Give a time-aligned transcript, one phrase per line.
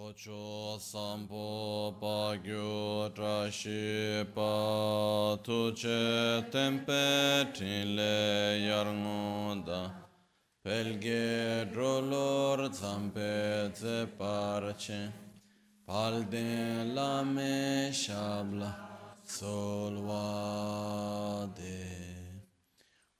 [0.00, 8.88] Tocho sampo pa gyu tra shi pa tu che tempe trin le yar
[9.66, 9.92] da.
[10.64, 15.12] Pelge drolor zampe ze parce
[15.84, 18.72] pal den la me shabla
[19.22, 20.70] solvade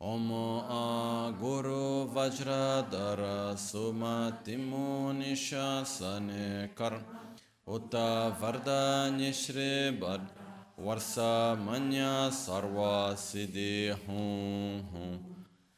[0.02, 7.02] Om A Guru Vajradhara Sumatimu Nishasane Kar.
[7.68, 10.22] Uta Vardanya Shri Bad
[10.78, 15.18] Varsa Manya Sarva Siddhi Hum Hum.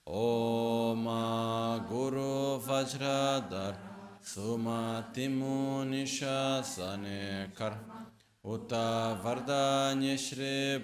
[0.07, 3.75] Om A Guru Vajradhara
[4.23, 7.77] Sumatimu Nishasane Kar.
[8.45, 10.79] Uta Vardanya Shri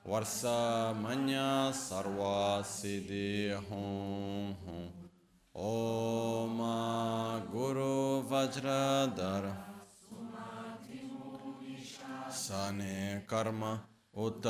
[0.08, 4.84] वर्षा मन्या सर्वा सिद्धि हूँ हूँ
[5.54, 6.58] ओम
[7.52, 7.96] गुरु
[8.30, 9.48] वज्रधर
[12.38, 13.62] सने कर्म
[14.26, 14.46] उत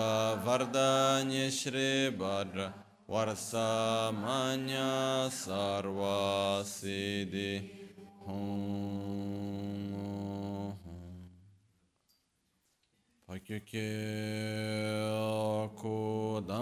[0.47, 1.89] वरदान्य श्री
[2.20, 2.73] भद्र
[3.11, 3.69] वर्षा
[4.11, 4.89] मन्या
[5.39, 6.17] सर्वा
[13.32, 13.88] Hakyukyo
[15.80, 16.60] kodan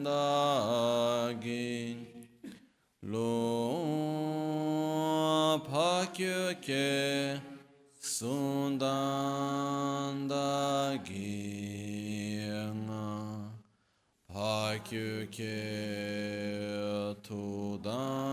[0.00, 2.08] dagin
[3.04, 3.36] lo
[5.68, 7.36] pakyuke
[8.00, 11.28] sundan dagin
[14.24, 15.68] pakyuke
[17.20, 18.32] tudan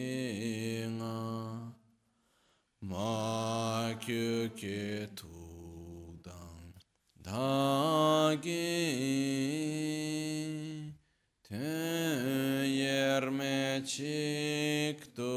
[2.88, 5.26] ma kyu ke tu
[6.22, 6.70] dang
[7.26, 8.69] da ge
[11.48, 11.66] te
[12.80, 15.34] yer me chik tu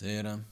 [0.00, 0.44] Buonasera.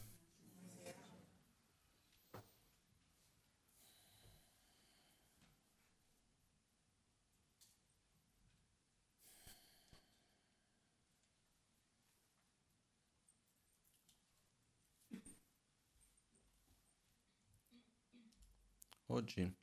[19.09, 19.57] Oggi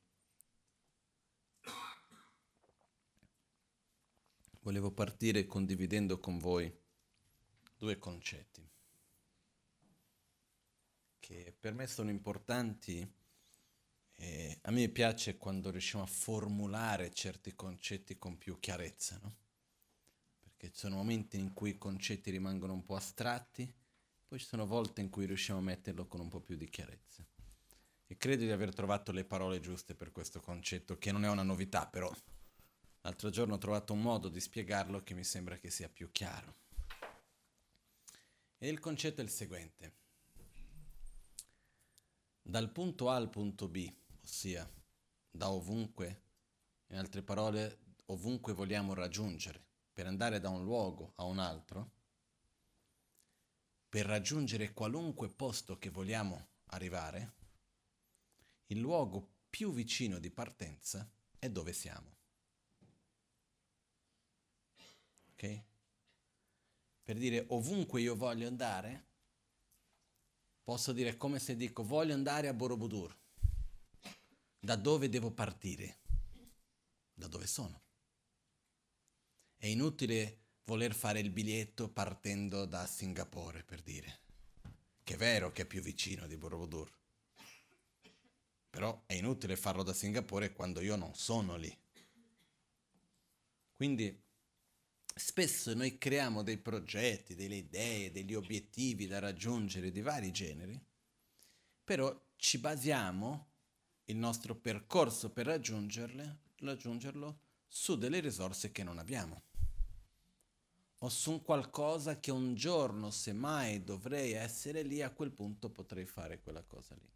[4.62, 6.74] volevo partire condividendo con voi
[7.76, 8.66] due concetti.
[11.64, 13.10] Per me sono importanti.
[14.16, 19.36] E a me piace quando riusciamo a formulare certi concetti con più chiarezza, no?
[20.42, 23.74] Perché ci sono momenti in cui i concetti rimangono un po' astratti,
[24.28, 27.26] poi ci sono volte in cui riusciamo a metterlo con un po' più di chiarezza.
[28.08, 31.44] E credo di aver trovato le parole giuste per questo concetto, che non è una
[31.44, 32.14] novità, però
[33.04, 36.56] l'altro giorno ho trovato un modo di spiegarlo che mi sembra che sia più chiaro.
[38.58, 39.93] E il concetto è il seguente.
[42.54, 43.92] Dal punto A al punto B,
[44.22, 44.72] ossia
[45.32, 46.22] da ovunque,
[46.90, 51.92] in altre parole, ovunque vogliamo raggiungere, per andare da un luogo a un altro,
[53.90, 57.34] per raggiungere qualunque posto che vogliamo arrivare,
[58.68, 62.16] il luogo più vicino di partenza è dove siamo.
[65.32, 65.64] Ok?
[67.02, 69.13] Per dire ovunque io voglio andare,
[70.64, 73.16] posso dire come se dico voglio andare a Borobudur.
[74.60, 76.00] Da dove devo partire?
[77.14, 77.82] Da dove sono?
[79.58, 84.20] È inutile voler fare il biglietto partendo da Singapore, per dire.
[85.04, 86.90] Che è vero che è più vicino di Borobudur.
[88.70, 91.78] Però è inutile farlo da Singapore quando io non sono lì.
[93.76, 94.22] Quindi
[95.14, 100.80] spesso noi creiamo dei progetti, delle idee, degli obiettivi da raggiungere di vari generi,
[101.84, 103.52] però ci basiamo
[104.06, 109.52] il nostro percorso per raggiungerlo su delle risorse che non abbiamo
[111.04, 116.06] o su qualcosa che un giorno, se mai dovrei essere lì, a quel punto potrei
[116.06, 117.12] fare quella cosa lì.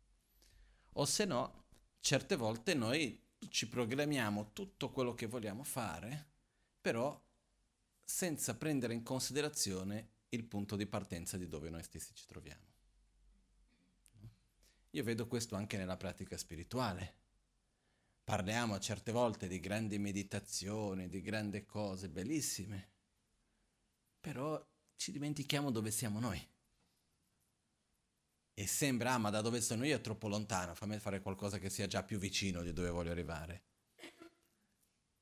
[0.94, 1.68] O se no,
[2.02, 3.18] certe volte noi
[3.48, 6.28] ci programmiamo tutto quello che vogliamo fare,
[6.82, 7.18] però
[8.10, 12.66] senza prendere in considerazione il punto di partenza di dove noi stessi ci troviamo.
[14.92, 17.16] Io vedo questo anche nella pratica spirituale.
[18.24, 22.92] Parliamo certe volte di grandi meditazioni, di grandi cose bellissime,
[24.22, 24.66] però
[24.96, 26.42] ci dimentichiamo dove siamo noi.
[28.54, 31.70] E sembra, ah, ma da dove sono io è troppo lontano, fammi fare qualcosa che
[31.70, 33.64] sia già più vicino di dove voglio arrivare.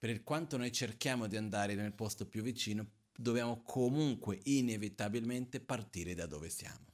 [0.05, 6.27] Per quanto noi cerchiamo di andare nel posto più vicino, dobbiamo comunque inevitabilmente partire da
[6.27, 6.93] dove siamo.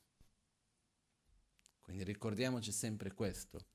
[1.82, 3.68] Quindi ricordiamoci sempre questo.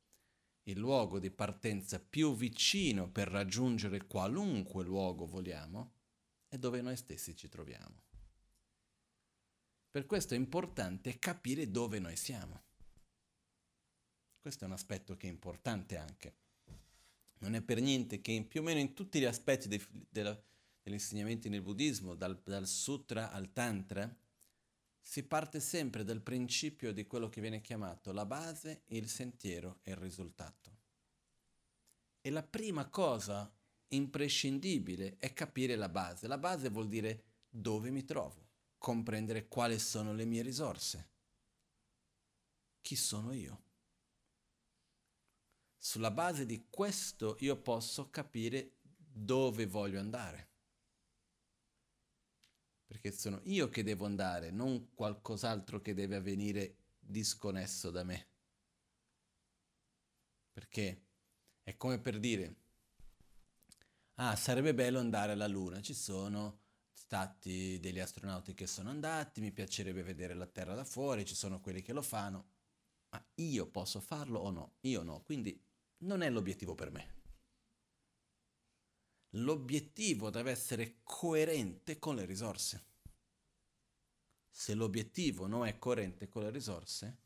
[0.62, 5.96] Il luogo di partenza più vicino per raggiungere qualunque luogo vogliamo
[6.48, 8.04] è dove noi stessi ci troviamo.
[9.90, 12.62] Per questo è importante capire dove noi siamo.
[14.40, 16.45] Questo è un aspetto che è importante anche.
[17.38, 20.38] Non è per niente che in, più o meno in tutti gli aspetti dei, della,
[20.82, 24.14] degli insegnamenti nel buddismo, dal, dal sutra al tantra,
[24.98, 29.92] si parte sempre dal principio di quello che viene chiamato la base, il sentiero e
[29.92, 30.74] il risultato.
[32.20, 33.48] E la prima cosa
[33.88, 36.26] imprescindibile è capire la base.
[36.26, 38.44] La base vuol dire dove mi trovo
[38.78, 41.08] comprendere quali sono le mie risorse.
[42.80, 43.62] Chi sono io?
[45.86, 50.50] Sulla base di questo io posso capire dove voglio andare.
[52.84, 58.30] Perché sono io che devo andare, non qualcos'altro che deve avvenire disconnesso da me.
[60.52, 61.06] Perché
[61.62, 62.56] è come per dire,
[64.14, 69.52] ah, sarebbe bello andare alla Luna, ci sono stati degli astronauti che sono andati, mi
[69.52, 72.48] piacerebbe vedere la Terra da fuori, ci sono quelli che lo fanno,
[73.10, 74.78] ma io posso farlo o no?
[74.80, 75.62] Io no, quindi
[75.98, 77.14] non è l'obiettivo per me.
[79.30, 82.84] L'obiettivo deve essere coerente con le risorse.
[84.48, 87.18] Se l'obiettivo non è coerente con le risorse,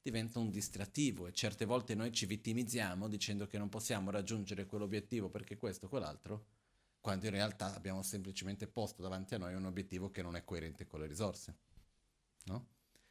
[0.00, 5.28] diventa un distrattivo e certe volte noi ci vittimizziamo dicendo che non possiamo raggiungere quell'obiettivo
[5.28, 6.46] perché questo o quell'altro
[7.00, 10.86] quando in realtà abbiamo semplicemente posto davanti a noi un obiettivo che non è coerente
[10.86, 11.56] con le risorse.
[12.44, 12.68] No?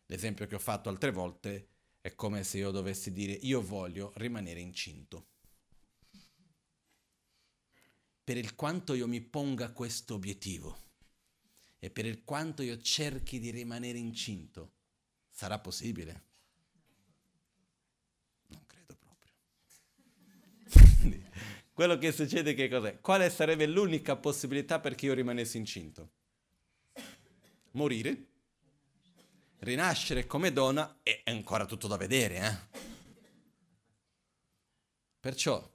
[0.08, 4.60] L'esempio che ho fatto altre volte è come se io dovessi dire io voglio rimanere
[4.60, 5.28] incinto.
[8.24, 10.86] Per il quanto io mi ponga questo obiettivo
[11.80, 14.74] e per il quanto io cerchi di rimanere incinto,
[15.30, 16.26] sarà possibile?
[18.48, 19.32] Non credo proprio.
[21.72, 23.00] Quello che succede che cos'è?
[23.00, 26.12] Quale sarebbe l'unica possibilità perché io rimanessi incinto?
[27.72, 28.27] Morire,
[29.60, 32.86] rinascere come donna è ancora tutto da vedere, eh?
[35.20, 35.70] Perciò,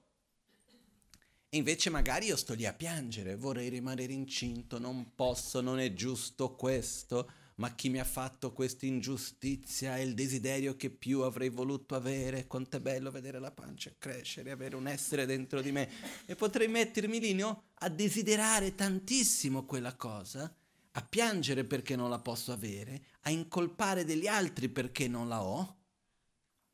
[1.50, 6.54] invece magari io sto lì a piangere, vorrei rimanere incinto, non posso, non è giusto
[6.54, 11.94] questo, ma chi mi ha fatto questa ingiustizia è il desiderio che più avrei voluto
[11.94, 15.88] avere, quanto è bello vedere la pancia crescere, avere un essere dentro di me
[16.24, 17.64] e potrei mettermi lì no?
[17.74, 20.52] a desiderare tantissimo quella cosa,
[20.92, 25.76] a piangere perché non la posso avere, a incolpare degli altri perché non la ho,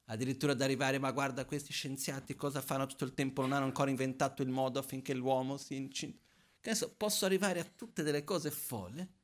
[0.05, 3.91] addirittura ad arrivare, ma guarda questi scienziati cosa fanno tutto il tempo, non hanno ancora
[3.91, 6.27] inventato il modo affinché l'uomo si incinta.
[6.97, 9.17] Posso arrivare a tutte delle cose folle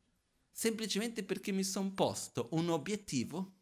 [0.51, 3.55] semplicemente perché mi sono posto un obiettivo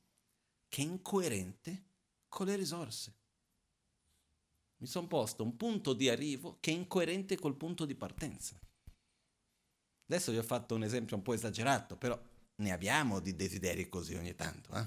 [0.69, 1.85] che è incoerente
[2.29, 3.15] con le risorse.
[4.77, 8.59] Mi sono posto un punto di arrivo che è incoerente col punto di partenza.
[10.13, 12.21] Adesso vi ho fatto un esempio un po' esagerato, però
[12.57, 14.71] ne abbiamo di desideri così ogni tanto.
[14.75, 14.87] Eh?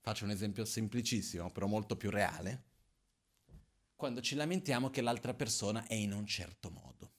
[0.00, 2.66] Faccio un esempio semplicissimo, però molto più reale.
[3.96, 7.16] Quando ci lamentiamo che l'altra persona è in un certo modo.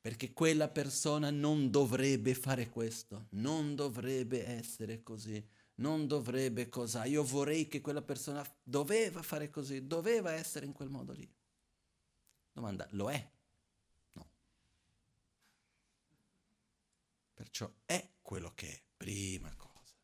[0.00, 7.04] perché quella persona non dovrebbe fare questo, non dovrebbe essere così, non dovrebbe cosa.
[7.04, 11.28] Io vorrei che quella persona doveva fare così, doveva essere in quel modo lì.
[12.58, 13.30] Domanda, lo è?
[14.12, 14.28] No.
[17.34, 19.94] Perciò è quello che è, prima cosa.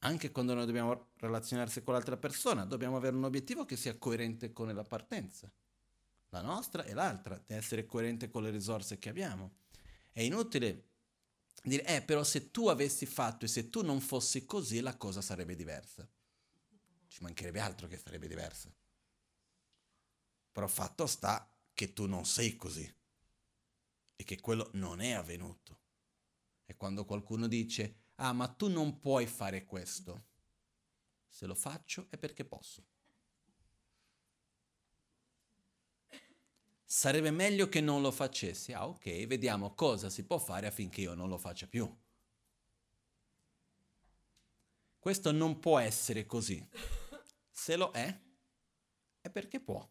[0.00, 4.52] Anche quando noi dobbiamo relazionarsi con l'altra persona, dobbiamo avere un obiettivo che sia coerente
[4.52, 5.50] con la partenza
[6.34, 9.58] la nostra e l'altra, di essere coerente con le risorse che abbiamo.
[10.10, 10.88] È inutile
[11.62, 15.22] dire, eh, però se tu avessi fatto e se tu non fossi così, la cosa
[15.22, 16.06] sarebbe diversa.
[17.06, 18.68] Ci mancherebbe altro che sarebbe diversa.
[20.50, 22.90] Però fatto sta che tu non sei così
[24.16, 25.80] e che quello non è avvenuto.
[26.64, 30.28] E quando qualcuno dice, ah, ma tu non puoi fare questo,
[31.28, 32.86] se lo faccio è perché posso.
[36.94, 38.72] sarebbe meglio che non lo facessi.
[38.72, 41.92] Ah, ok, vediamo cosa si può fare affinché io non lo faccia più.
[44.98, 46.66] Questo non può essere così.
[47.50, 48.20] Se lo è,
[49.20, 49.86] è perché può.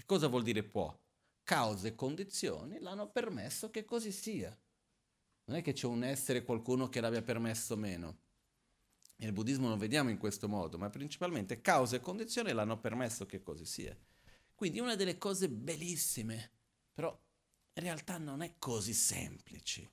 [0.00, 0.98] Che cosa vuol dire può?
[1.42, 4.58] Cause e condizioni l'hanno permesso che così sia.
[5.44, 8.20] Non è che c'è un essere qualcuno che l'abbia permesso meno.
[9.16, 13.42] Nel buddismo lo vediamo in questo modo, ma principalmente cause e condizioni l'hanno permesso che
[13.42, 13.94] così sia.
[14.54, 16.50] Quindi una delle cose bellissime,
[16.94, 17.14] però
[17.74, 19.90] in realtà non è così semplice.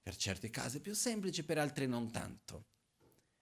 [0.00, 2.66] Per certi casi più semplici, per altri non tanto.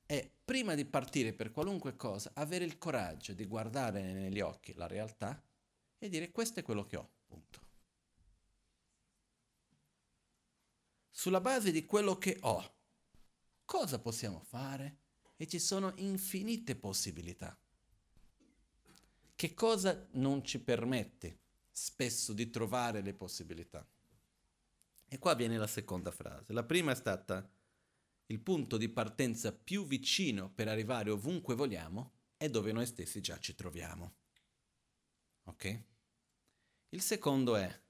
[0.06, 4.86] È prima di partire per qualunque cosa, avere il coraggio di guardare negli occhi la
[4.86, 5.44] realtà
[6.02, 7.60] e dire questo è quello che ho, punto.
[11.10, 12.74] Sulla base di quello che ho,
[13.66, 14.98] cosa possiamo fare?
[15.36, 17.58] E ci sono infinite possibilità.
[19.34, 21.40] Che cosa non ci permette
[21.70, 23.86] spesso di trovare le possibilità?
[25.06, 26.52] E qua viene la seconda frase.
[26.54, 27.46] La prima è stata
[28.26, 33.38] il punto di partenza più vicino per arrivare ovunque vogliamo è dove noi stessi già
[33.38, 34.14] ci troviamo.
[35.44, 35.89] Ok?
[36.92, 37.82] Il secondo è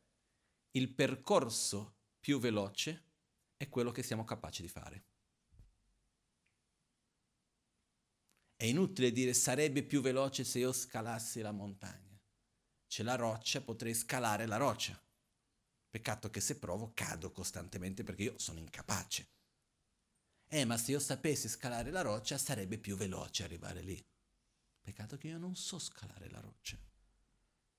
[0.73, 3.04] il percorso più veloce
[3.57, 5.04] è quello che siamo capaci di fare.
[8.54, 12.21] È inutile dire sarebbe più veloce se io scalassi la montagna.
[12.87, 15.02] C'è la roccia, potrei scalare la roccia.
[15.88, 19.30] Peccato che se provo cado costantemente perché io sono incapace.
[20.47, 23.99] Eh, ma se io sapessi scalare la roccia sarebbe più veloce arrivare lì.
[24.83, 26.78] Peccato che io non so scalare la roccia.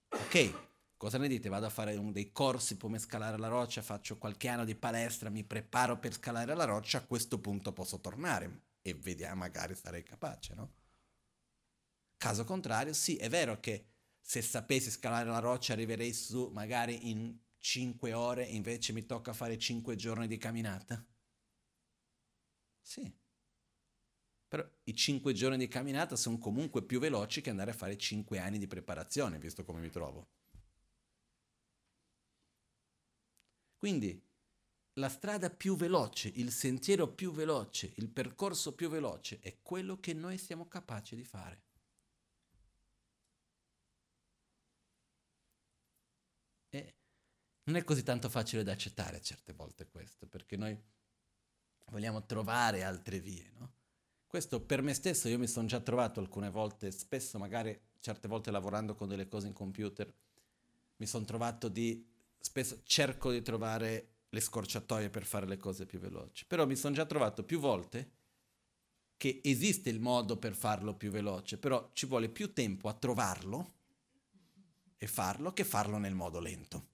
[0.10, 0.71] Ok,
[1.02, 1.50] cosa ne dite?
[1.50, 5.32] Vado a fare un, dei corsi come scalare la roccia, faccio qualche anno di palestra,
[5.32, 10.04] mi preparo per scalare la roccia, a questo punto posso tornare e vediamo, magari sarei
[10.04, 10.74] capace, no?
[12.18, 13.88] Caso contrario, sì, è vero che
[14.22, 19.58] se sapessi scalare la roccia arriverei su magari in 5 ore, invece mi tocca fare
[19.58, 21.04] 5 giorni di camminata.
[22.80, 23.12] Sì.
[24.48, 28.38] Però i 5 giorni di camminata sono comunque più veloci che andare a fare 5
[28.38, 30.41] anni di preparazione, visto come mi trovo.
[33.82, 34.24] Quindi
[35.00, 40.14] la strada più veloce, il sentiero più veloce, il percorso più veloce è quello che
[40.14, 41.64] noi siamo capaci di fare.
[46.70, 46.96] E
[47.64, 50.80] non è così tanto facile da accettare certe volte questo, perché noi
[51.86, 53.74] vogliamo trovare altre vie, no?
[54.28, 58.52] Questo per me stesso io mi sono già trovato alcune volte, spesso magari certe volte
[58.52, 60.14] lavorando con delle cose in computer,
[60.98, 62.11] mi sono trovato di,
[62.42, 66.46] spesso cerco di trovare le scorciatoie per fare le cose più veloci.
[66.46, 68.20] Però mi sono già trovato più volte
[69.18, 73.76] che esiste il modo per farlo più veloce, però ci vuole più tempo a trovarlo
[74.98, 76.88] e farlo che farlo nel modo lento.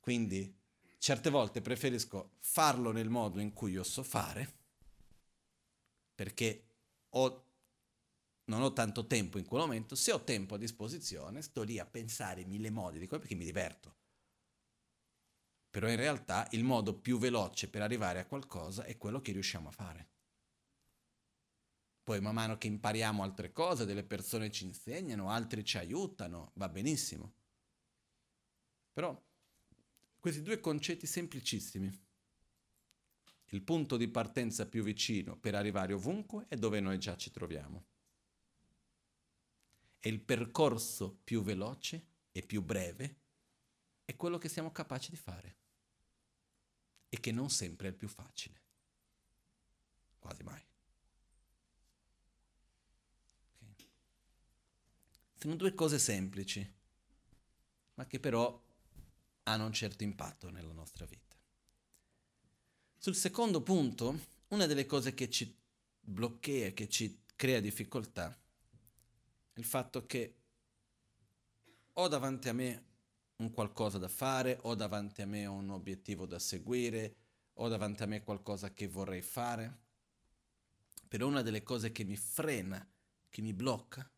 [0.00, 0.56] Quindi
[0.98, 4.54] certe volte preferisco farlo nel modo in cui io so fare,
[6.14, 6.68] perché
[7.10, 7.45] ho,
[8.46, 11.86] non ho tanto tempo in quel momento, se ho tempo a disposizione sto lì a
[11.86, 13.96] pensare mille modi di quello perché mi diverto.
[15.70, 19.68] Però in realtà il modo più veloce per arrivare a qualcosa è quello che riusciamo
[19.68, 20.08] a fare.
[22.02, 26.68] Poi man mano che impariamo altre cose, delle persone ci insegnano, altri ci aiutano, va
[26.68, 27.34] benissimo.
[28.92, 29.20] Però
[30.20, 32.04] questi due concetti semplicissimi.
[33.50, 37.84] Il punto di partenza più vicino per arrivare ovunque è dove noi già ci troviamo.
[40.06, 43.16] E il percorso più veloce e più breve
[44.04, 45.56] è quello che siamo capaci di fare
[47.08, 48.62] e che non sempre è il più facile.
[50.20, 50.64] Quasi mai.
[53.72, 53.88] Okay.
[55.34, 56.74] Sono due cose semplici,
[57.94, 58.64] ma che però
[59.42, 61.36] hanno un certo impatto nella nostra vita.
[62.96, 64.20] Sul secondo punto,
[64.50, 65.52] una delle cose che ci
[65.98, 68.40] blocchea, che ci crea difficoltà,
[69.56, 70.34] il fatto che
[71.94, 72.84] ho davanti a me
[73.36, 77.16] un qualcosa da fare, ho davanti a me un obiettivo da seguire,
[77.54, 79.84] ho davanti a me qualcosa che vorrei fare.
[81.08, 82.86] Però una delle cose che mi frena,
[83.28, 84.10] che mi blocca,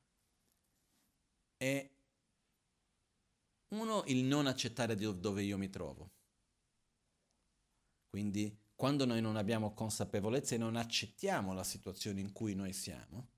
[1.56, 1.90] è
[3.68, 6.10] uno, il non accettare dove io mi trovo.
[8.08, 13.28] Quindi quando noi non abbiamo consapevolezza e non accettiamo la situazione in cui noi siamo,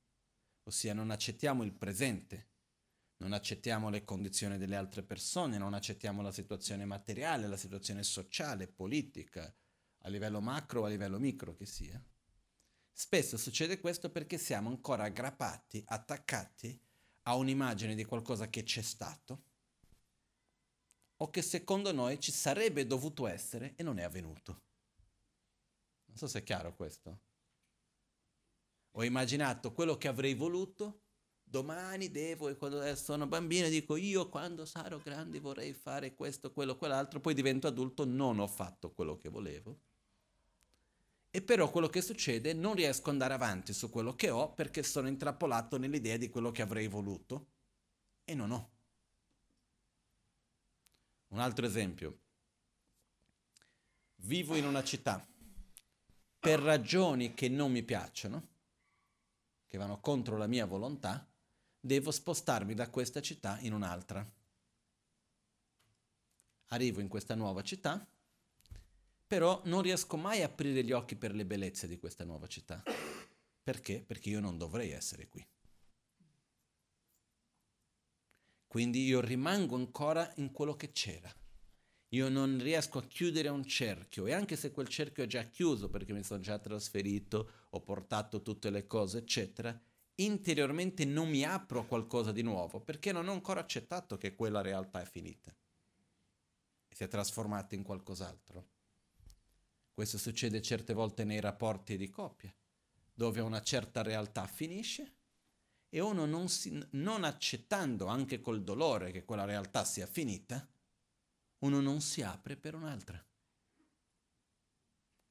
[0.64, 2.48] ossia non accettiamo il presente,
[3.18, 8.66] non accettiamo le condizioni delle altre persone, non accettiamo la situazione materiale, la situazione sociale,
[8.66, 9.54] politica,
[10.02, 12.02] a livello macro o a livello micro che sia.
[12.92, 16.78] Spesso succede questo perché siamo ancora aggrappati, attaccati
[17.22, 19.44] a un'immagine di qualcosa che c'è stato
[21.16, 24.62] o che secondo noi ci sarebbe dovuto essere e non è avvenuto.
[26.06, 27.20] Non so se è chiaro questo.
[28.92, 31.02] Ho immaginato quello che avrei voluto,
[31.42, 36.76] domani devo, e quando sono bambino dico io quando sarò grande vorrei fare questo, quello,
[36.76, 39.80] quell'altro, poi divento adulto, non ho fatto quello che volevo.
[41.32, 44.82] E però quello che succede, non riesco ad andare avanti su quello che ho perché
[44.82, 47.46] sono intrappolato nell'idea di quello che avrei voluto
[48.24, 48.70] e non ho.
[51.28, 52.18] Un altro esempio.
[54.16, 55.24] Vivo in una città
[56.40, 58.48] per ragioni che non mi piacciono,
[59.70, 61.24] che vanno contro la mia volontà,
[61.78, 64.28] devo spostarmi da questa città in un'altra.
[66.70, 68.04] Arrivo in questa nuova città,
[69.28, 72.82] però non riesco mai a aprire gli occhi per le bellezze di questa nuova città.
[73.62, 74.02] Perché?
[74.02, 75.46] Perché io non dovrei essere qui.
[78.66, 81.32] Quindi io rimango ancora in quello che c'era.
[82.12, 85.88] Io non riesco a chiudere un cerchio e anche se quel cerchio è già chiuso
[85.88, 89.78] perché mi sono già trasferito, ho portato tutte le cose, eccetera,
[90.16, 94.60] interiormente non mi apro a qualcosa di nuovo perché non ho ancora accettato che quella
[94.60, 95.54] realtà è finita
[96.88, 98.66] e si è trasformata in qualcos'altro.
[99.92, 102.52] Questo succede certe volte nei rapporti di coppia,
[103.12, 105.14] dove una certa realtà finisce
[105.88, 110.66] e uno non, si, non accettando anche col dolore che quella realtà sia finita,
[111.60, 113.24] uno non si apre per un'altra.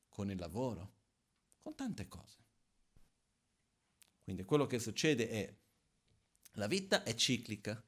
[0.09, 0.93] Con il lavoro,
[1.59, 2.37] con tante cose.
[4.23, 5.57] Quindi quello che succede è,
[6.53, 7.83] la vita è ciclica,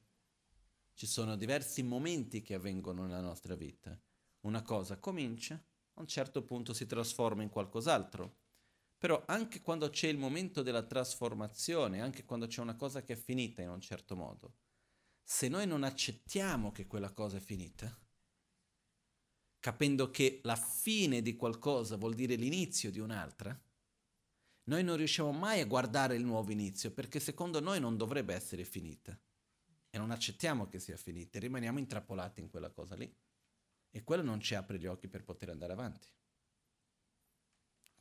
[0.93, 3.99] ci sono diversi momenti che avvengono nella nostra vita.
[4.41, 8.39] Una cosa comincia, a un certo punto si trasforma in qualcos'altro
[9.01, 13.15] però anche quando c'è il momento della trasformazione, anche quando c'è una cosa che è
[13.15, 14.57] finita in un certo modo,
[15.23, 17.99] se noi non accettiamo che quella cosa è finita,
[19.61, 23.57] capendo che la fine di qualcosa vuol dire l'inizio di un'altra,
[24.63, 28.65] noi non riusciamo mai a guardare il nuovo inizio perché secondo noi non dovrebbe essere
[28.65, 29.17] finita
[29.89, 33.15] e non accettiamo che sia finita, rimaniamo intrappolati in quella cosa lì
[33.91, 36.07] e quello non ci apre gli occhi per poter andare avanti.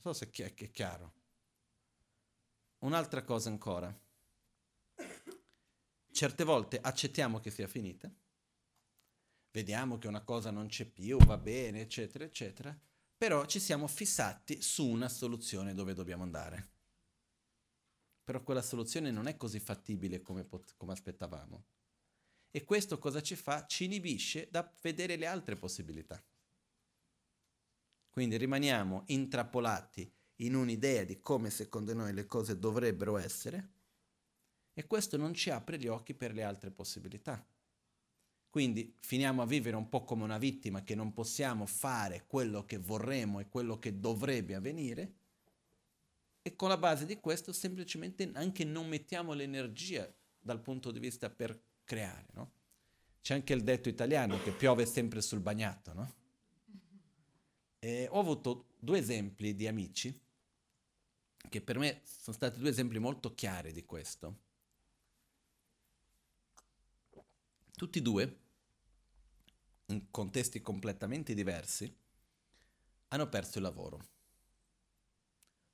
[0.02, 1.12] Non so se è chiaro.
[2.78, 3.94] Un'altra cosa ancora.
[6.10, 8.10] Certe volte accettiamo che sia finita,
[9.50, 12.78] vediamo che una cosa non c'è più, va bene, eccetera, eccetera,
[13.16, 16.70] però ci siamo fissati su una soluzione dove dobbiamo andare.
[18.24, 21.64] Però quella soluzione non è così fattibile come, pot- come aspettavamo.
[22.50, 23.66] E questo cosa ci fa?
[23.66, 26.22] Ci inibisce da vedere le altre possibilità.
[28.10, 33.72] Quindi rimaniamo intrappolati in un'idea di come secondo noi le cose dovrebbero essere
[34.72, 37.44] e questo non ci apre gli occhi per le altre possibilità.
[38.50, 42.78] Quindi finiamo a vivere un po' come una vittima che non possiamo fare quello che
[42.78, 45.14] vorremmo e quello che dovrebbe avvenire
[46.42, 51.30] e con la base di questo semplicemente anche non mettiamo l'energia dal punto di vista
[51.30, 52.26] per creare.
[52.32, 52.52] No?
[53.20, 55.92] C'è anche il detto italiano che piove sempre sul bagnato.
[55.92, 56.14] No?
[58.08, 60.18] Ho avuto due esempi di amici
[61.48, 64.48] che per me sono stati due esempi molto chiari di questo.
[67.80, 68.38] Tutti e due,
[69.86, 71.90] in contesti completamente diversi,
[73.08, 74.08] hanno perso il lavoro.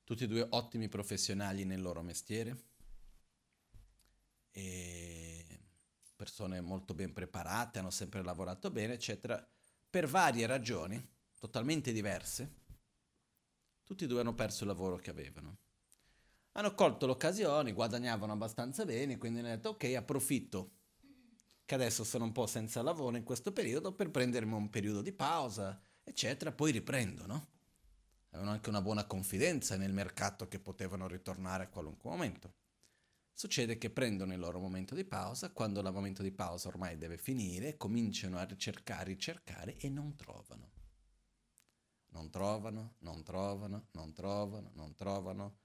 [0.05, 2.63] Tutti e due ottimi professionali nel loro mestiere,
[4.53, 5.63] e
[6.15, 9.45] persone molto ben preparate, hanno sempre lavorato bene, eccetera,
[9.91, 11.05] per varie ragioni
[11.41, 12.55] totalmente diverse,
[13.83, 15.59] tutti e due hanno perso il lavoro che avevano.
[16.53, 20.71] Hanno colto l'occasione, guadagnavano abbastanza bene, quindi hanno detto ok, approfitto
[21.67, 25.13] che adesso sono un po' senza lavoro in questo periodo per prendermi un periodo di
[25.13, 27.49] pausa, eccetera, poi riprendo, no?
[28.31, 32.55] Avevano anche una buona confidenza nel mercato che potevano ritornare a qualunque momento.
[33.33, 37.19] Succede che prendono il loro momento di pausa, quando il momento di pausa ormai deve
[37.19, 40.71] finire, cominciano a ricercare, ricercare e non trovano.
[42.11, 45.59] Non trovano, non trovano, non trovano, non trovano.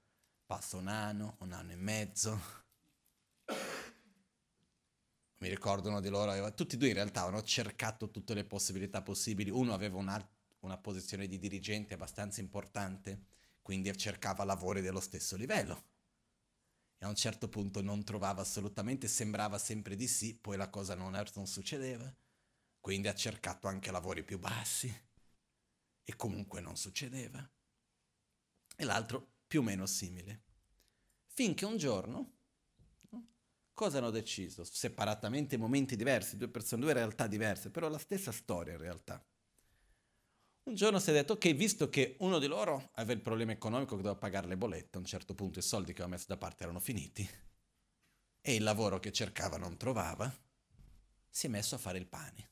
[0.44, 2.40] Passa un anno, un anno e mezzo,
[5.52, 9.74] ricordano di loro, tutti e due in realtà avevano cercato tutte le possibilità possibili, uno
[9.74, 10.28] aveva una,
[10.60, 13.26] una posizione di dirigente abbastanza importante,
[13.60, 15.90] quindi cercava lavori dello stesso livello.
[16.96, 20.94] E a un certo punto non trovava assolutamente, sembrava sempre di sì, poi la cosa
[20.94, 22.12] non, non succedeva,
[22.80, 24.92] quindi ha cercato anche lavori più bassi
[26.04, 27.46] e comunque non succedeva.
[28.74, 30.44] E l'altro più o meno simile.
[31.26, 32.40] Finché un giorno
[33.74, 34.64] Cosa hanno deciso?
[34.64, 39.24] Separatamente, momenti diversi, due persone, due realtà diverse, però la stessa storia in realtà.
[40.64, 43.96] Un giorno si è detto, ok, visto che uno di loro aveva il problema economico
[43.96, 46.36] che doveva pagare le bollette, a un certo punto i soldi che aveva messo da
[46.36, 47.28] parte erano finiti
[48.44, 50.32] e il lavoro che cercava non trovava,
[51.28, 52.50] si è messo a fare il pane.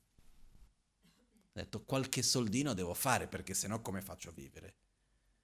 [1.52, 4.76] Ha detto, qualche soldino devo fare perché sennò come faccio a vivere?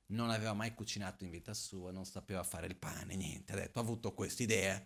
[0.06, 3.52] Non aveva mai cucinato in vita sua, non sapeva fare il pane, niente.
[3.52, 4.84] Ha detto, ho avuto questa idea,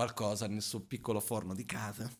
[0.00, 2.10] qualcosa nel suo piccolo forno di casa.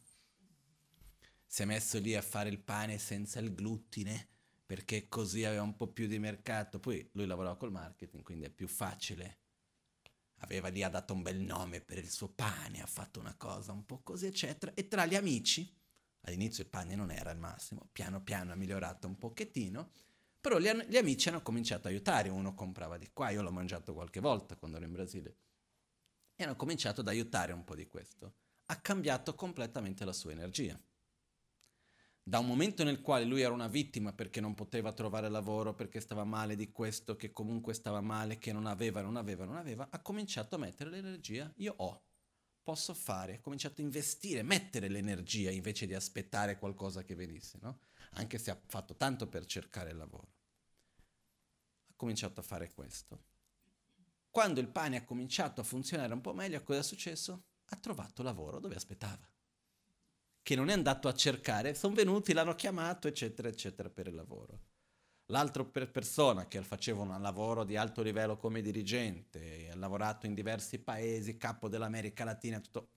[1.46, 4.28] Si è messo lì a fare il pane senza il glutine
[4.66, 6.78] perché così aveva un po' più di mercato.
[6.78, 9.38] Poi lui lavorava col marketing, quindi è più facile.
[10.40, 13.72] Aveva lì, ha dato un bel nome per il suo pane, ha fatto una cosa
[13.72, 14.74] un po' così, eccetera.
[14.74, 15.74] E tra gli amici,
[16.20, 19.90] all'inizio il pane non era il massimo, piano piano ha migliorato un pochettino,
[20.38, 23.94] però gli, gli amici hanno cominciato a aiutare, uno comprava di qua, io l'ho mangiato
[23.94, 25.36] qualche volta quando ero in Brasile
[26.40, 28.36] e hanno cominciato ad aiutare un po' di questo.
[28.66, 30.80] Ha cambiato completamente la sua energia.
[32.22, 36.00] Da un momento nel quale lui era una vittima perché non poteva trovare lavoro, perché
[36.00, 39.88] stava male di questo, che comunque stava male, che non aveva, non aveva, non aveva,
[39.90, 42.04] ha cominciato a mettere l'energia, io ho,
[42.62, 47.80] posso fare, ha cominciato a investire, mettere l'energia invece di aspettare qualcosa che venisse, no?
[48.12, 50.32] Anche se ha fatto tanto per cercare il lavoro.
[51.88, 53.29] Ha cominciato a fare questo.
[54.30, 57.46] Quando il pane ha cominciato a funzionare un po' meglio, cosa è successo?
[57.70, 59.28] Ha trovato lavoro dove aspettava.
[60.40, 64.68] Che non è andato a cercare, sono venuti, l'hanno chiamato, eccetera, eccetera, per il lavoro.
[65.26, 70.34] L'altro per persona che faceva un lavoro di alto livello come dirigente, ha lavorato in
[70.34, 72.90] diversi paesi, capo dell'America Latina, tutto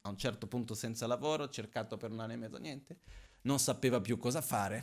[0.00, 2.98] a un certo punto senza lavoro, cercato per un anno e mezzo, niente,
[3.42, 4.78] non sapeva più cosa fare.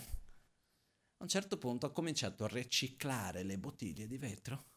[1.18, 4.72] A un certo punto ha cominciato a riciclare le bottiglie di vetro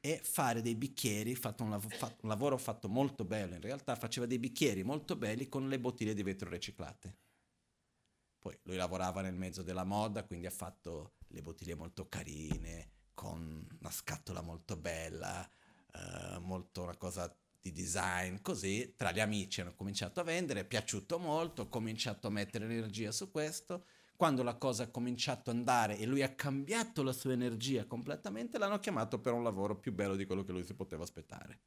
[0.00, 3.96] e fare dei bicchieri, fatto un, lav- fatto un, lavoro fatto molto bello, in realtà
[3.96, 7.16] faceva dei bicchieri molto belli con le bottiglie di vetro riciclate.
[8.38, 13.66] Poi lui lavorava nel mezzo della moda, quindi ha fatto le bottiglie molto carine, con
[13.80, 15.48] una scatola molto bella,
[15.92, 20.64] eh, molto una cosa di design, così tra gli amici hanno cominciato a vendere, è
[20.64, 23.86] piaciuto molto, ho cominciato a mettere energia su questo
[24.18, 28.58] quando la cosa ha cominciato ad andare e lui ha cambiato la sua energia completamente,
[28.58, 31.60] l'hanno chiamato per un lavoro più bello di quello che lui si poteva aspettare.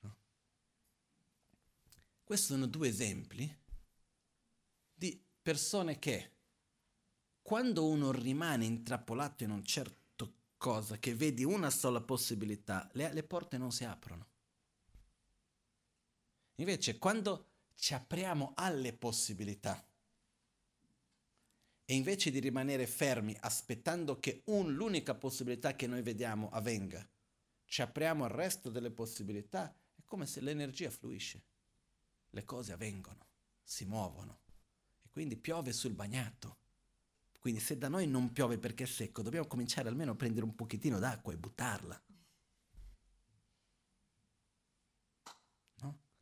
[0.00, 0.16] No?
[2.22, 3.50] Questi sono due esempi
[4.92, 6.32] di persone che
[7.40, 13.22] quando uno rimane intrappolato in un certo cosa, che vedi una sola possibilità, le, le
[13.22, 14.26] porte non si aprono.
[16.56, 19.82] Invece quando ci apriamo alle possibilità,
[21.92, 27.06] e invece di rimanere fermi aspettando che un, l'unica possibilità che noi vediamo avvenga,
[27.66, 31.42] ci apriamo al resto delle possibilità, è come se l'energia fluisce,
[32.30, 33.26] le cose avvengono.
[33.62, 34.38] si muovono
[35.02, 36.60] e quindi piove sul bagnato.
[37.38, 40.54] Quindi se da noi non piove perché è secco, dobbiamo cominciare almeno a prendere un
[40.54, 42.02] pochettino d'acqua e buttarla.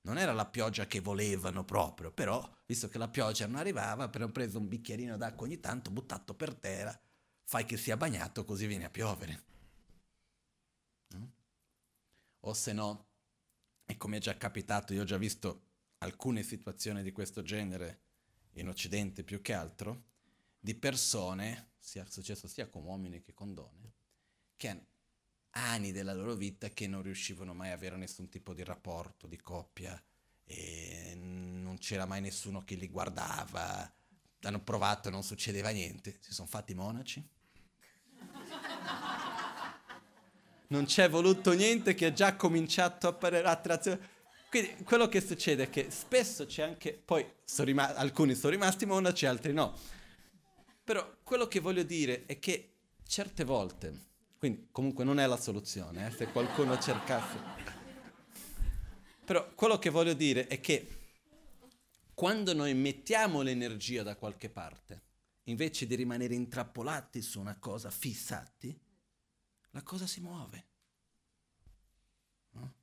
[0.02, 4.32] Non era la pioggia che volevano proprio, però, visto che la pioggia non arrivava, abbiamo
[4.32, 6.98] preso un bicchierino d'acqua ogni tanto, buttato per terra,
[7.44, 9.48] fai che sia bagnato così viene a piovere.
[12.40, 13.08] O se no,
[13.84, 18.00] e come è già capitato, io ho già visto alcune situazioni di questo genere
[18.52, 20.04] in Occidente più che altro,
[20.58, 23.92] di persone, sia successo sia con uomini che con donne,
[24.56, 24.86] che
[25.52, 29.36] anni della loro vita che non riuscivano mai ad avere nessun tipo di rapporto, di
[29.36, 30.00] coppia,
[30.44, 33.92] e non c'era mai nessuno che li guardava,
[34.42, 37.28] hanno provato non succedeva niente, si sono fatti monaci.
[40.68, 44.18] Non c'è voluto niente che ha già cominciato a apparire attrazione.
[44.48, 48.86] Quindi quello che succede è che spesso c'è anche, poi sono rima- alcuni sono rimasti
[48.86, 49.76] monaci, altri no
[50.90, 52.72] però quello che voglio dire è che
[53.06, 54.09] certe volte,
[54.40, 57.38] quindi comunque non è la soluzione, eh, se qualcuno cercasse.
[59.22, 60.88] Però quello che voglio dire è che
[62.14, 65.02] quando noi mettiamo l'energia da qualche parte,
[65.44, 68.80] invece di rimanere intrappolati su una cosa, fissati,
[69.72, 70.68] la cosa si muove.
[72.52, 72.74] No?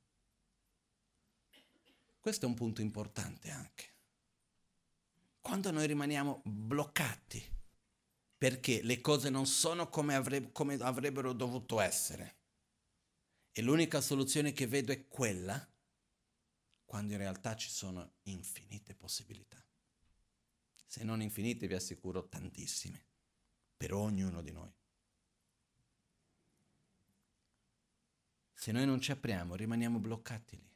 [2.20, 3.84] Questo è un punto importante anche.
[5.40, 7.56] Quando noi rimaniamo bloccati
[8.38, 12.36] perché le cose non sono come, avre- come avrebbero dovuto essere.
[13.50, 15.68] E l'unica soluzione che vedo è quella,
[16.84, 19.60] quando in realtà ci sono infinite possibilità.
[20.86, 23.04] Se non infinite, vi assicuro tantissime,
[23.76, 24.72] per ognuno di noi.
[28.54, 30.70] Se noi non ci apriamo, rimaniamo bloccati lì.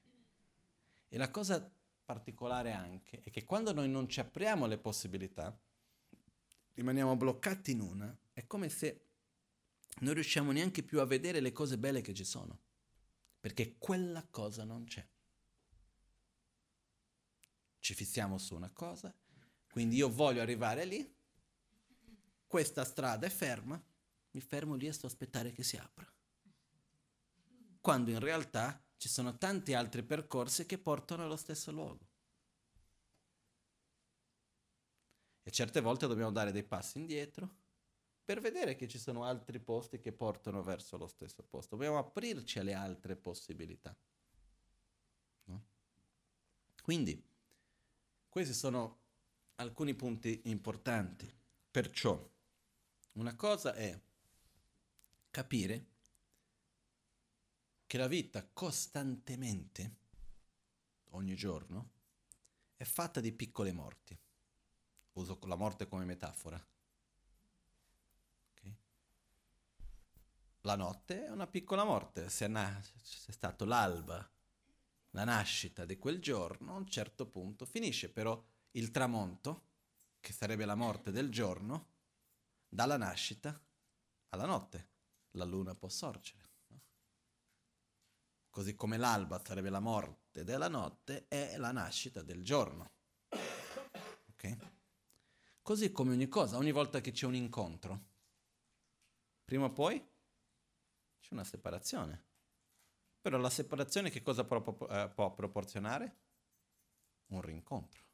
[1.08, 1.72] E la cosa
[2.04, 5.56] particolare anche è che quando noi non ci apriamo alle possibilità,
[6.74, 9.06] rimaniamo bloccati in una, è come se
[10.00, 12.60] non riusciamo neanche più a vedere le cose belle che ci sono,
[13.40, 15.06] perché quella cosa non c'è.
[17.78, 19.14] Ci fissiamo su una cosa,
[19.70, 21.14] quindi io voglio arrivare lì,
[22.46, 23.82] questa strada è ferma,
[24.30, 26.10] mi fermo lì e sto a aspettare che si apra.
[27.80, 32.11] Quando in realtà ci sono tanti altri percorsi che portano allo stesso luogo.
[35.42, 37.60] E certe volte dobbiamo dare dei passi indietro
[38.24, 41.74] per vedere che ci sono altri posti che portano verso lo stesso posto.
[41.74, 43.94] Dobbiamo aprirci alle altre possibilità.
[45.44, 45.64] No?
[46.82, 47.20] Quindi,
[48.28, 49.00] questi sono
[49.56, 51.30] alcuni punti importanti.
[51.70, 52.30] Perciò,
[53.14, 53.98] una cosa è
[55.30, 55.86] capire
[57.86, 59.96] che la vita costantemente,
[61.10, 61.90] ogni giorno,
[62.76, 64.16] è fatta di piccole morti
[65.12, 66.62] uso la morte come metafora.
[68.52, 68.76] Okay.
[70.62, 74.28] La notte è una piccola morte, se è stato l'alba,
[75.10, 79.66] la nascita di quel giorno, a un certo punto finisce, però il tramonto,
[80.20, 81.90] che sarebbe la morte del giorno,
[82.68, 83.60] dalla nascita
[84.30, 84.88] alla notte,
[85.32, 86.40] la luna può sorgere.
[88.48, 92.90] Così come l'alba sarebbe la morte della notte, è la nascita del giorno.
[94.30, 94.56] Ok?
[95.72, 98.08] Così come ogni cosa, ogni volta che c'è un incontro,
[99.42, 99.98] prima o poi
[101.18, 102.26] c'è una separazione.
[103.22, 104.58] Però la separazione che cosa può,
[104.90, 106.18] eh, può proporzionare?
[107.28, 108.04] Un rincontro.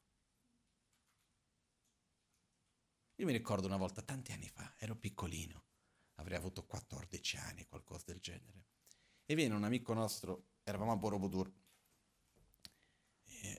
[3.16, 5.64] Io mi ricordo una volta, tanti anni fa, ero piccolino,
[6.18, 8.66] avrei avuto 14 anni, qualcosa del genere.
[9.24, 11.52] E viene un amico nostro, eravamo a Borobudur.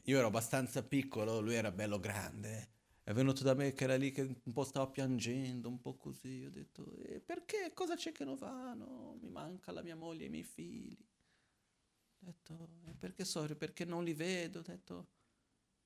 [0.04, 2.78] Io ero abbastanza piccolo, lui era bello grande
[3.10, 6.44] è venuto da me che era lì che un po' stava piangendo, un po' così.
[6.46, 7.72] Ho detto, eh, perché?
[7.74, 8.76] Cosa c'è che non va?
[8.76, 10.96] No, mi manca la mia moglie e i miei figli.
[12.20, 14.60] Ho detto, eh, perché sorry, perché non li vedo?
[14.60, 15.08] Ho detto,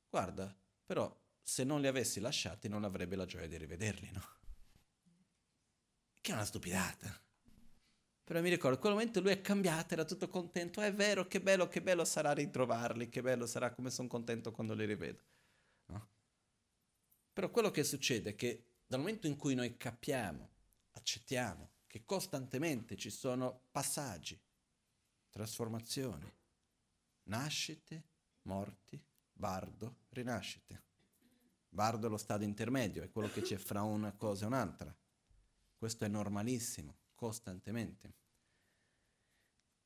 [0.10, 4.24] guarda, però se non li avessi lasciati non avrebbe la gioia di rivederli, no?
[6.20, 7.24] Che è una stupidata.
[8.22, 10.82] Però mi ricordo, in quel momento lui è cambiato, era tutto contento.
[10.82, 14.74] è vero, che bello, che bello sarà ritrovarli, che bello sarà, come sono contento quando
[14.74, 15.22] li rivedo.
[17.34, 20.50] Però quello che succede è che dal momento in cui noi capiamo,
[20.92, 24.40] accettiamo che costantemente ci sono passaggi,
[25.32, 26.32] trasformazioni,
[27.24, 28.04] nascite,
[28.44, 30.82] morti, bardo, rinascite.
[31.70, 34.96] Bardo è lo stadio intermedio, è quello che c'è fra una cosa e un'altra.
[35.76, 38.14] Questo è normalissimo, costantemente.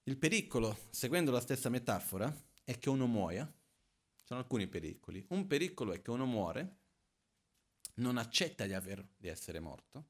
[0.04, 2.34] Il pericolo, seguendo la stessa metafora,
[2.64, 3.50] è che uno muoia,
[4.22, 5.26] sono alcuni pericoli.
[5.30, 6.76] Un pericolo è che uno muore,
[7.98, 10.10] non accetta di, aver, di essere morto,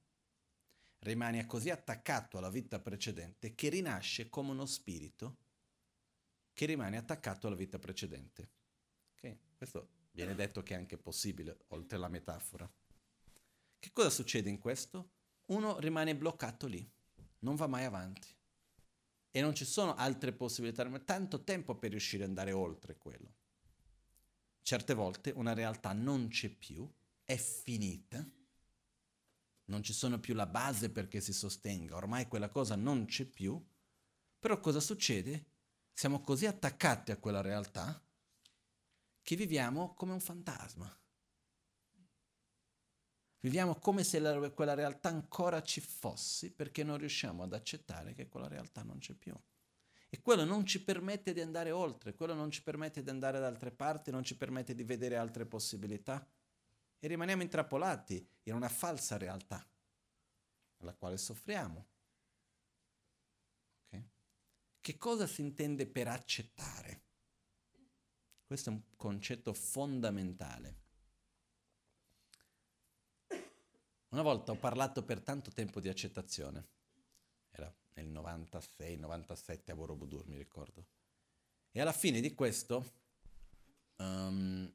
[0.99, 5.37] rimane così attaccato alla vita precedente che rinasce come uno spirito
[6.53, 8.49] che rimane attaccato alla vita precedente.
[9.15, 9.37] Okay?
[9.55, 12.69] Questo viene detto che è anche possibile, oltre la metafora.
[13.79, 15.11] Che cosa succede in questo?
[15.45, 16.89] Uno rimane bloccato lì,
[17.39, 18.27] non va mai avanti.
[19.29, 23.35] E non ci sono altre possibilità, ma tanto tempo per riuscire ad andare oltre quello.
[24.63, 26.91] Certe volte una realtà non c'è più,
[27.27, 28.25] è finita,
[29.65, 33.61] non ci sono più la base perché si sostenga, ormai quella cosa non c'è più,
[34.39, 35.45] però cosa succede?
[35.91, 38.01] Siamo così attaccati a quella realtà
[39.21, 40.89] che viviamo come un fantasma.
[43.41, 48.29] Viviamo come se la, quella realtà ancora ci fosse perché non riusciamo ad accettare che
[48.29, 49.37] quella realtà non c'è più.
[50.09, 53.47] E quello non ci permette di andare oltre, quello non ci permette di andare da
[53.47, 56.25] altre parti, non ci permette di vedere altre possibilità.
[56.99, 59.65] E rimaniamo intrappolati in una falsa realtà,
[60.77, 61.85] alla quale soffriamo.
[64.87, 67.01] Che cosa si intende per accettare?
[68.45, 70.75] Questo è un concetto fondamentale.
[74.07, 76.67] Una volta ho parlato per tanto tempo di accettazione,
[77.51, 80.85] era nel 96-97 a Borobudur, mi ricordo.
[81.71, 82.93] E alla fine di questo
[83.97, 84.73] um,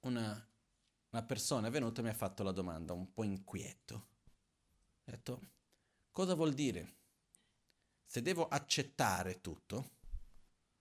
[0.00, 0.48] una,
[1.10, 4.08] una persona è venuta e mi ha fatto la domanda un po' inquieto.
[5.04, 5.40] Ha detto,
[6.10, 6.98] cosa vuol dire
[8.10, 9.98] se devo accettare tutto,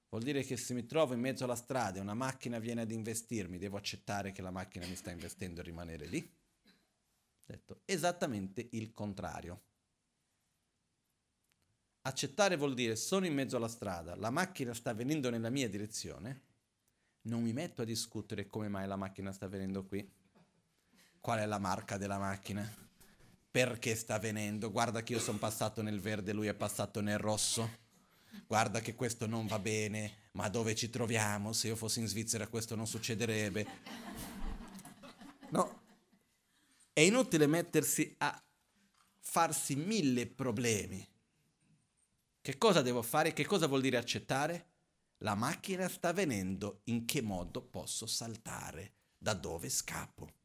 [0.09, 2.91] vuol dire che se mi trovo in mezzo alla strada e una macchina viene ad
[2.91, 6.37] investirmi, devo accettare che la macchina mi sta investendo e rimanere lì?
[7.45, 9.63] Detto esattamente il contrario.
[12.01, 16.48] Accettare vuol dire sono in mezzo alla strada, la macchina sta venendo nella mia direzione,
[17.23, 20.07] non mi metto a discutere come mai la macchina sta venendo qui,
[21.19, 22.87] qual è la marca della macchina
[23.51, 27.77] perché sta avvenendo, guarda che io sono passato nel verde, lui è passato nel rosso,
[28.45, 31.51] guarda che questo non va bene, ma dove ci troviamo?
[31.51, 33.67] Se io fossi in Svizzera questo non succederebbe.
[35.49, 35.81] No,
[36.93, 38.43] è inutile mettersi a
[39.19, 41.05] farsi mille problemi.
[42.41, 43.33] Che cosa devo fare?
[43.33, 44.67] Che cosa vuol dire accettare?
[45.19, 48.95] La macchina sta venendo, in che modo posso saltare?
[49.17, 50.37] Da dove scappo?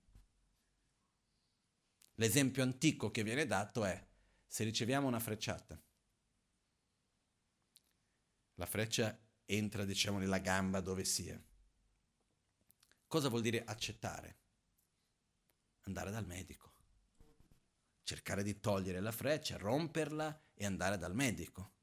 [2.14, 4.04] L'esempio antico che viene dato è
[4.46, 5.80] se riceviamo una frecciata,
[8.54, 11.40] la freccia entra diciamo nella gamba dove sia.
[13.06, 14.38] Cosa vuol dire accettare?
[15.82, 16.72] Andare dal medico,
[18.02, 21.73] cercare di togliere la freccia, romperla e andare dal medico.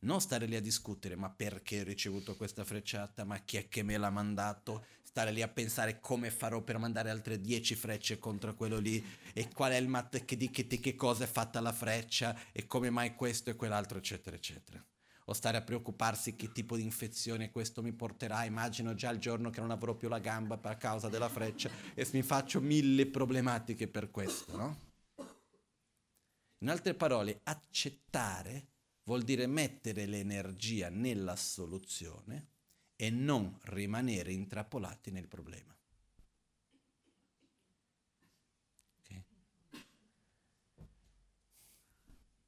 [0.00, 3.82] Non stare lì a discutere ma perché ho ricevuto questa frecciata, ma chi è che
[3.82, 8.54] me l'ha mandato, stare lì a pensare come farò per mandare altre 10 frecce contro
[8.54, 11.60] quello lì e qual è il mat che di che, di che cosa è fatta
[11.60, 14.82] la freccia e come mai questo e quell'altro eccetera eccetera.
[15.26, 18.44] O stare a preoccuparsi che tipo di infezione questo mi porterà.
[18.44, 22.08] Immagino già il giorno che non avrò più la gamba per causa della freccia e
[22.12, 24.88] mi faccio mille problematiche per questo no?
[26.62, 28.68] in altre parole accettare
[29.04, 32.48] vuol dire mettere l'energia nella soluzione
[32.96, 35.74] e non rimanere intrappolati nel problema.
[39.00, 39.24] Okay.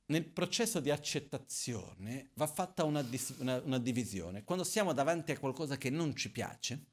[0.06, 4.44] Nel processo di accettazione va fatta una, dis- una, una divisione.
[4.44, 6.84] Quando siamo davanti a qualcosa che non ci piace,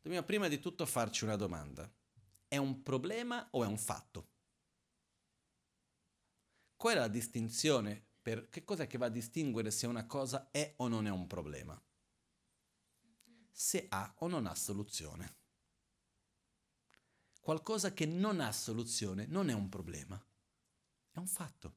[0.00, 1.92] dobbiamo prima di tutto farci una domanda.
[2.46, 4.28] È un problema o è un fatto?
[6.78, 10.74] Qual è la distinzione per che cos'è che va a distinguere se una cosa è
[10.76, 11.82] o non è un problema?
[13.50, 15.36] Se ha o non ha soluzione.
[17.40, 20.24] Qualcosa che non ha soluzione non è un problema,
[21.10, 21.76] è un fatto.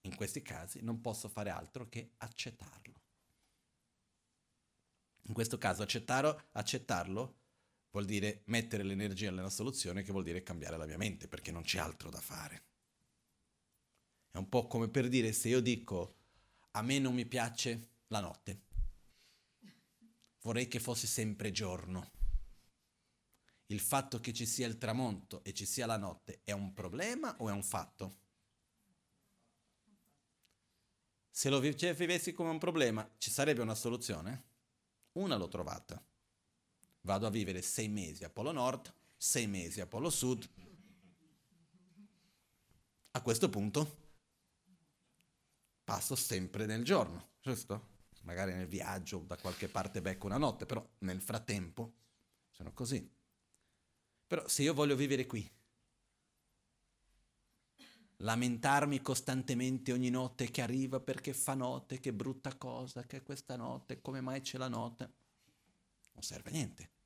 [0.00, 3.02] In questi casi non posso fare altro che accettarlo.
[5.26, 7.36] In questo caso accettarlo, accettarlo
[7.90, 11.62] vuol dire mettere l'energia nella soluzione, che vuol dire cambiare la mia mente, perché non
[11.62, 12.64] c'è altro da fare.
[14.30, 16.16] È un po' come per dire se io dico
[16.72, 18.66] a me non mi piace la notte,
[20.42, 22.12] vorrei che fosse sempre giorno.
[23.66, 27.36] Il fatto che ci sia il tramonto e ci sia la notte è un problema
[27.38, 28.20] o è un fatto?
[31.30, 34.44] Se lo vivessi come un problema, ci sarebbe una soluzione?
[35.12, 36.02] Una l'ho trovata.
[37.08, 40.46] Vado a vivere sei mesi a Polo Nord, sei mesi a Polo Sud.
[43.12, 43.96] A questo punto
[45.84, 47.96] passo sempre nel giorno, giusto?
[48.24, 51.94] Magari nel viaggio da qualche parte becco una notte, però nel frattempo
[52.50, 53.10] sono così.
[54.26, 55.50] Però se io voglio vivere qui,
[58.16, 64.02] lamentarmi costantemente ogni notte che arriva perché fa notte, che brutta cosa, che questa notte,
[64.02, 65.10] come mai c'è la notte,
[66.12, 66.96] non serve a niente.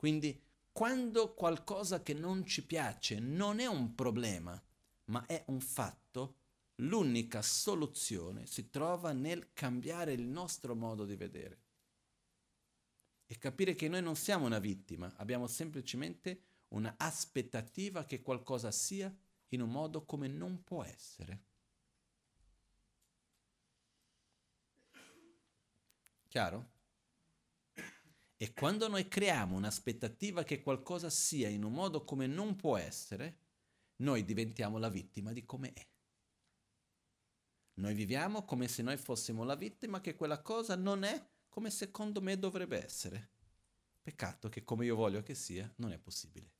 [0.00, 0.42] Quindi
[0.72, 4.58] quando qualcosa che non ci piace non è un problema,
[5.04, 6.36] ma è un fatto,
[6.76, 11.60] l'unica soluzione si trova nel cambiare il nostro modo di vedere
[13.26, 19.14] e capire che noi non siamo una vittima, abbiamo semplicemente una aspettativa che qualcosa sia
[19.48, 21.42] in un modo come non può essere.
[26.26, 26.78] Chiaro?
[28.42, 33.36] E quando noi creiamo un'aspettativa che qualcosa sia in un modo come non può essere,
[33.96, 35.86] noi diventiamo la vittima di come è.
[37.74, 42.22] Noi viviamo come se noi fossimo la vittima che quella cosa non è come secondo
[42.22, 43.32] me dovrebbe essere.
[44.00, 46.50] Peccato che come io voglio che sia, non è possibile.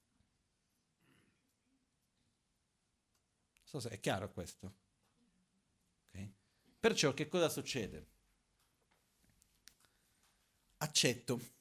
[3.63, 4.75] So se è chiaro questo.
[6.09, 6.31] Okay?
[6.79, 8.07] Perciò che cosa succede?
[10.77, 11.59] Accetto.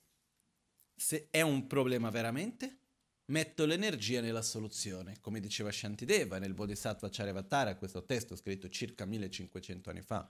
[1.00, 2.80] Se è un problema veramente,
[3.28, 5.22] metto l'energia nella soluzione.
[5.22, 10.30] Come diceva Shantideva nel Bodhisattva Charyavatara, questo testo scritto circa 1500 anni fa,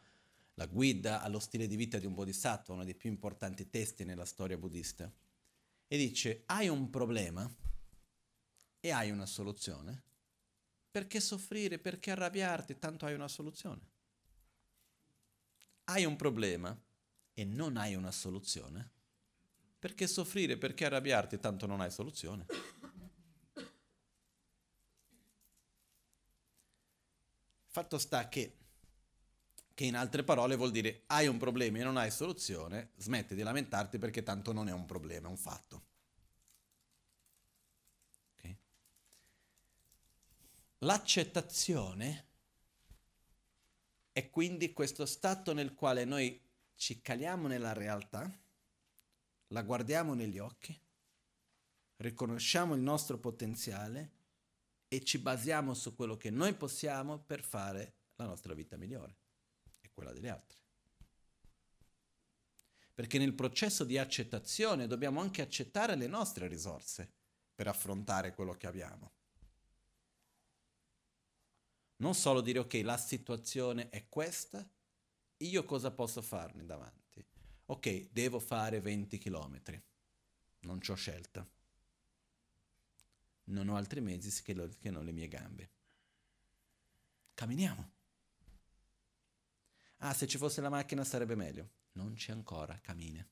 [0.54, 4.26] la guida allo stile di vita di un bodhisattva, uno dei più importanti testi nella
[4.26, 5.12] storia buddista,
[5.88, 7.52] e dice hai un problema
[8.80, 10.04] e hai una soluzione,
[10.92, 13.90] perché soffrire, perché arrabbiarti, tanto hai una soluzione.
[15.86, 16.80] Hai un problema
[17.34, 18.98] e non hai una soluzione,
[19.80, 22.46] perché soffrire, perché arrabbiarti, tanto non hai soluzione.
[27.68, 28.60] Fatto sta che
[29.80, 33.44] che in altre parole vuol dire hai un problema e non hai soluzione, smetti di
[33.44, 35.86] lamentarti perché tanto non è un problema, è un fatto.
[38.36, 38.58] Okay.
[40.80, 42.26] L'accettazione
[44.12, 46.38] è quindi questo stato nel quale noi
[46.76, 48.30] ci caliamo nella realtà,
[49.50, 50.78] la guardiamo negli occhi,
[51.98, 54.18] riconosciamo il nostro potenziale
[54.88, 59.18] e ci basiamo su quello che noi possiamo per fare la nostra vita migliore
[60.00, 60.58] quella degli altri.
[62.94, 67.12] Perché nel processo di accettazione dobbiamo anche accettare le nostre risorse
[67.54, 69.12] per affrontare quello che abbiamo.
[71.98, 74.66] Non solo dire ok, la situazione è questa,
[75.38, 77.26] io cosa posso farne davanti?
[77.72, 79.82] Ok, devo fare 20 km,
[80.62, 81.48] non ho scelta.
[83.46, 85.70] Non ho altri mezzi che, lo, che non le mie gambe.
[87.36, 87.92] Camminiamo.
[89.98, 91.70] Ah, se ci fosse la macchina sarebbe meglio.
[91.92, 93.28] Non c'è ancora, cammina.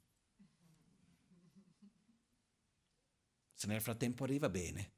[3.53, 4.91] Se nel frattempo arriva, bene.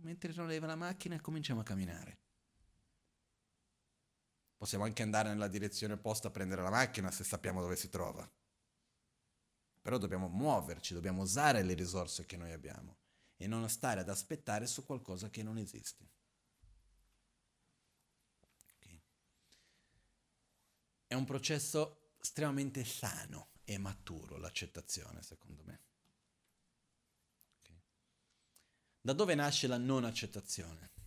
[0.00, 2.20] Mentre non arriva la macchina, cominciamo a camminare.
[4.60, 8.30] Possiamo anche andare nella direzione opposta a prendere la macchina se sappiamo dove si trova.
[9.80, 12.98] Però dobbiamo muoverci, dobbiamo usare le risorse che noi abbiamo
[13.38, 16.10] e non stare ad aspettare su qualcosa che non esiste.
[21.06, 25.80] È un processo estremamente sano e maturo l'accettazione, secondo me.
[27.60, 27.80] Okay.
[29.00, 30.99] Da dove nasce la non accettazione?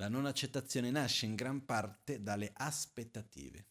[0.00, 3.66] La non accettazione nasce in gran parte dalle aspettative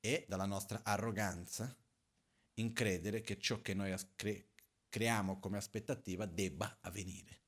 [0.00, 1.72] e dalla nostra arroganza
[2.54, 4.48] in credere che ciò che noi cre-
[4.88, 7.38] creiamo come aspettativa debba avvenire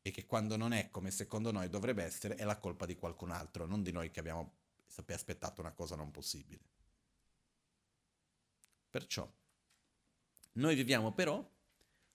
[0.00, 3.30] e che quando non è come secondo noi dovrebbe essere è la colpa di qualcun
[3.30, 4.54] altro, non di noi che abbiamo
[5.08, 6.64] aspettato una cosa non possibile.
[8.88, 9.30] Perciò
[10.52, 11.52] noi viviamo però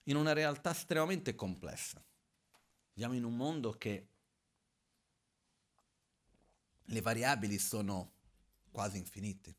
[0.09, 2.03] in una realtà estremamente complessa.
[2.93, 4.07] Viviamo in un mondo che
[6.83, 8.13] le variabili sono
[8.71, 9.55] quasi infinite.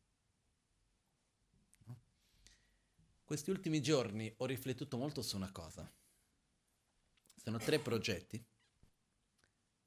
[3.25, 5.89] Questi ultimi giorni ho riflettuto molto su una cosa
[7.43, 8.45] sono tre progetti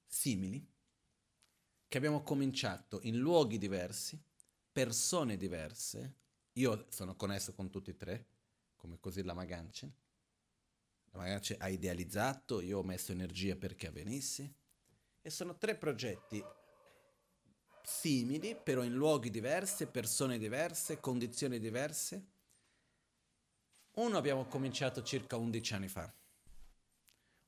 [0.08, 0.66] simili
[1.88, 4.20] che abbiamo cominciato in luoghi diversi,
[4.72, 6.16] persone diverse.
[6.54, 8.28] Io sono connesso con tutti e tre,
[8.76, 10.03] come così la Magance.
[11.14, 14.54] Magance ha idealizzato, io ho messo energia perché avvenisse.
[15.22, 16.44] E sono tre progetti
[17.84, 22.28] simili, però in luoghi diversi, persone diverse, condizioni diverse.
[23.94, 26.14] Uno abbiamo cominciato circa 11 anni fa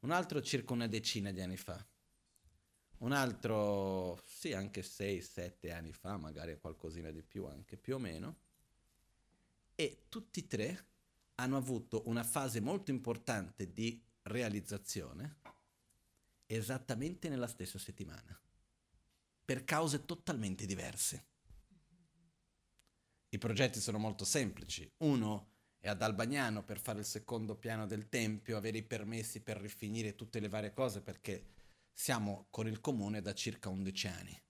[0.05, 1.83] un altro circa una decina di anni fa,
[2.99, 8.37] un altro sì anche 6-7 anni fa, magari qualcosina di più anche più o meno,
[9.73, 10.85] e tutti e tre
[11.35, 15.41] hanno avuto una fase molto importante di realizzazione
[16.47, 18.39] esattamente nella stessa settimana,
[19.43, 21.27] per cause totalmente diverse.
[23.29, 24.89] I progetti sono molto semplici.
[24.97, 29.57] Uno è ad Albagnano per fare il secondo piano del Tempio, avere i permessi per
[29.57, 31.53] rifinire tutte le varie cose perché
[31.91, 34.41] siamo con il comune da circa 11 anni.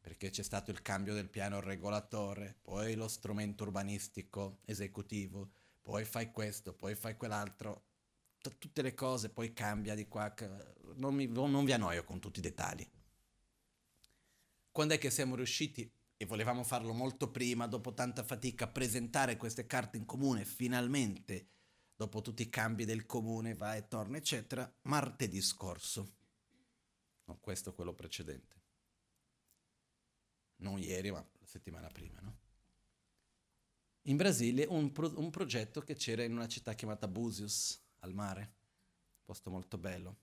[0.00, 6.30] Perché c'è stato il cambio del piano regolatore, poi lo strumento urbanistico esecutivo, poi fai
[6.30, 7.90] questo, poi fai quell'altro,
[8.42, 10.34] T- tutte le cose, poi cambia di qua,
[10.96, 12.88] non, mi, non vi annoio con tutti i dettagli.
[14.72, 19.66] Quando è che siamo riusciti e volevamo farlo molto prima, dopo tanta fatica, presentare queste
[19.66, 21.50] carte in comune, finalmente,
[21.94, 26.14] dopo tutti i cambi del comune, va e torna, eccetera, martedì scorso.
[27.26, 28.60] No, questo è quello precedente.
[30.56, 32.41] Non ieri, ma la settimana prima, no?
[34.06, 38.52] In Brasile un, pro- un progetto che c'era in una città chiamata Buzios, al mare,
[39.24, 40.16] posto molto bello.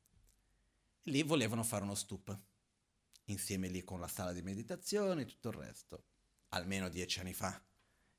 [1.03, 2.37] lì volevano fare uno stup
[3.25, 6.03] insieme lì con la sala di meditazione e tutto il resto.
[6.49, 7.61] Almeno dieci anni fa.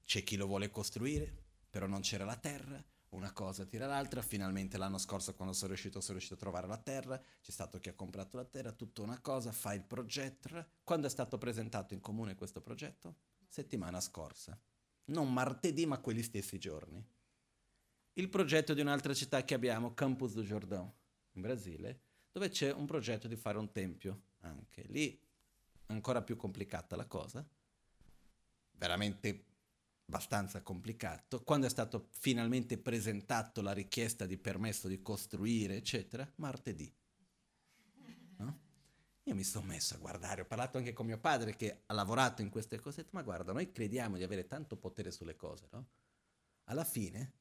[0.04, 1.30] C'è chi lo vuole costruire,
[1.68, 6.00] però non c'era la terra, una cosa tira l'altra, finalmente l'anno scorso quando sono riuscito,
[6.00, 9.20] sono riuscito a trovare la terra, c'è stato chi ha comprato la terra, tutta una
[9.20, 10.48] cosa, fa il progetto.
[10.84, 13.16] Quando è stato presentato in comune questo progetto?
[13.48, 14.58] Settimana scorsa.
[15.06, 17.04] Non martedì, ma quelli stessi giorni.
[18.14, 20.90] Il progetto di un'altra città che abbiamo, Campus do Jordão,
[21.32, 22.00] in Brasile,
[22.32, 24.82] dove c'è un progetto di fare un tempio anche.
[24.88, 25.18] Lì
[25.86, 27.46] ancora più complicata la cosa,
[28.72, 29.44] veramente
[30.06, 31.42] abbastanza complicato.
[31.42, 36.92] Quando è stato finalmente presentato la richiesta di permesso di costruire, eccetera, martedì.
[39.24, 42.42] Io mi sono messo a guardare, ho parlato anche con mio padre che ha lavorato
[42.42, 45.88] in queste cose, ma guarda, noi crediamo di avere tanto potere sulle cose, no?
[46.64, 47.32] Alla fine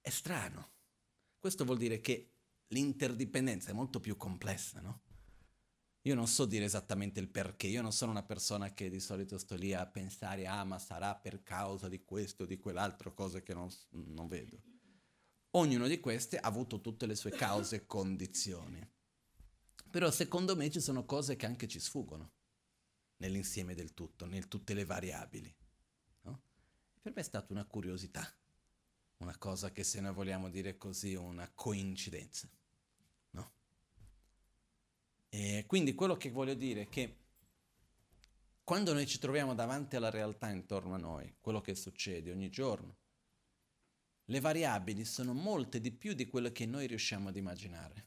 [0.00, 0.72] è strano.
[1.38, 2.32] Questo vuol dire che
[2.68, 5.02] l'interdipendenza è molto più complessa, no?
[6.02, 9.36] Io non so dire esattamente il perché, io non sono una persona che di solito
[9.38, 13.42] sto lì a pensare, ah ma sarà per causa di questo o di quell'altro, cose
[13.42, 14.62] che non, non vedo.
[15.52, 18.86] Ognuno di queste ha avuto tutte le sue cause e condizioni.
[19.90, 22.32] Però secondo me ci sono cose che anche ci sfuggono
[23.16, 25.54] nell'insieme del tutto, nel tutte le variabili.
[26.22, 26.42] No?
[27.00, 28.30] Per me è stata una curiosità,
[29.18, 32.48] una cosa che se noi vogliamo dire così, una coincidenza.
[35.30, 37.16] E quindi quello che voglio dire è che
[38.64, 42.96] quando noi ci troviamo davanti alla realtà intorno a noi, quello che succede ogni giorno,
[44.24, 48.06] le variabili sono molte di più di quello che noi riusciamo ad immaginare.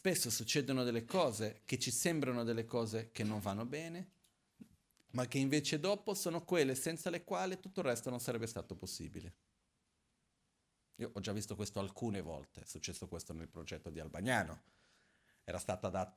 [0.00, 4.12] Spesso succedono delle cose che ci sembrano delle cose che non vanno bene,
[5.10, 8.74] ma che invece dopo sono quelle senza le quali tutto il resto non sarebbe stato
[8.74, 9.34] possibile.
[10.94, 14.62] Io ho già visto questo alcune volte, è successo questo nel progetto di Albagnano.
[15.44, 15.58] Era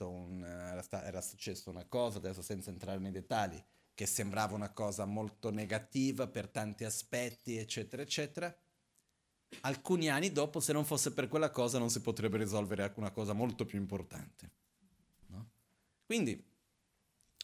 [0.08, 3.62] un, era, sta, era successo una cosa, adesso senza entrare nei dettagli,
[3.94, 8.58] che sembrava una cosa molto negativa per tanti aspetti, eccetera, eccetera.
[9.62, 13.34] Alcuni anni dopo, se non fosse per quella cosa, non si potrebbe risolvere alcuna cosa
[13.34, 14.52] molto più importante.
[15.28, 15.50] No?
[16.06, 16.52] Quindi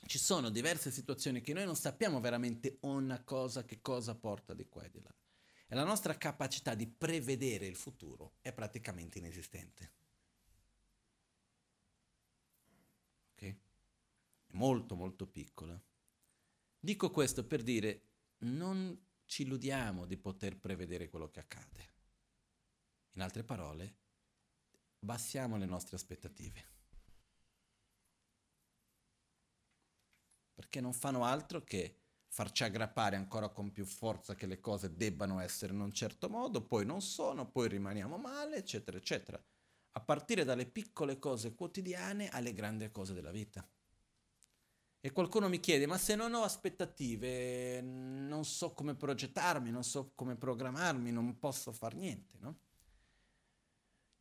[0.06, 4.68] ci sono diverse situazioni che noi non sappiamo veramente una cosa che cosa porta di
[4.68, 5.14] qua e di là
[5.72, 9.92] e la nostra capacità di prevedere il futuro è praticamente inesistente.
[13.34, 13.44] Ok?
[13.44, 13.56] È
[14.54, 15.80] molto molto piccola.
[16.80, 18.02] Dico questo per dire
[18.40, 21.98] non ci illudiamo di poter prevedere quello che accade.
[23.14, 23.98] In altre parole,
[25.00, 26.68] bassiamo le nostre aspettative.
[30.54, 31.96] Perché non fanno altro che
[32.28, 36.62] farci aggrappare ancora con più forza che le cose debbano essere in un certo modo,
[36.62, 39.42] poi non sono, poi rimaniamo male, eccetera, eccetera.
[39.94, 43.68] A partire dalle piccole cose quotidiane alle grandi cose della vita.
[45.02, 50.12] E qualcuno mi chiede, ma se non ho aspettative, non so come progettarmi, non so
[50.14, 52.60] come programmarmi, non posso fare niente, no?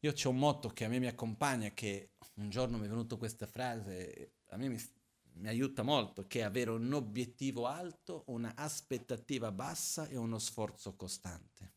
[0.01, 3.17] Io ho un motto che a me mi accompagna, che un giorno mi è venuta
[3.17, 4.81] questa frase, a me mi,
[5.33, 10.95] mi aiuta molto, che è avere un obiettivo alto, una aspettativa bassa e uno sforzo
[10.95, 11.73] costante.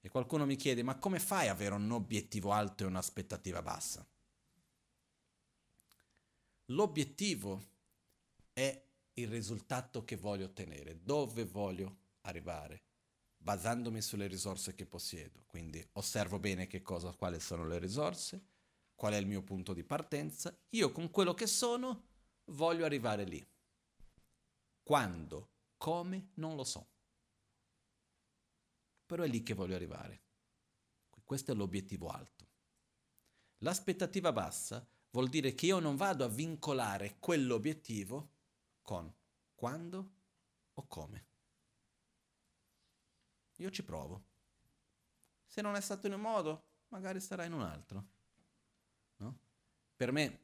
[0.00, 4.06] E qualcuno mi chiede, ma come fai ad avere un obiettivo alto e un'aspettativa bassa?
[6.66, 7.64] L'obiettivo
[8.52, 8.84] è
[9.14, 12.85] il risultato che voglio ottenere, dove voglio arrivare.
[13.46, 15.44] Basandomi sulle risorse che possiedo.
[15.46, 18.44] Quindi osservo bene che cosa, quali sono le risorse,
[18.96, 20.52] qual è il mio punto di partenza.
[20.70, 22.08] Io con quello che sono
[22.46, 23.48] voglio arrivare lì.
[24.82, 26.88] Quando, come, non lo so.
[29.06, 30.22] Però è lì che voglio arrivare.
[31.22, 32.48] Questo è l'obiettivo alto.
[33.58, 38.30] L'aspettativa bassa vuol dire che io non vado a vincolare quell'obiettivo
[38.82, 39.12] con
[39.54, 40.14] quando
[40.74, 41.26] o come.
[43.56, 44.24] Io ci provo.
[45.46, 48.06] Se non è stato in un modo, magari sarà in un altro.
[49.16, 49.38] No?
[49.96, 50.40] Per me,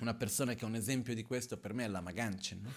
[0.00, 2.60] una persona che è un esempio di questo, per me è la Maganchen.
[2.60, 2.72] No?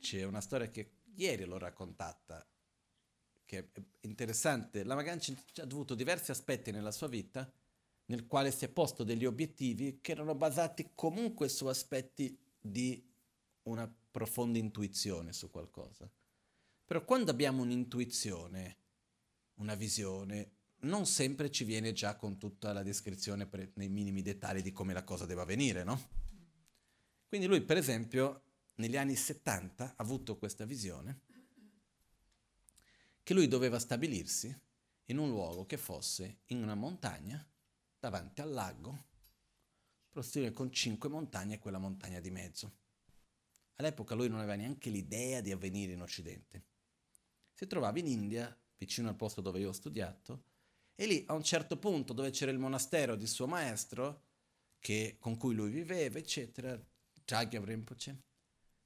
[0.00, 2.44] C'è una storia che ieri l'ho raccontata,
[3.44, 4.82] che è interessante.
[4.82, 7.50] La Maganchen ha avuto diversi aspetti nella sua vita
[8.06, 13.02] nel quale si è posto degli obiettivi che erano basati comunque su aspetti di
[13.64, 16.10] una profonda intuizione su qualcosa.
[16.92, 18.76] Però quando abbiamo un'intuizione,
[19.60, 24.60] una visione, non sempre ci viene già con tutta la descrizione pre- nei minimi dettagli
[24.60, 26.10] di come la cosa deve avvenire, no?
[27.26, 28.42] Quindi lui, per esempio,
[28.74, 31.20] negli anni 70 ha avuto questa visione
[33.22, 34.54] che lui doveva stabilirsi
[35.06, 37.42] in un luogo che fosse in una montagna
[37.98, 39.04] davanti al lago,
[40.10, 42.80] proseguire con cinque montagne e quella montagna di mezzo.
[43.76, 46.70] All'epoca lui non aveva neanche l'idea di avvenire in Occidente.
[47.62, 50.46] Si trovava in India, vicino al posto dove io ho studiato,
[50.96, 54.24] e lì a un certo punto dove c'era il monastero di suo maestro,
[54.80, 56.76] che, con cui lui viveva, eccetera,
[57.24, 58.22] Jagya Rinpoche,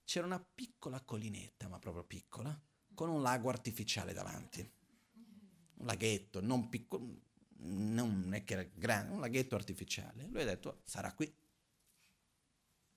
[0.04, 2.54] c'era una piccola collinetta, ma proprio piccola,
[2.92, 4.60] con un lago artificiale davanti.
[5.76, 7.22] Un laghetto, non piccolo,
[7.60, 10.26] non è che era grande, un laghetto artificiale.
[10.26, 11.34] Lui ha detto, sarà qui.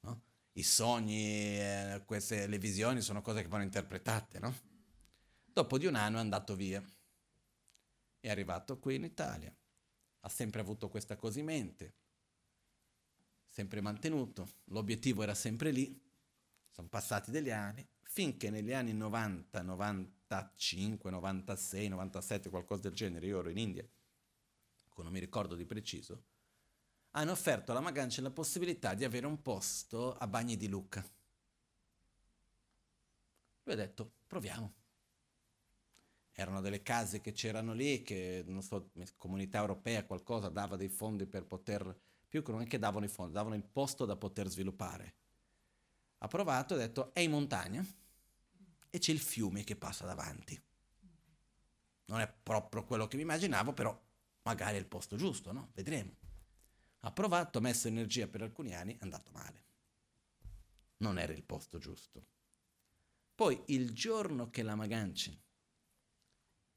[0.02, 0.24] No?
[0.52, 4.69] I sogni, eh, queste, le visioni sono cose che vanno interpretate, no?
[5.54, 6.84] Dopo di un anno è andato via.
[8.20, 9.54] È arrivato qui in Italia.
[10.22, 11.94] Ha sempre avuto questa cosa in mente.
[13.48, 14.48] Sempre mantenuto.
[14.66, 16.00] L'obiettivo era sempre lì.
[16.70, 17.88] Sono passati degli anni.
[18.02, 23.88] Finché negli anni 90, 95, 96, 97, qualcosa del genere, io ero in India
[25.04, 26.24] non mi ricordo di preciso,
[27.12, 31.04] hanno offerto alla Magancia la possibilità di avere un posto a Bagni di Lucca.
[33.64, 34.74] Lui ha detto, proviamo.
[36.40, 41.26] Erano delle case che c'erano lì, che, non so, comunità europea, qualcosa, dava dei fondi
[41.26, 41.94] per poter,
[42.30, 45.16] più che non è che davano i fondi, davano il posto da poter sviluppare.
[46.20, 47.86] Ha provato e ha detto, è in montagna
[48.90, 50.58] e c'è il fiume che passa davanti.
[52.06, 54.02] Non è proprio quello che mi immaginavo, però
[54.44, 55.72] magari è il posto giusto, no?
[55.74, 56.16] Vedremo.
[57.02, 59.64] Ha provato, ha messo energia per alcuni anni, è andato male.
[61.00, 62.26] Non era il posto giusto.
[63.36, 65.38] Poi il giorno che la Maganci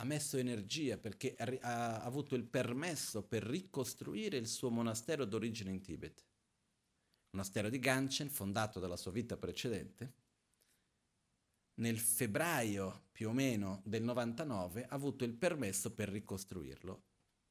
[0.02, 5.80] ha messo energia perché ha, avuto il permesso per ricostruire il suo monastero d'origine in
[5.80, 6.26] Tibet,
[7.30, 10.14] monastero di Ganchen fondato dalla sua vita precedente,
[11.74, 17.04] nel febbraio più o meno del 99 ha avuto il permesso per ricostruirlo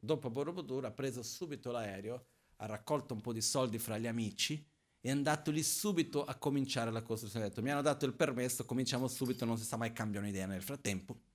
[0.04, 2.26] Dopo Borobudur ha preso subito l'aereo,
[2.58, 4.56] ha raccolto un po' di soldi fra gli amici
[5.00, 7.46] e è andato lì subito a cominciare la costruzione.
[7.46, 10.48] Ha detto, mi hanno dato il permesso, cominciamo subito, non si sa mai cambiano idea
[10.48, 11.31] nel frattempo.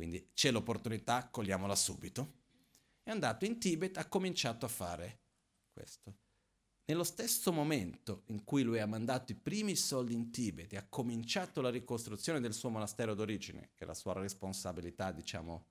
[0.00, 2.38] Quindi c'è l'opportunità, cogliamola subito.
[3.02, 5.20] È andato in Tibet, ha cominciato a fare
[5.70, 6.16] questo.
[6.86, 10.86] Nello stesso momento in cui lui ha mandato i primi soldi in Tibet e ha
[10.88, 15.66] cominciato la ricostruzione del suo monastero d'origine, che è la sua responsabilità, diciamo,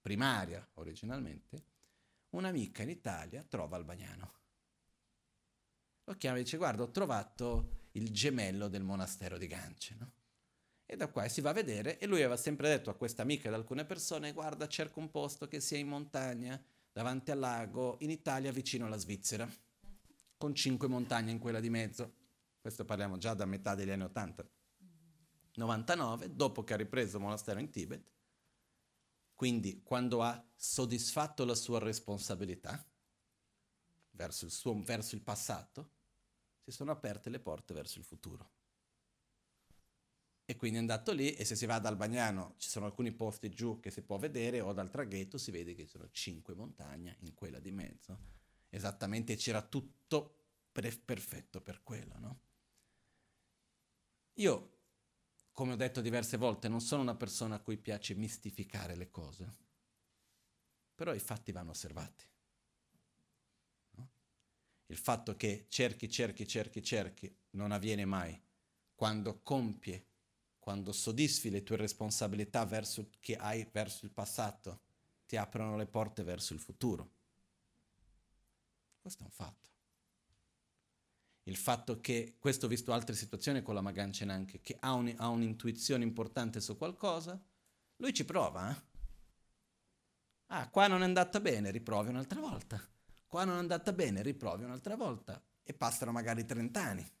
[0.00, 1.64] primaria originalmente,
[2.36, 4.32] un'amica in Italia trova Albagnano.
[6.04, 10.12] Lo chiama e dice guarda ho trovato il gemello del monastero di Gance, no?
[10.92, 13.46] E da qua si va a vedere e lui aveva sempre detto a questa amica
[13.46, 16.62] e ad alcune persone guarda cerco un posto che sia in montagna,
[16.92, 19.48] davanti al lago, in Italia vicino alla Svizzera,
[20.36, 22.12] con cinque montagne in quella di mezzo.
[22.60, 24.46] Questo parliamo già da metà degli anni 80.
[25.54, 28.10] 99, dopo che ha ripreso il monastero in Tibet,
[29.34, 32.86] quindi quando ha soddisfatto la sua responsabilità
[34.10, 35.90] verso il, suo, verso il passato,
[36.62, 38.60] si sono aperte le porte verso il futuro.
[40.44, 43.50] E quindi è andato lì e se si va ad Albagnano ci sono alcuni posti
[43.50, 47.16] giù che si può vedere o dal traghetto si vede che ci sono cinque montagne
[47.20, 48.18] in quella di mezzo.
[48.68, 50.36] Esattamente c'era tutto
[50.72, 52.40] pre- perfetto per quello, no?
[54.34, 54.72] Io
[55.52, 59.56] come ho detto diverse volte, non sono una persona a cui piace mistificare le cose,
[60.94, 62.24] però i fatti vanno osservati.
[63.90, 64.10] No?
[64.86, 68.40] Il fatto che cerchi, cerchi, cerchi, cerchi non avviene mai
[68.94, 70.11] quando compie
[70.62, 74.82] quando soddisfi le tue responsabilità verso, che hai verso il passato,
[75.26, 77.10] ti aprono le porte verso il futuro.
[79.00, 79.70] Questo è un fatto.
[81.42, 85.12] Il fatto che, questo ho visto altre situazioni con la Magancen anche, che ha, un,
[85.16, 87.42] ha un'intuizione importante su qualcosa,
[87.96, 88.70] lui ci prova.
[88.70, 88.82] Eh?
[90.46, 92.80] Ah, qua non è andata bene, riprovi un'altra volta.
[93.26, 95.44] Qua non è andata bene, riprovi un'altra volta.
[95.64, 97.12] E passano magari 30 anni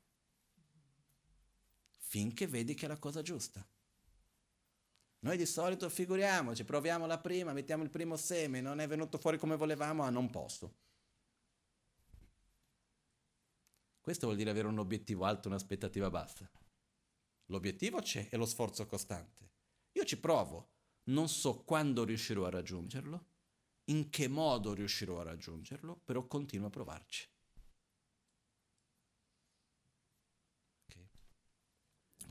[2.12, 3.66] finché vedi che è la cosa giusta.
[5.20, 9.38] Noi di solito figuriamoci, proviamo la prima, mettiamo il primo seme, non è venuto fuori
[9.38, 10.74] come volevamo, ah non posso.
[13.98, 16.50] Questo vuol dire avere un obiettivo alto, un'aspettativa bassa.
[17.46, 19.50] L'obiettivo c'è e lo sforzo costante.
[19.92, 20.72] Io ci provo,
[21.04, 23.26] non so quando riuscirò a raggiungerlo,
[23.84, 27.31] in che modo riuscirò a raggiungerlo, però continuo a provarci.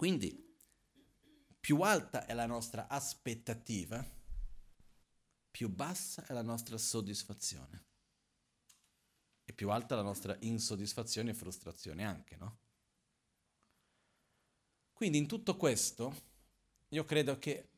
[0.01, 0.57] Quindi
[1.59, 4.03] più alta è la nostra aspettativa,
[5.51, 7.85] più bassa è la nostra soddisfazione.
[9.43, 12.59] E più alta la nostra insoddisfazione e frustrazione anche, no?
[14.91, 16.11] Quindi in tutto questo
[16.87, 17.69] io credo che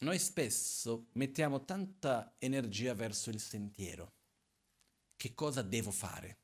[0.00, 4.14] noi spesso mettiamo tanta energia verso il sentiero.
[5.14, 6.39] Che cosa devo fare?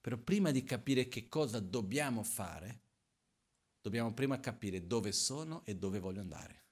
[0.00, 2.80] Però prima di capire che cosa dobbiamo fare,
[3.82, 6.64] dobbiamo prima capire dove sono e dove voglio andare.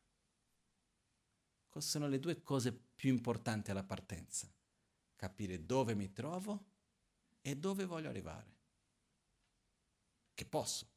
[1.69, 4.51] Queste sono le due cose più importanti alla partenza.
[5.15, 6.65] Capire dove mi trovo
[7.43, 8.57] e dove voglio arrivare.
[10.33, 10.89] Che posso.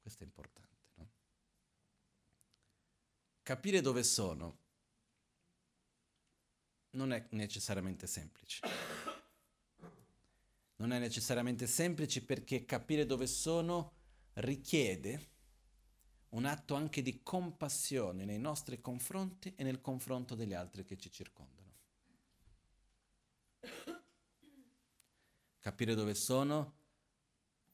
[0.00, 0.92] Questo è importante.
[0.94, 1.10] No?
[3.42, 4.58] Capire dove sono
[6.90, 8.60] non è necessariamente semplice
[10.80, 13.92] non è necessariamente semplice perché capire dove sono
[14.34, 15.28] richiede
[16.30, 21.10] un atto anche di compassione nei nostri confronti e nel confronto degli altri che ci
[21.10, 21.58] circondano.
[25.58, 26.78] Capire dove sono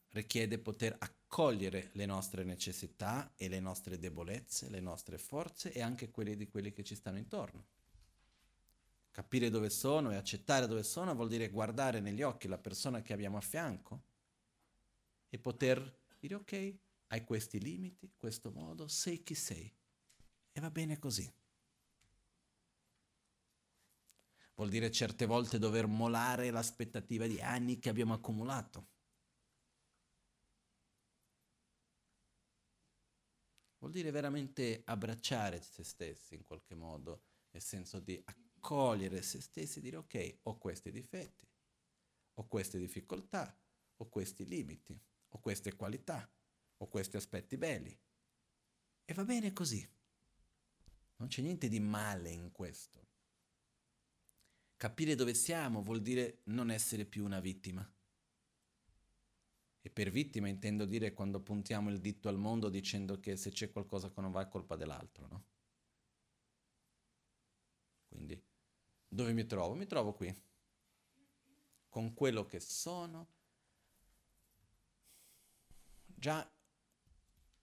[0.09, 6.11] richiede poter accogliere le nostre necessità e le nostre debolezze, le nostre forze e anche
[6.11, 7.76] quelle di quelli che ci stanno intorno.
[9.17, 13.14] Capire dove sono e accettare dove sono vuol dire guardare negli occhi la persona che
[13.14, 14.03] abbiamo a fianco
[15.31, 16.75] e poter dire ok,
[17.07, 19.75] hai questi limiti, questo modo, sei chi sei
[20.53, 21.33] e va bene così.
[24.55, 28.89] Vuol dire certe volte dover molare l'aspettativa di anni che abbiamo accumulato.
[33.79, 39.41] Vuol dire veramente abbracciare se stessi in qualche modo, nel senso di accogliere accogliere se
[39.41, 41.47] stessi e dire ok, ho questi difetti,
[42.35, 43.57] ho queste difficoltà,
[43.99, 46.29] ho questi limiti, ho queste qualità,
[46.79, 47.97] ho questi aspetti belli.
[49.05, 49.89] E va bene così.
[51.19, 53.05] Non c'è niente di male in questo.
[54.77, 57.89] Capire dove siamo vuol dire non essere più una vittima.
[59.81, 63.71] E per vittima intendo dire quando puntiamo il dito al mondo dicendo che se c'è
[63.71, 65.45] qualcosa che non va è colpa dell'altro, no?
[68.09, 68.55] Quindi
[69.17, 69.75] dove mi trovo?
[69.75, 70.33] Mi trovo qui,
[71.89, 73.27] con quello che sono.
[76.07, 76.49] Già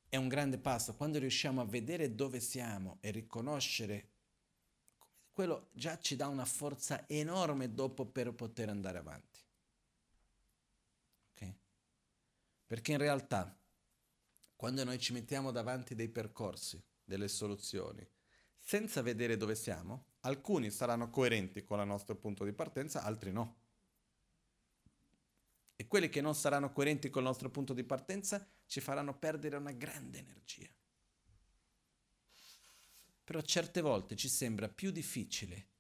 [0.09, 4.09] è un grande passo, quando riusciamo a vedere dove siamo e riconoscere
[5.31, 9.39] quello già ci dà una forza enorme dopo per poter andare avanti.
[11.31, 11.57] Okay?
[12.67, 13.59] Perché in realtà,
[14.55, 18.07] quando noi ci mettiamo davanti dei percorsi, delle soluzioni,
[18.59, 23.61] senza vedere dove siamo, alcuni saranno coerenti con il nostro punto di partenza, altri no.
[25.75, 29.57] E quelli che non saranno coerenti con il nostro punto di partenza ci faranno perdere
[29.57, 30.69] una grande energia.
[33.23, 35.71] Però certe volte ci sembra più difficile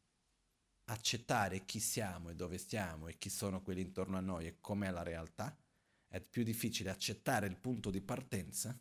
[0.85, 4.89] accettare chi siamo e dove stiamo e chi sono quelli intorno a noi e com'è
[4.89, 5.55] la realtà.
[6.07, 8.77] È più difficile accettare il punto di partenza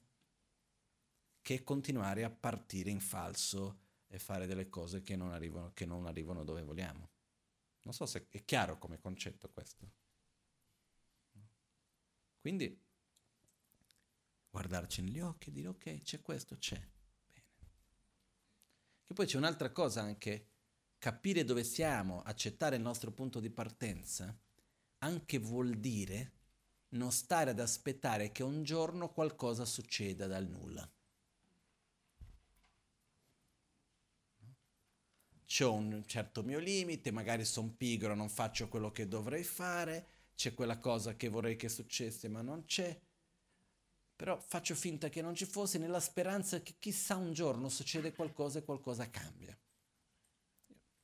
[1.40, 3.81] che continuare a partire in falso
[4.12, 7.08] e fare delle cose che non arrivano, che non arrivano dove vogliamo.
[7.84, 9.90] Non so se è chiaro come concetto questo.
[12.38, 12.78] Quindi
[14.50, 16.76] guardarci negli occhi e dire ok, c'è questo, c'è.
[16.76, 17.46] Bene.
[19.02, 20.48] Che poi c'è un'altra cosa anche,
[20.98, 24.38] capire dove siamo, accettare il nostro punto di partenza,
[24.98, 26.32] anche vuol dire
[26.90, 30.86] non stare ad aspettare che un giorno qualcosa succeda dal nulla.
[35.60, 40.54] Ho un certo mio limite, magari sono pigro, non faccio quello che dovrei fare, c'è
[40.54, 42.98] quella cosa che vorrei che successe ma non c'è.
[44.22, 48.60] però faccio finta che non ci fosse nella speranza che chissà un giorno succede qualcosa
[48.60, 49.58] e qualcosa cambia.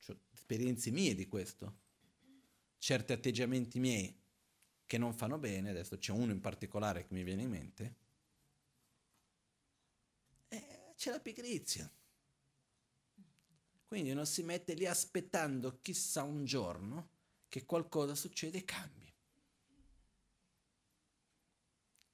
[0.07, 1.78] Ho esperienze mie di questo,
[2.78, 4.16] certi atteggiamenti miei
[4.86, 7.94] che non fanno bene, adesso c'è uno in particolare che mi viene in mente,
[10.49, 11.90] e c'è la pigrizia.
[13.89, 17.09] Quindi uno si mette lì aspettando chissà un giorno
[17.49, 19.11] che qualcosa succede e cambi.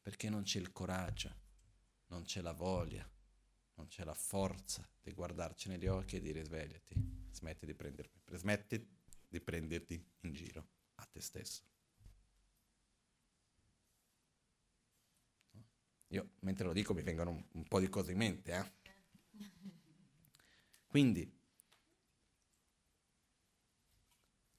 [0.01, 1.35] Perché non c'è il coraggio,
[2.07, 3.05] non c'è la voglia,
[3.75, 6.95] non c'è la forza di guardarci negli occhi e dire svegliati,
[7.33, 8.89] smetti di prendermi, smetti
[9.27, 11.65] di prenderti in giro a te stesso.
[16.09, 18.73] Io mentre lo dico mi vengono un, un po' di cose in mente, eh?
[20.87, 21.43] Quindi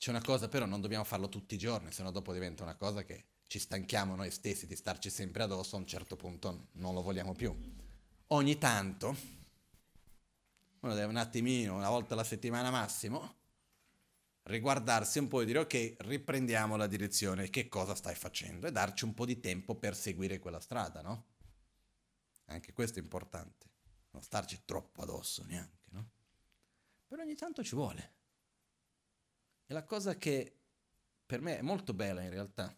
[0.06, 3.04] C'è una cosa però, non dobbiamo farlo tutti i giorni, sennò dopo diventa una cosa
[3.04, 7.02] che ci stanchiamo noi stessi di starci sempre addosso, a un certo punto non lo
[7.02, 7.52] vogliamo più.
[8.28, 9.18] Ogni tanto,
[10.82, 13.36] uno deve un attimino, una volta alla settimana massimo,
[14.44, 18.68] riguardarsi un po' e dire ok, riprendiamo la direzione, che cosa stai facendo?
[18.68, 21.26] E darci un po' di tempo per seguire quella strada, no?
[22.46, 23.66] Anche questo è importante,
[24.12, 26.10] non starci troppo addosso neanche, no?
[27.08, 28.14] Però ogni tanto ci vuole.
[29.68, 30.60] E la cosa che
[31.26, 32.76] per me è molto bella in realtà,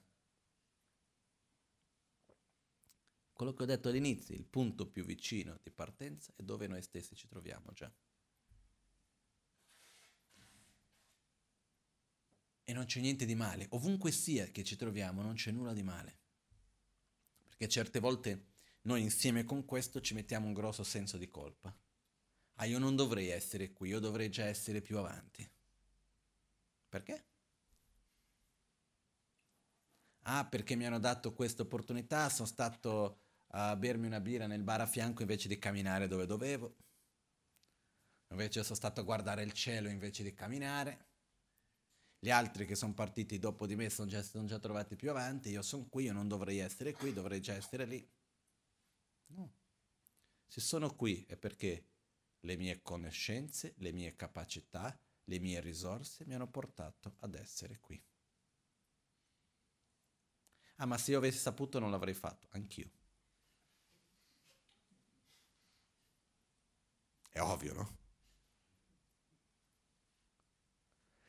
[3.34, 7.16] quello che ho detto all'inizio, il punto più vicino di partenza è dove noi stessi
[7.16, 7.94] ci troviamo già.
[12.64, 15.84] E non c'è niente di male, ovunque sia che ci troviamo non c'è nulla di
[15.84, 16.18] male.
[17.46, 18.48] Perché certe volte
[18.82, 21.76] noi insieme con questo ci mettiamo un grosso senso di colpa.
[22.56, 25.48] Ah, io non dovrei essere qui, io dovrei già essere più avanti.
[26.98, 27.26] Perché?
[30.24, 33.20] Ah, perché mi hanno dato questa opportunità, sono stato
[33.52, 36.76] a bermi una birra nel bar a fianco invece di camminare dove dovevo.
[38.32, 41.06] Invece sono stato a guardare il cielo invece di camminare.
[42.20, 45.50] Gli altri che sono partiti dopo di me sono già, sono già trovati più avanti.
[45.50, 48.06] Io sono qui, io non dovrei essere qui, dovrei già essere lì.
[49.28, 49.54] No.
[50.48, 51.91] Se sono qui è perché
[52.39, 58.02] le mie conoscenze, le mie capacità, le mie risorse mi hanno portato ad essere qui.
[60.78, 62.90] Ah, ma se io avessi saputo non l'avrei fatto, anch'io.
[67.30, 67.98] È ovvio, no?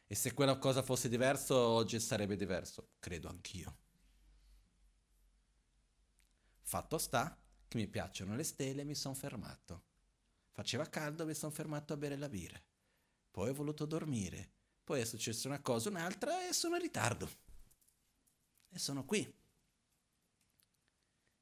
[0.07, 2.91] E se quella cosa fosse diverso, oggi sarebbe diverso.
[2.99, 3.77] Credo anch'io.
[6.63, 9.85] Fatto sta che mi piacciono le stelle e mi sono fermato.
[10.53, 12.61] Faceva caldo, mi sono fermato a bere la birra
[13.39, 14.51] poi ho voluto dormire,
[14.82, 17.30] poi è successa una cosa, un'altra e sono in ritardo.
[18.68, 19.32] E sono qui.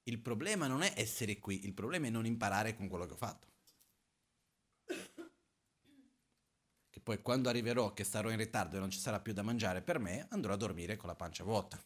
[0.03, 3.16] Il problema non è essere qui, il problema è non imparare con quello che ho
[3.16, 3.49] fatto.
[6.90, 9.80] Che poi quando arriverò che sarò in ritardo e non ci sarà più da mangiare
[9.80, 11.82] per me, andrò a dormire con la pancia vuota.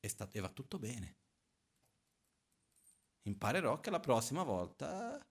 [0.00, 1.18] E, sta- e va tutto bene.
[3.24, 5.22] Imparerò che la prossima volta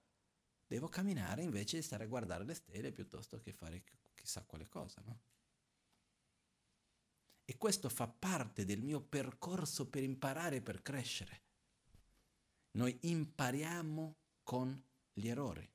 [0.70, 5.02] devo camminare invece di stare a guardare le stelle piuttosto che fare chissà quale cosa,
[5.04, 5.22] no?
[7.44, 11.42] E questo fa parte del mio percorso per imparare per crescere.
[12.74, 14.80] Noi impariamo con
[15.12, 15.68] gli errori.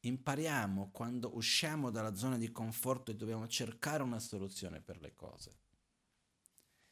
[0.00, 5.60] Impariamo quando usciamo dalla zona di conforto e dobbiamo cercare una soluzione per le cose.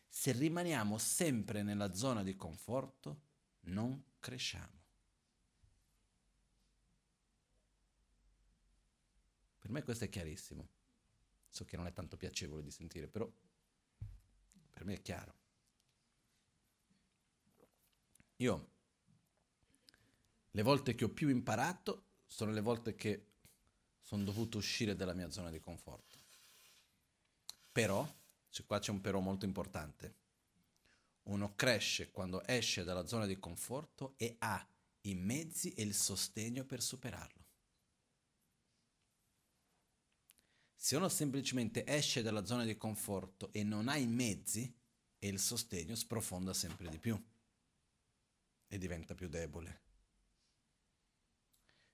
[0.09, 3.25] Se rimaniamo sempre nella zona di conforto,
[3.67, 4.80] non cresciamo.
[9.61, 10.67] Per me questo è chiarissimo.
[11.49, 13.31] So che non è tanto piacevole di sentire, però
[14.71, 15.35] per me è chiaro.
[18.37, 18.71] Io,
[20.51, 23.27] le volte che ho più imparato sono le volte che
[24.01, 26.19] sono dovuto uscire dalla mia zona di conforto.
[27.71, 28.05] Però,
[28.49, 30.15] cioè qua c'è un però molto importante,
[31.25, 34.67] uno cresce quando esce dalla zona di conforto e ha
[35.03, 37.40] i mezzi e il sostegno per superarlo.
[40.83, 44.75] Se uno semplicemente esce dalla zona di conforto e non ha i mezzi
[45.19, 47.23] e il sostegno, sprofonda sempre di più
[48.67, 49.83] e diventa più debole.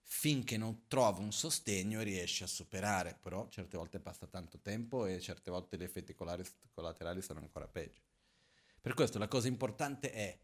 [0.03, 5.21] Finché non trova un sostegno riesce a superare, però certe volte passa tanto tempo e
[5.21, 8.03] certe volte gli effetti collaterali sono ancora peggio.
[8.81, 10.39] Per questo la cosa importante è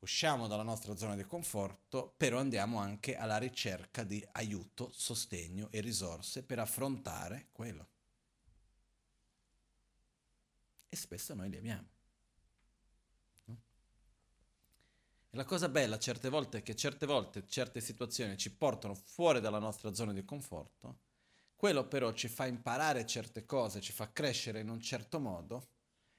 [0.00, 5.80] usciamo dalla nostra zona di conforto, però andiamo anche alla ricerca di aiuto, sostegno e
[5.80, 7.88] risorse per affrontare quello.
[10.88, 11.88] E spesso noi li abbiamo.
[15.32, 19.40] E la cosa bella certe volte è che certe volte certe situazioni ci portano fuori
[19.40, 20.98] dalla nostra zona di conforto,
[21.54, 25.68] quello però ci fa imparare certe cose, ci fa crescere in un certo modo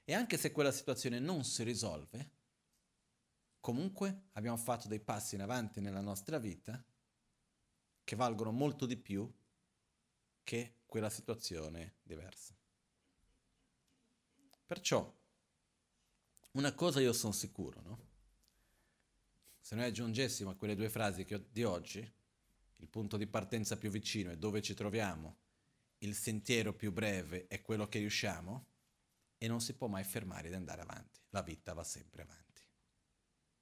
[0.04, 2.30] e anche se quella situazione non si risolve,
[3.62, 6.84] comunque abbiamo fatto dei passi in avanti nella nostra vita
[8.02, 9.32] che valgono molto di più
[10.42, 12.56] che quella situazione diversa.
[14.66, 15.20] Perciò,
[16.52, 18.10] una cosa io sono sicuro, no?
[19.60, 22.00] Se noi aggiungessimo a quelle due frasi di oggi,
[22.76, 25.38] il punto di partenza più vicino è dove ci troviamo,
[25.98, 28.66] il sentiero più breve è quello che riusciamo,
[29.38, 31.20] e non si può mai fermare di andare avanti.
[31.30, 32.41] La vita va sempre avanti.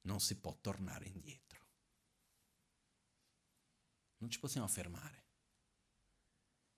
[0.03, 1.67] Non si può tornare indietro.
[4.19, 5.29] Non ci possiamo fermare.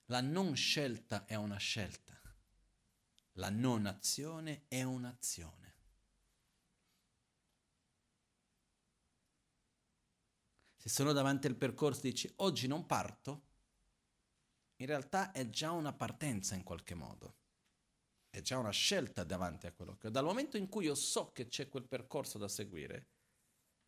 [0.07, 2.21] La non scelta è una scelta.
[3.37, 5.61] La non azione è un'azione.
[10.77, 13.47] Se sono davanti al percorso e dici oggi non parto,
[14.77, 17.37] in realtà è già una partenza in qualche modo
[18.33, 20.11] è già una scelta davanti a quello che...
[20.11, 23.11] Dal momento in cui io so che c'è quel percorso da seguire,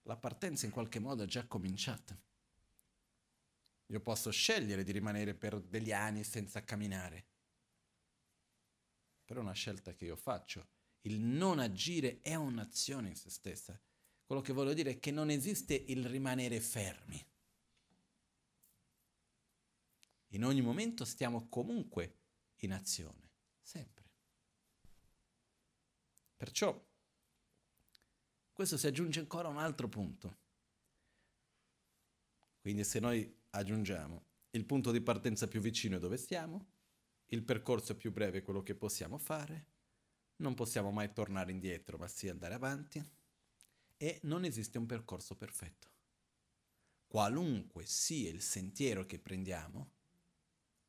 [0.05, 2.19] la partenza in qualche modo è già cominciata.
[3.87, 7.27] Io posso scegliere di rimanere per degli anni senza camminare.
[9.25, 10.69] Però è una scelta che io faccio.
[11.03, 13.79] Il non agire è un'azione in se stessa.
[14.25, 17.23] Quello che voglio dire è che non esiste il rimanere fermi.
[20.29, 22.19] In ogni momento stiamo comunque
[22.57, 23.31] in azione,
[23.61, 24.11] sempre.
[26.37, 26.94] Perciò
[28.55, 30.39] questo si aggiunge ancora a un altro punto.
[32.61, 36.69] Quindi se noi aggiungiamo il punto di partenza più vicino è dove stiamo,
[37.27, 39.67] il percorso più breve è quello che possiamo fare,
[40.37, 43.05] non possiamo mai tornare indietro, ma sì andare avanti,
[43.97, 45.89] e non esiste un percorso perfetto.
[47.07, 49.91] Qualunque sia il sentiero che prendiamo,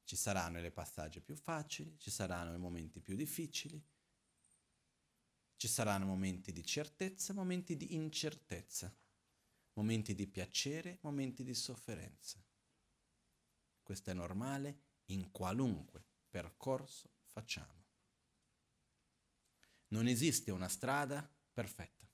[0.03, 3.83] ci saranno le passaggi più facili, ci saranno i momenti più difficili,
[5.55, 8.93] ci saranno momenti di certezza, momenti di incertezza,
[9.73, 12.43] momenti di piacere, momenti di sofferenza.
[13.81, 17.83] Questo è normale in qualunque percorso facciamo.
[19.89, 22.07] Non esiste una strada perfetta,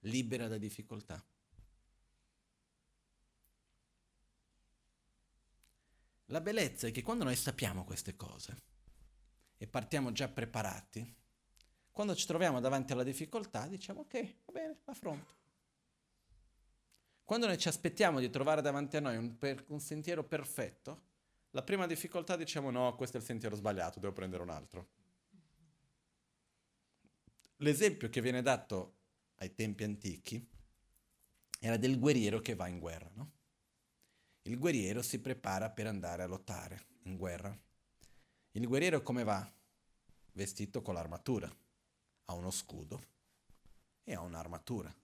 [0.00, 1.22] libera da difficoltà.
[6.28, 8.62] La bellezza è che quando noi sappiamo queste cose
[9.58, 11.22] e partiamo già preparati,
[11.94, 15.32] quando ci troviamo davanti alla difficoltà diciamo ok, va bene, affronto.
[17.22, 21.02] Quando noi ci aspettiamo di trovare davanti a noi un, per, un sentiero perfetto,
[21.50, 24.88] la prima difficoltà diciamo no, questo è il sentiero sbagliato, devo prendere un altro.
[27.58, 28.96] L'esempio che viene dato
[29.36, 30.44] ai tempi antichi
[31.60, 33.30] era del guerriero che va in guerra, no?
[34.42, 37.56] Il guerriero si prepara per andare a lottare in guerra.
[38.50, 39.48] Il guerriero come va?
[40.32, 41.62] Vestito con l'armatura
[42.26, 43.02] ha uno scudo
[44.02, 44.94] e ha un'armatura.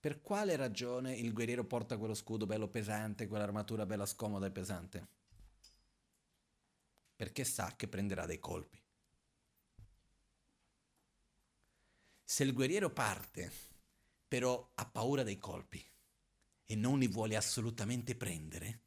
[0.00, 5.08] Per quale ragione il guerriero porta quello scudo bello pesante, quell'armatura bella scomoda e pesante?
[7.16, 8.82] Perché sa che prenderà dei colpi.
[12.24, 13.50] Se il guerriero parte,
[14.26, 15.84] però ha paura dei colpi
[16.64, 18.80] e non li vuole assolutamente prendere,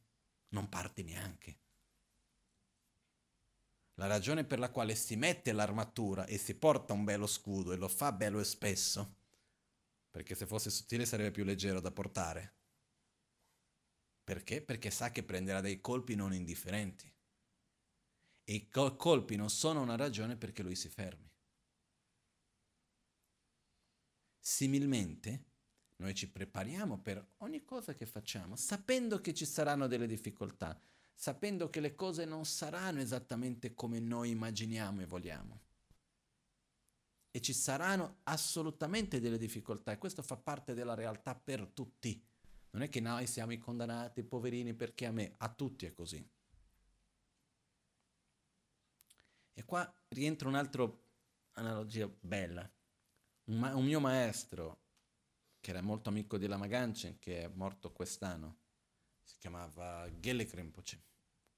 [0.48, 1.58] non parte neanche.
[3.94, 7.76] La ragione per la quale si mette l'armatura e si porta un bello scudo e
[7.76, 9.16] lo fa bello e spesso,
[10.10, 12.54] perché se fosse sottile sarebbe più leggero da portare.
[14.24, 14.62] Perché?
[14.62, 17.12] Perché sa che prenderà dei colpi non indifferenti.
[18.42, 21.30] E i colpi non sono una ragione perché lui si fermi.
[24.38, 25.44] Similmente,
[25.96, 30.78] noi ci prepariamo per ogni cosa che facciamo, sapendo che ci saranno delle difficoltà,
[31.14, 35.60] sapendo che le cose non saranno esattamente come noi immaginiamo e vogliamo.
[37.30, 42.22] E ci saranno assolutamente delle difficoltà e questo fa parte della realtà per tutti.
[42.70, 45.92] Non è che noi siamo i condannati, i poverini, perché a me, a tutti è
[45.92, 46.24] così.
[49.56, 50.88] E qua rientra un'altra
[51.52, 52.68] analogia bella.
[53.44, 54.82] Un, ma- un, mio maestro,
[55.60, 58.58] che era molto amico di Lama Ganchen, che è morto quest'anno,
[59.24, 61.02] si chiamava Gele Rinpoche,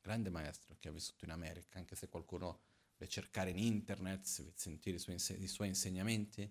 [0.00, 2.62] grande maestro che ha vissuto in America, anche se qualcuno
[2.96, 6.50] deve cercare in internet, sentire i suoi, inse- i suoi insegnamenti,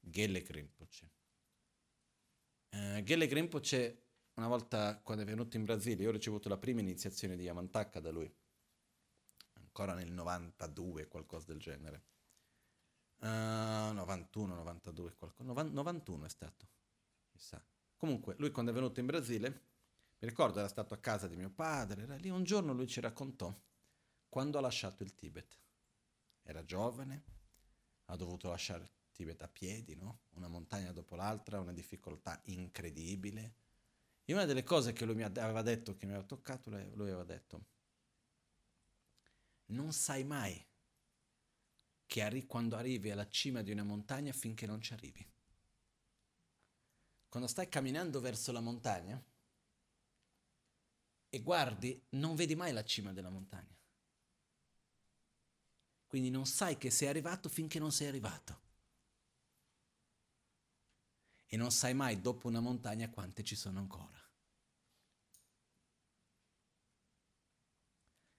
[0.00, 1.10] Gele Rinpoche.
[2.70, 6.80] Uh, Gele Rinpoche, una volta quando è venuto in Brasile, io ho ricevuto la prima
[6.80, 8.30] iniziazione di Yamantaka da lui,
[9.54, 12.04] ancora nel 92, qualcosa del genere.
[13.20, 16.68] Uh, 91, 92, qualcosa, 91 è stato.
[17.30, 17.64] Chissà.
[17.96, 19.62] Comunque, lui quando è venuto in Brasile,
[20.20, 23.00] mi ricordo era stato a casa di mio padre, era lì un giorno lui ci
[23.00, 23.54] raccontò
[24.28, 25.56] quando ha lasciato il Tibet.
[26.42, 27.24] Era giovane,
[28.06, 30.20] ha dovuto lasciare il Tibet a piedi, no?
[30.30, 33.54] Una montagna dopo l'altra, una difficoltà incredibile.
[34.24, 37.24] E una delle cose che lui mi aveva detto, che mi aveva toccato, lui aveva
[37.24, 37.64] detto,
[39.66, 40.62] non sai mai
[42.06, 45.26] che arri- quando arrivi alla cima di una montagna finché non ci arrivi.
[47.28, 49.22] Quando stai camminando verso la montagna
[51.30, 53.76] e guardi, non vedi mai la cima della montagna.
[56.06, 58.60] Quindi non sai che sei arrivato finché non sei arrivato.
[61.46, 64.18] E non sai mai dopo una montagna quante ci sono ancora.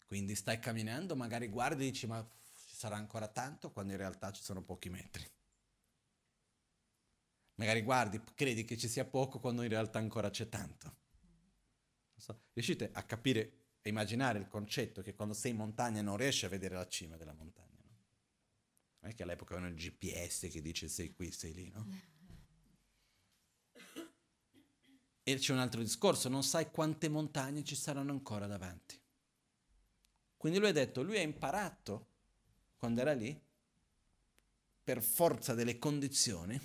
[0.06, 2.28] Quindi stai camminando, magari guardi e dici ma
[2.68, 5.24] ci sarà ancora tanto quando in realtà ci sono pochi metri.
[7.56, 10.96] Magari guardi, credi che ci sia poco quando in realtà ancora c'è tanto.
[12.20, 16.46] So, riuscite a capire e immaginare il concetto che quando sei in montagna non riesci
[16.46, 17.82] a vedere la cima della montagna.
[17.84, 17.98] No?
[19.00, 21.88] Non è che all'epoca avevano il GPS che dice sei qui, sei lì, no?
[25.24, 29.00] E c'è un altro discorso, non sai quante montagne ci saranno ancora davanti.
[30.36, 32.08] Quindi lui ha detto, lui ha imparato,
[32.78, 33.40] quando era lì,
[34.84, 36.60] per forza delle condizioni,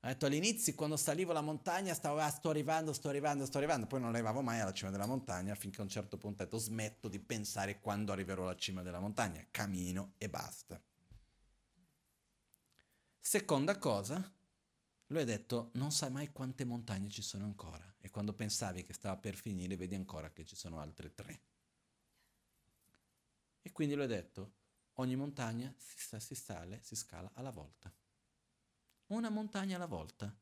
[0.00, 3.88] ha detto all'inizio, quando salivo la montagna, stavo, ah, sto arrivando, sto arrivando, sto arrivando,
[3.88, 6.58] poi non arrivavo mai alla cima della montagna, finché a un certo punto ho detto,
[6.58, 10.80] smetto di pensare quando arriverò alla cima della montagna, cammino e basta.
[13.18, 14.32] Seconda cosa,
[15.06, 18.92] lui ha detto, non sai mai quante montagne ci sono ancora, e quando pensavi che
[18.92, 21.40] stava per finire, vedi ancora che ci sono altre tre.
[23.62, 24.52] E quindi lui ha detto,
[24.94, 27.92] ogni montagna si, si sale, si scala alla volta
[29.08, 30.34] una montagna alla volta,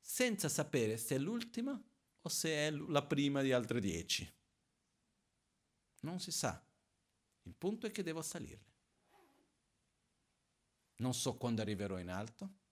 [0.00, 1.80] senza sapere se è l'ultima
[2.20, 4.30] o se è la prima di altre dieci.
[6.00, 6.62] Non si sa.
[7.42, 8.72] Il punto è che devo salirle.
[10.96, 12.62] Non so quando arriverò in alto,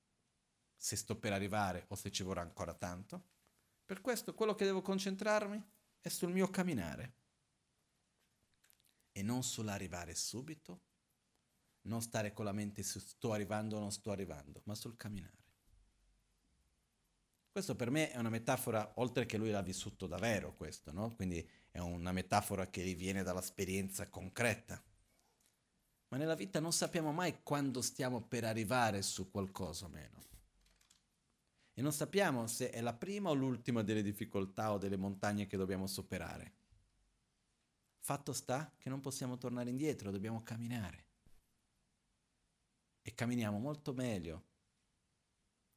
[0.76, 3.30] se sto per arrivare o se ci vorrà ancora tanto.
[3.84, 5.62] Per questo quello che devo concentrarmi
[6.00, 7.14] è sul mio camminare
[9.12, 10.80] e non sull'arrivare subito
[11.82, 15.40] non stare con la mente su sto arrivando o non sto arrivando, ma sul camminare.
[17.50, 21.14] Questo per me è una metafora, oltre che lui l'ha vissuto davvero questo, no?
[21.14, 24.82] Quindi è una metafora che riviene dall'esperienza concreta.
[26.08, 30.20] Ma nella vita non sappiamo mai quando stiamo per arrivare su qualcosa o meno.
[31.74, 35.56] E non sappiamo se è la prima o l'ultima delle difficoltà o delle montagne che
[35.56, 36.54] dobbiamo superare.
[37.98, 41.11] Fatto sta che non possiamo tornare indietro, dobbiamo camminare
[43.02, 44.50] e camminiamo molto meglio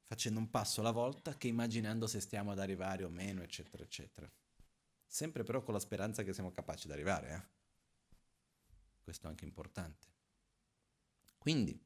[0.06, 4.32] facendo un passo alla volta che immaginando se stiamo ad arrivare o meno, eccetera, eccetera.
[5.06, 7.34] Sempre però con la speranza che siamo capaci di arrivare.
[7.34, 8.24] Eh?
[9.02, 10.08] Questo è anche importante.
[11.38, 11.80] Quindi,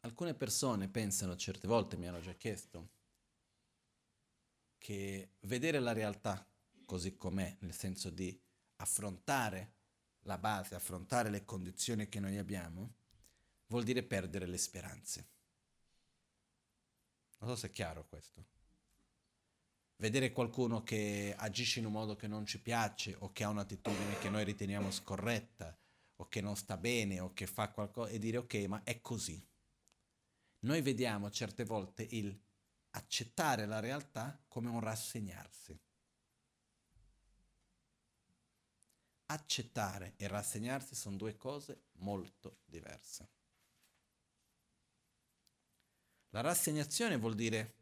[0.00, 2.88] alcune persone pensano, certe volte mi hanno già chiesto,
[4.82, 6.44] che vedere la realtà
[6.86, 8.36] così com'è, nel senso di
[8.78, 9.74] affrontare
[10.22, 12.94] la base, affrontare le condizioni che noi abbiamo,
[13.68, 15.28] vuol dire perdere le speranze.
[17.38, 18.44] Non so se è chiaro questo.
[19.98, 24.18] Vedere qualcuno che agisce in un modo che non ci piace o che ha un'attitudine
[24.18, 25.78] che noi riteniamo scorretta
[26.16, 29.40] o che non sta bene o che fa qualcosa e dire ok, ma è così.
[30.64, 32.36] Noi vediamo certe volte il
[32.92, 35.78] accettare la realtà come un rassegnarsi.
[39.26, 43.30] Accettare e rassegnarsi sono due cose molto diverse.
[46.30, 47.80] La rassegnazione vuol dire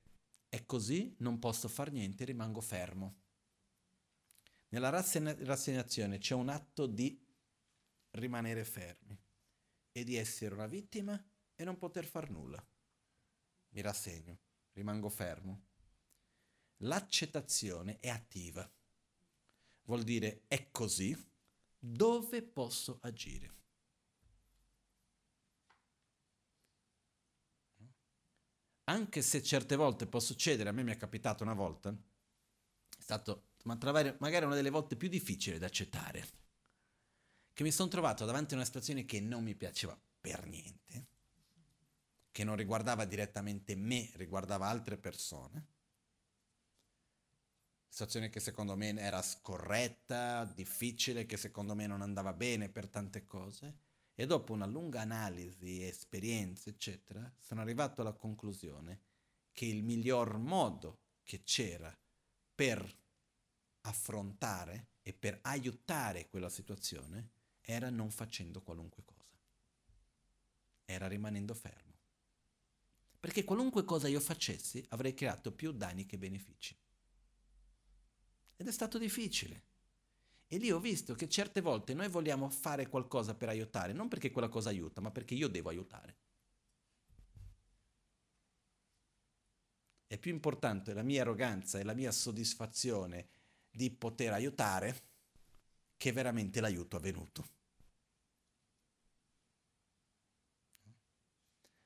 [0.48, 3.18] è così, non posso fare niente, rimango fermo.
[4.68, 7.20] Nella rassegnazione c'è un atto di
[8.10, 9.20] rimanere fermi
[9.92, 11.20] e di essere una vittima
[11.54, 12.64] e non poter far nulla.
[13.70, 14.38] Mi rassegno
[14.80, 15.66] rimango fermo.
[16.78, 18.68] L'accettazione è attiva.
[19.82, 21.16] Vuol dire è così,
[21.78, 23.58] dove posso agire?
[28.84, 33.50] Anche se certe volte può succedere, a me mi è capitato una volta, è stato
[33.64, 36.26] magari una delle volte più difficili da accettare,
[37.52, 41.18] che mi sono trovato davanti a una situazione che non mi piaceva per niente
[42.30, 45.66] che non riguardava direttamente me, riguardava altre persone,
[47.90, 53.26] situazione che secondo me era scorretta, difficile, che secondo me non andava bene per tante
[53.26, 53.78] cose.
[54.14, 59.00] E dopo una lunga analisi, esperienze, eccetera, sono arrivato alla conclusione
[59.52, 61.94] che il miglior modo che c'era
[62.54, 62.98] per
[63.82, 67.30] affrontare e per aiutare quella situazione
[67.60, 69.38] era non facendo qualunque cosa.
[70.84, 71.89] Era rimanendo fermo.
[73.20, 76.74] Perché qualunque cosa io facessi avrei creato più danni che benefici.
[78.56, 79.68] Ed è stato difficile.
[80.46, 84.30] E lì ho visto che certe volte noi vogliamo fare qualcosa per aiutare, non perché
[84.30, 86.16] quella cosa aiuta, ma perché io devo aiutare.
[90.06, 93.28] È più importante la mia arroganza e la mia soddisfazione
[93.70, 95.02] di poter aiutare
[95.96, 97.59] che veramente l'aiuto avvenuto.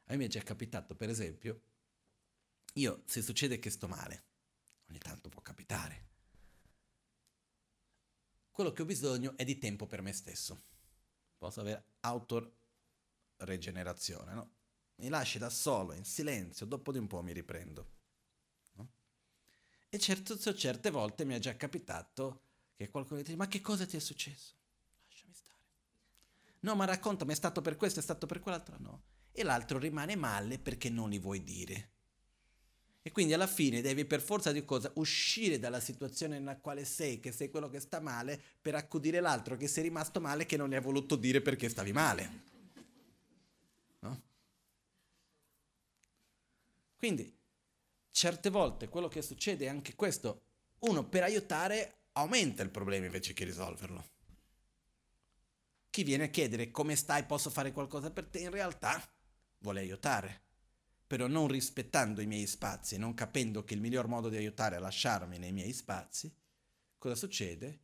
[0.06, 1.62] A me è già capitato, per esempio,
[2.74, 4.24] io se succede che sto male,
[4.88, 6.02] ogni tanto può capitare,
[8.50, 10.62] quello che ho bisogno è di tempo per me stesso.
[11.38, 14.52] Posso avere autoregenerazione, no?
[14.96, 17.90] Mi lasci da solo, in silenzio, dopo di un po' mi riprendo.
[18.74, 18.88] No?
[19.88, 22.42] E certo, certe volte mi è già capitato
[22.76, 24.54] che qualcuno dice, ma che cosa ti è successo?
[25.06, 25.58] Lasciami stare.
[26.60, 28.78] No, ma raccontami, è stato per questo, è stato per quell'altro?
[28.78, 29.02] No.
[29.36, 31.90] E l'altro rimane male perché non li vuoi dire.
[33.02, 37.20] E quindi alla fine devi per forza di cosa uscire dalla situazione nella quale sei,
[37.20, 40.70] che sei quello che sta male, per accudire l'altro che sei rimasto male che non
[40.70, 42.30] ne hai voluto dire perché stavi male.
[43.98, 44.22] No?
[46.96, 47.36] Quindi
[48.10, 50.42] certe volte quello che succede è anche questo.
[50.78, 54.12] Uno per aiutare aumenta il problema invece che risolverlo.
[55.90, 59.13] Chi viene a chiedere come stai, posso fare qualcosa per te, in realtà
[59.64, 60.44] vuole aiutare
[61.06, 64.78] però non rispettando i miei spazi, non capendo che il miglior modo di aiutare è
[64.78, 66.34] lasciarmi nei miei spazi,
[66.98, 67.82] cosa succede?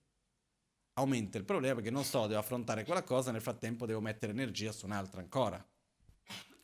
[0.95, 4.73] Aumenta il problema perché non so, devo affrontare quella cosa, nel frattempo devo mettere energia
[4.73, 5.65] su un'altra ancora.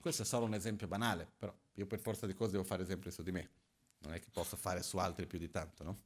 [0.00, 3.10] Questo è solo un esempio banale, però io per forza di cose devo fare esempi
[3.10, 3.50] su di me,
[3.98, 6.02] non è che posso fare su altri più di tanto, no?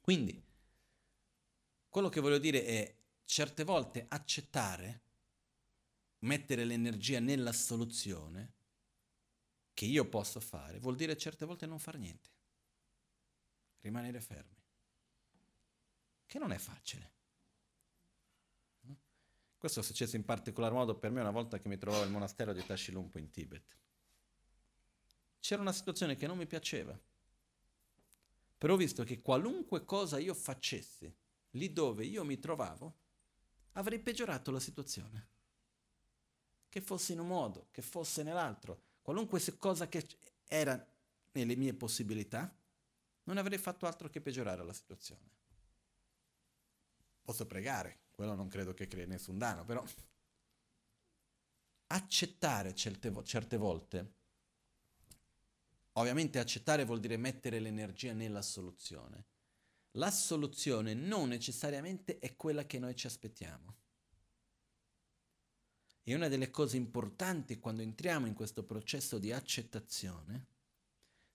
[0.00, 0.42] Quindi,
[1.88, 5.01] quello che voglio dire è certe volte accettare,
[6.22, 8.54] mettere l'energia nella soluzione,
[9.74, 12.30] che io posso fare vuol dire certe volte non fare niente,
[13.80, 14.60] rimanere fermi,
[16.26, 17.10] che non è facile.
[19.56, 22.52] Questo è successo in particolar modo per me una volta che mi trovavo al monastero
[22.52, 23.76] di Tashilumpo in Tibet.
[25.38, 26.98] C'era una situazione che non mi piaceva,
[28.58, 31.12] però ho visto che qualunque cosa io facessi
[31.50, 32.96] lì dove io mi trovavo,
[33.72, 35.28] avrei peggiorato la situazione.
[36.72, 40.06] Che fosse in un modo, che fosse nell'altro qualunque cosa che
[40.48, 40.82] era
[41.32, 42.50] nelle mie possibilità,
[43.24, 45.28] non avrei fatto altro che peggiorare la situazione.
[47.20, 49.84] Posso pregare, quello non credo che crei nessun danno, però
[51.88, 54.14] accettare certe, certe volte,
[55.92, 59.26] ovviamente accettare vuol dire mettere l'energia nella soluzione.
[59.96, 63.80] La soluzione non necessariamente è quella che noi ci aspettiamo.
[66.04, 70.46] E una delle cose importanti quando entriamo in questo processo di accettazione,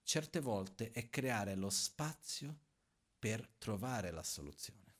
[0.04, 2.66] certe volte è creare lo spazio
[3.18, 4.96] per trovare la soluzione.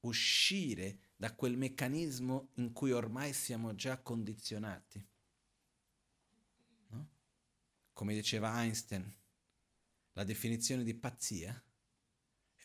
[0.00, 5.06] Uscire da quel meccanismo in cui ormai siamo già condizionati.
[6.88, 7.08] No?
[7.92, 9.14] Come diceva Einstein,
[10.12, 11.62] la definizione di pazzia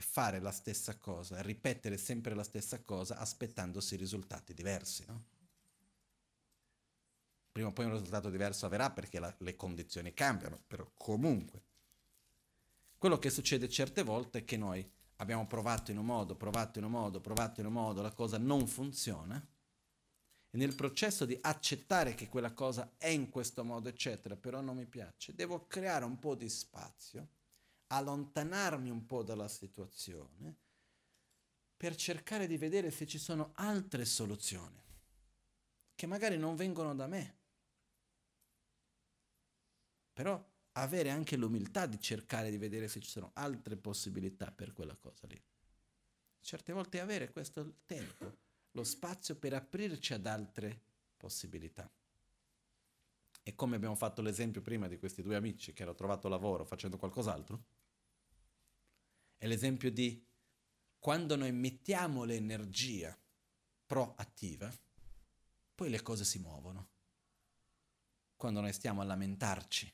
[0.03, 5.05] fare la stessa cosa, ripetere sempre la stessa cosa aspettandosi risultati diversi.
[5.07, 5.23] No?
[7.51, 11.61] Prima o poi un risultato diverso avverrà perché la, le condizioni cambiano, però comunque.
[12.97, 14.85] Quello che succede certe volte è che noi
[15.17, 18.37] abbiamo provato in un modo, provato in un modo, provato in un modo, la cosa
[18.37, 19.45] non funziona
[20.55, 24.77] e nel processo di accettare che quella cosa è in questo modo, eccetera, però non
[24.77, 27.27] mi piace, devo creare un po' di spazio
[27.87, 30.55] allontanarmi un po' dalla situazione
[31.77, 34.83] per cercare di vedere se ci sono altre soluzioni
[35.95, 37.37] che magari non vengono da me.
[40.13, 44.95] Però avere anche l'umiltà di cercare di vedere se ci sono altre possibilità per quella
[44.95, 45.41] cosa lì.
[46.41, 48.37] Certe volte avere questo tempo,
[48.71, 50.79] lo spazio per aprirci ad altre
[51.17, 51.89] possibilità.
[53.41, 56.97] E come abbiamo fatto l'esempio prima di questi due amici che hanno trovato lavoro facendo
[56.97, 57.63] qualcos'altro,
[59.37, 60.23] è l'esempio di
[60.99, 63.17] quando noi mettiamo l'energia
[63.85, 64.73] proattiva,
[65.75, 66.89] poi le cose si muovono.
[68.35, 69.93] Quando noi stiamo a lamentarci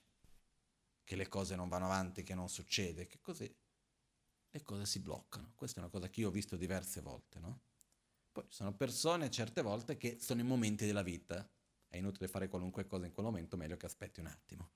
[1.04, 3.54] che le cose non vanno avanti, che non succede, che così
[4.50, 5.52] le cose si bloccano.
[5.56, 7.60] Questa è una cosa che io ho visto diverse volte, no?
[8.32, 11.46] Poi ci sono persone certe volte che sono in momenti della vita,
[11.88, 14.72] è inutile fare qualunque cosa in quel momento, meglio che aspetti un attimo.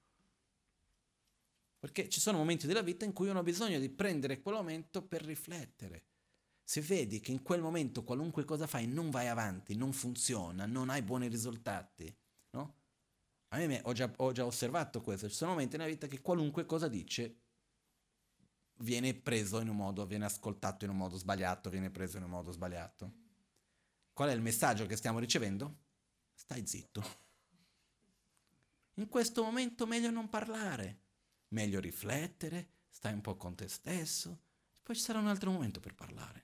[1.86, 5.04] Perché ci sono momenti della vita in cui uno ha bisogno di prendere quel momento
[5.04, 6.06] per riflettere.
[6.64, 10.90] Se vedi che in quel momento qualunque cosa fai non vai avanti, non funziona, non
[10.90, 12.12] hai buoni risultati,
[12.54, 12.76] no?
[13.50, 16.66] A me ho già, ho già osservato questo, ci sono momenti nella vita che qualunque
[16.66, 17.42] cosa dice
[18.78, 22.32] viene preso in un modo, viene ascoltato in un modo sbagliato, viene preso in un
[22.32, 23.14] modo sbagliato.
[24.12, 25.82] Qual è il messaggio che stiamo ricevendo?
[26.34, 27.04] Stai zitto.
[28.96, 31.04] In questo momento meglio non parlare,
[31.50, 34.40] meglio riflettere, stai un po' con te stesso,
[34.84, 36.44] poi ci sarà un altro momento per parlare.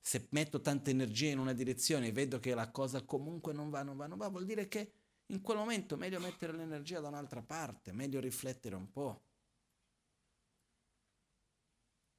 [0.00, 3.82] Se metto tanta energia in una direzione e vedo che la cosa comunque non va,
[3.82, 4.92] non va, non va, vuol dire che
[5.26, 9.22] in quel momento è meglio mettere l'energia da un'altra parte, meglio riflettere un po'.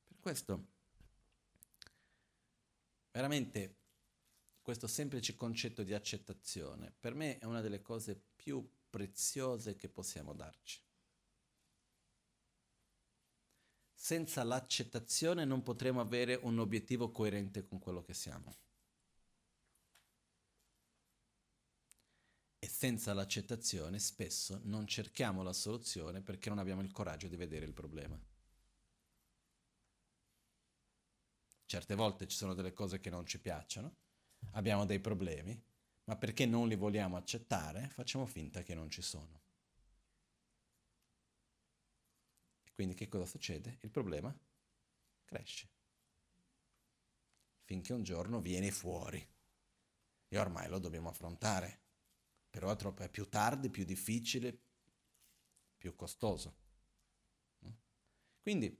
[0.07, 0.67] Per questo,
[3.11, 3.75] veramente,
[4.61, 10.33] questo semplice concetto di accettazione, per me è una delle cose più preziose che possiamo
[10.33, 10.85] darci.
[14.07, 18.55] Senza l'accettazione non potremo avere un obiettivo coerente con quello che siamo.
[22.57, 27.65] E senza l'accettazione spesso non cerchiamo la soluzione perché non abbiamo il coraggio di vedere
[27.65, 28.17] il problema.
[31.65, 33.93] Certe volte ci sono delle cose che non ci piacciono,
[34.51, 35.61] abbiamo dei problemi,
[36.05, 39.46] ma perché non li vogliamo accettare facciamo finta che non ci sono.
[42.77, 43.79] Quindi che cosa succede?
[43.81, 44.31] Il problema
[45.25, 45.67] cresce.
[47.63, 49.27] Finché un giorno viene fuori.
[50.27, 51.81] E ormai lo dobbiamo affrontare.
[52.51, 54.55] Però è, troppo, è più tardi, più difficile,
[55.75, 56.55] più costoso.
[58.43, 58.79] Quindi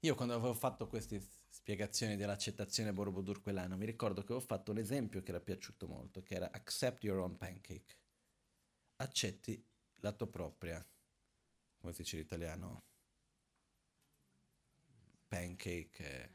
[0.00, 1.20] io quando avevo fatto queste
[1.50, 6.22] spiegazioni dell'accettazione Borobudur quell'anno, mi ricordo che avevo fatto un esempio che era piaciuto molto,
[6.22, 7.98] che era accept your own pancake.
[8.96, 9.62] Accetti
[9.96, 10.82] la tua propria
[11.84, 12.82] come dice in italiano?
[15.28, 16.30] Pancake.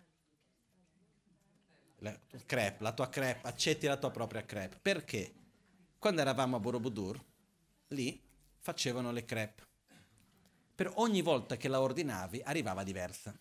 [2.02, 4.78] La, crepe, la tua crepe, accetti la tua propria crepe.
[4.80, 5.34] Perché?
[5.98, 7.20] Quando eravamo a Borobudur,
[7.88, 8.22] lì
[8.60, 9.68] facevano le crepe.
[10.76, 13.38] Per ogni volta che la ordinavi arrivava diversa.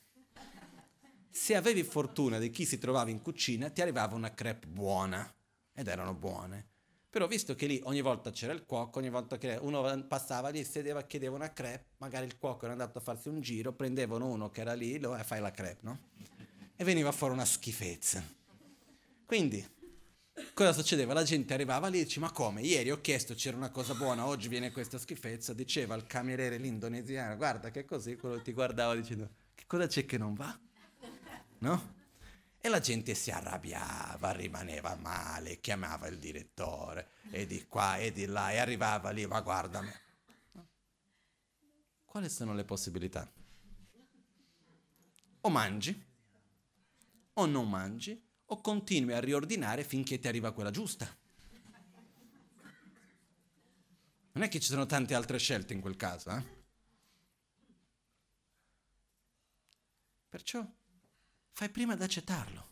[1.28, 5.30] Se avevi fortuna di chi si trovava in cucina, ti arrivava una crepe buona.
[5.74, 6.70] Ed erano buone.
[7.10, 10.62] Però visto che lì ogni volta c'era il cuoco, ogni volta che uno passava lì,
[10.62, 14.51] sedeva, chiedeva una crepe, magari il cuoco era andato a farsi un giro, prendevano uno
[14.51, 15.98] che era lì e fai la crepe, no?
[16.76, 18.22] E veniva fuori una schifezza.
[19.24, 19.66] Quindi,
[20.52, 21.14] cosa succedeva?
[21.14, 22.60] La gente arrivava lì e dice, ma come?
[22.60, 27.36] Ieri ho chiesto c'era una cosa buona, oggi viene questa schifezza, diceva il cameriere l'indonesiano,
[27.36, 30.56] guarda che così, quello ti guardava dicendo, che cosa c'è che non va?
[31.60, 31.97] No?
[32.60, 38.26] E la gente si arrabbiava, rimaneva male, chiamava il direttore e di qua e di
[38.26, 39.90] là e arrivava lì, ma guardami.
[42.05, 43.30] Quali sono le possibilità?
[45.43, 46.06] O mangi,
[47.35, 51.06] o non mangi, o continui a riordinare finché ti arriva quella giusta.
[54.32, 56.56] Non è che ci sono tante altre scelte in quel caso, eh?
[60.28, 60.66] Perciò
[61.59, 62.66] fai prima ad accettarlo.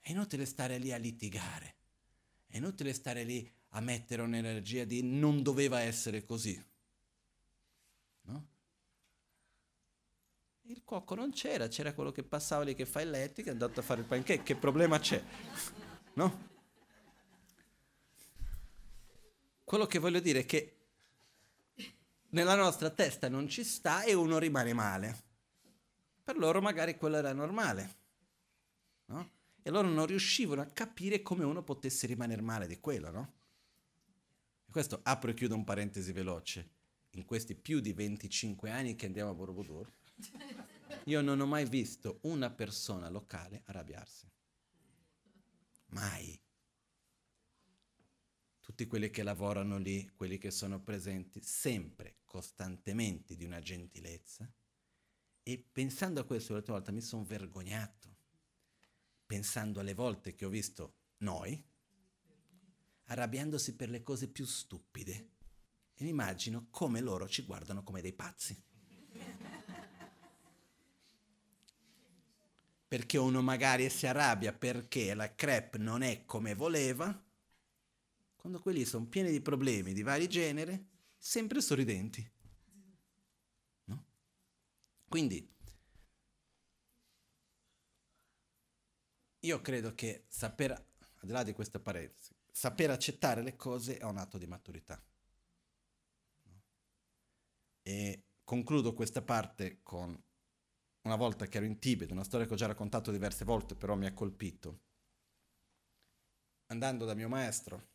[0.00, 1.74] È inutile stare lì a litigare,
[2.46, 6.58] è inutile stare lì a mettere un'energia di non doveva essere così.
[8.22, 8.48] No?
[10.62, 13.52] Il cuoco non c'era, c'era quello che passava lì che fa il letto, che è
[13.52, 15.22] andato a fare il pancake, che problema c'è?
[16.14, 16.48] No?
[19.62, 20.76] Quello che voglio dire è che
[22.30, 25.26] nella nostra testa non ci sta e uno rimane male.
[26.28, 27.96] Per loro magari quello era normale.
[29.06, 29.30] No?
[29.62, 33.32] E loro non riuscivano a capire come uno potesse rimanere male di quello, no?
[34.66, 36.68] E questo apro e chiudo un parentesi veloce.
[37.12, 39.90] In questi più di 25 anni che andiamo a Borobudur,
[41.04, 44.30] io non ho mai visto una persona locale arrabbiarsi.
[45.86, 46.38] Mai.
[48.60, 54.46] Tutti quelli che lavorano lì, quelli che sono presenti, sempre, costantemente di una gentilezza,
[55.48, 58.16] e pensando a questo l'ultima volta mi sono vergognato,
[59.24, 61.58] pensando alle volte che ho visto noi,
[63.04, 65.30] arrabbiandosi per le cose più stupide.
[65.94, 68.62] E mi immagino come loro ci guardano come dei pazzi.
[72.86, 77.24] Perché uno magari si arrabbia perché la crepe non è come voleva,
[78.36, 82.36] quando quelli sono pieni di problemi di vari genere, sempre sorridenti.
[85.08, 85.56] Quindi
[89.40, 94.04] io credo che saper, al di là di questa parentesi, saper accettare le cose è
[94.04, 95.02] un atto di maturità.
[97.82, 100.22] E concludo questa parte con
[101.02, 103.94] una volta che ero in Tibet, una storia che ho già raccontato diverse volte, però
[103.94, 104.80] mi ha colpito.
[106.66, 107.88] Andando da mio maestro,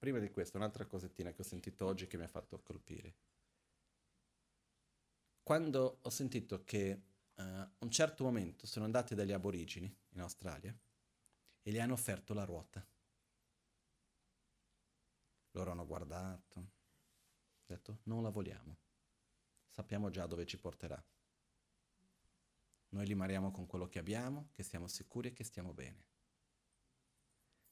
[0.00, 3.14] prima di questo, un'altra cosettina che ho sentito oggi che mi ha fatto colpire.
[5.42, 7.02] Quando ho sentito che
[7.34, 10.74] uh, a un certo momento sono andati dagli aborigini in Australia
[11.62, 12.84] e gli hanno offerto la ruota.
[15.50, 16.70] Loro hanno guardato, hanno
[17.66, 18.78] detto non la vogliamo,
[19.68, 21.04] sappiamo già dove ci porterà.
[22.92, 26.09] Noi rimaniamo con quello che abbiamo, che siamo sicuri e che stiamo bene.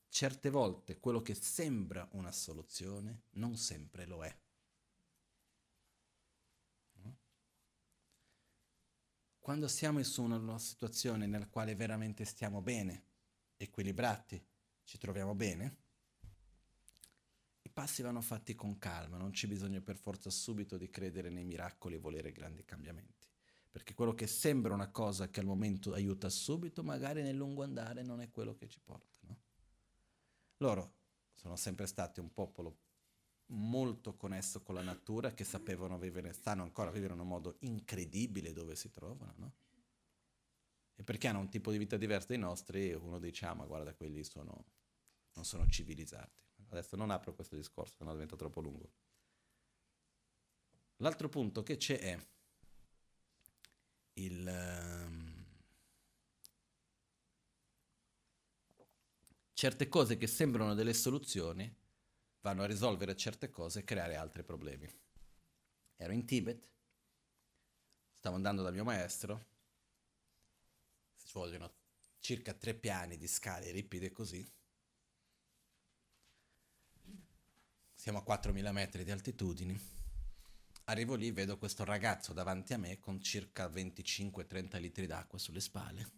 [0.08, 4.36] Certe volte quello che sembra una soluzione non sempre lo è.
[9.48, 13.04] Quando siamo in una situazione nella quale veramente stiamo bene,
[13.56, 14.44] equilibrati,
[14.84, 15.76] ci troviamo bene,
[17.62, 21.44] i passi vanno fatti con calma, non c'è bisogno per forza subito di credere nei
[21.44, 23.26] miracoli e volere grandi cambiamenti.
[23.70, 28.02] Perché quello che sembra una cosa che al momento aiuta subito, magari nel lungo andare
[28.02, 29.17] non è quello che ci porta.
[30.58, 30.94] Loro
[31.34, 32.78] sono sempre stati un popolo
[33.46, 37.56] molto connesso con la natura, che sapevano vivere, stanno ancora a vivere in un modo
[37.60, 39.52] incredibile dove si trovano, no?
[40.96, 43.94] E perché hanno un tipo di vita diverso dai nostri, uno dice, ah ma guarda,
[43.94, 44.64] quelli sono,
[45.34, 46.42] non sono civilizzati.
[46.70, 48.90] Adesso non apro questo discorso, se no diventa troppo lungo.
[50.96, 52.26] L'altro punto che c'è è
[54.14, 54.97] il...
[59.58, 61.68] certe cose che sembrano delle soluzioni
[62.42, 64.88] vanno a risolvere certe cose e creare altri problemi.
[65.96, 66.70] Ero in Tibet,
[68.18, 69.46] stavo andando dal mio maestro,
[71.16, 71.72] si vogliono
[72.20, 74.48] circa tre piani di scale ripide così.
[77.94, 79.80] Siamo a 4.000 metri di altitudine.
[80.84, 86.17] Arrivo lì, vedo questo ragazzo davanti a me con circa 25-30 litri d'acqua sulle spalle,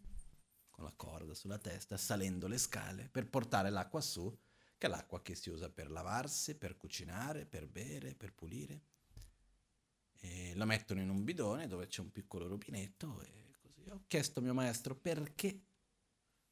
[0.80, 4.34] con la corda sulla testa, salendo le scale per portare l'acqua su
[4.78, 8.80] che è l'acqua che si usa per lavarsi, per cucinare, per bere, per pulire.
[10.22, 13.84] E la mettono in un bidone dove c'è un piccolo rubinetto e così.
[13.90, 15.66] Ho chiesto al mio maestro perché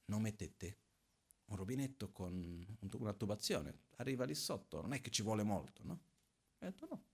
[0.07, 0.77] non mettete
[1.47, 5.93] un rubinetto con una tubazione, arriva lì sotto, non è che ci vuole molto, no?
[6.59, 7.05] Ho detto no.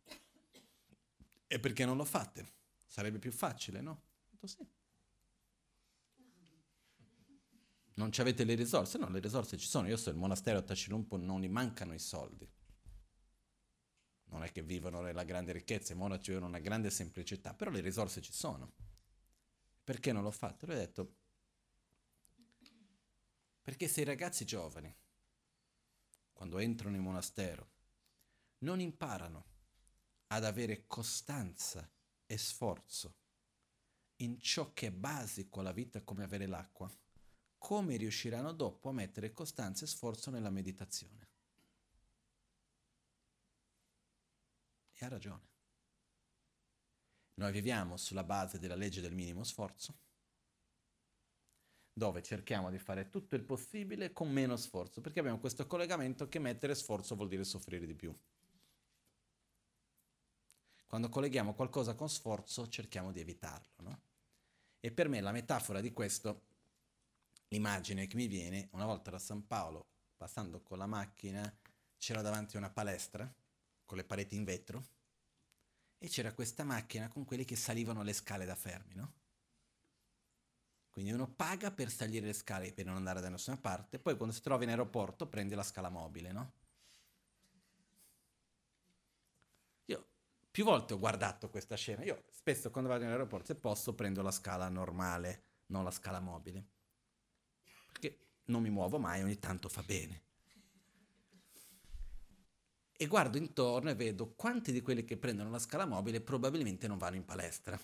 [1.47, 2.55] E perché non lo fate?
[2.89, 3.93] Sarebbe più facile, no?
[3.93, 4.67] Ho detto sì.
[7.95, 8.99] Non ci avete le risorse?
[8.99, 9.89] No, le risorse ci sono.
[9.89, 12.51] Io so il monastero a Tacilumpo non gli mancano i soldi.
[14.27, 17.81] Non è che vivono nella grande ricchezza, i monaci vivono una grande semplicità, però le
[17.81, 18.73] risorse ci sono.
[19.85, 20.65] Perché non l'ho fatto?
[20.65, 21.17] Ha detto,
[23.63, 24.93] perché se i ragazzi giovani,
[26.33, 27.71] quando entrano in monastero,
[28.59, 29.53] non imparano
[30.29, 31.89] ad avere costanza
[32.27, 33.15] e sforzo
[34.17, 36.91] in ciò che è basico alla vita come avere l'acqua,
[37.65, 41.29] come riusciranno dopo a mettere costanza e sforzo nella meditazione.
[44.93, 45.49] E ha ragione.
[47.37, 49.97] Noi viviamo sulla base della legge del minimo sforzo,
[51.91, 56.39] dove cerchiamo di fare tutto il possibile con meno sforzo, perché abbiamo questo collegamento che
[56.39, 58.15] mettere sforzo vuol dire soffrire di più.
[60.87, 64.03] Quando colleghiamo qualcosa con sforzo cerchiamo di evitarlo, no?
[64.81, 66.53] E per me la metafora di questo
[67.55, 69.87] l'immagine che mi viene, una volta da San Paolo,
[70.17, 71.57] passando con la macchina,
[71.99, 73.33] c'era davanti una palestra
[73.85, 74.89] con le pareti in vetro
[75.99, 79.13] e c'era questa macchina con quelli che salivano le scale da fermi, no?
[80.91, 84.35] Quindi uno paga per salire le scale per non andare da nessuna parte, poi quando
[84.35, 86.53] si trova in aeroporto prende la scala mobile, no?
[89.87, 90.07] Io
[90.51, 94.23] più volte ho guardato questa scena, io spesso quando vado in aeroporto se posso prendo
[94.23, 96.73] la scala normale, non la scala mobile
[98.47, 100.23] non mi muovo mai, ogni tanto fa bene.
[102.97, 106.99] E guardo intorno e vedo quanti di quelli che prendono la scala mobile probabilmente non
[106.99, 107.79] vanno in palestra.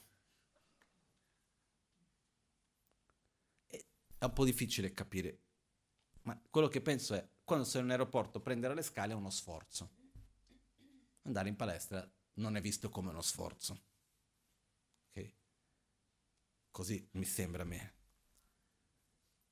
[4.20, 5.40] è un po' difficile capire,
[6.24, 9.90] ma quello che penso è, quando sei in aeroporto, prendere le scale è uno sforzo.
[11.22, 13.82] Andare in palestra non è visto come uno sforzo.
[15.08, 15.34] Okay?
[16.70, 17.99] Così mi sembra a me.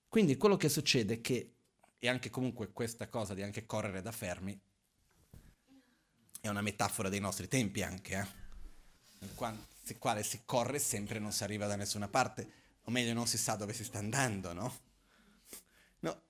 [0.09, 1.55] Quindi quello che succede è che
[2.01, 4.59] E anche comunque questa cosa di anche correre da fermi
[6.41, 8.27] è una metafora dei nostri tempi anche, eh?
[9.19, 9.35] nel
[9.99, 12.53] quale si corre sempre e non si arriva da nessuna parte,
[12.83, 14.79] o meglio non si sa dove si sta andando, no?
[16.01, 16.23] No,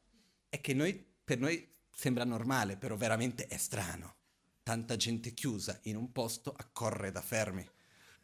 [0.49, 4.17] è che noi, per noi sembra normale, però veramente è strano.
[4.63, 7.69] Tanta gente chiusa in un posto a correre da fermi.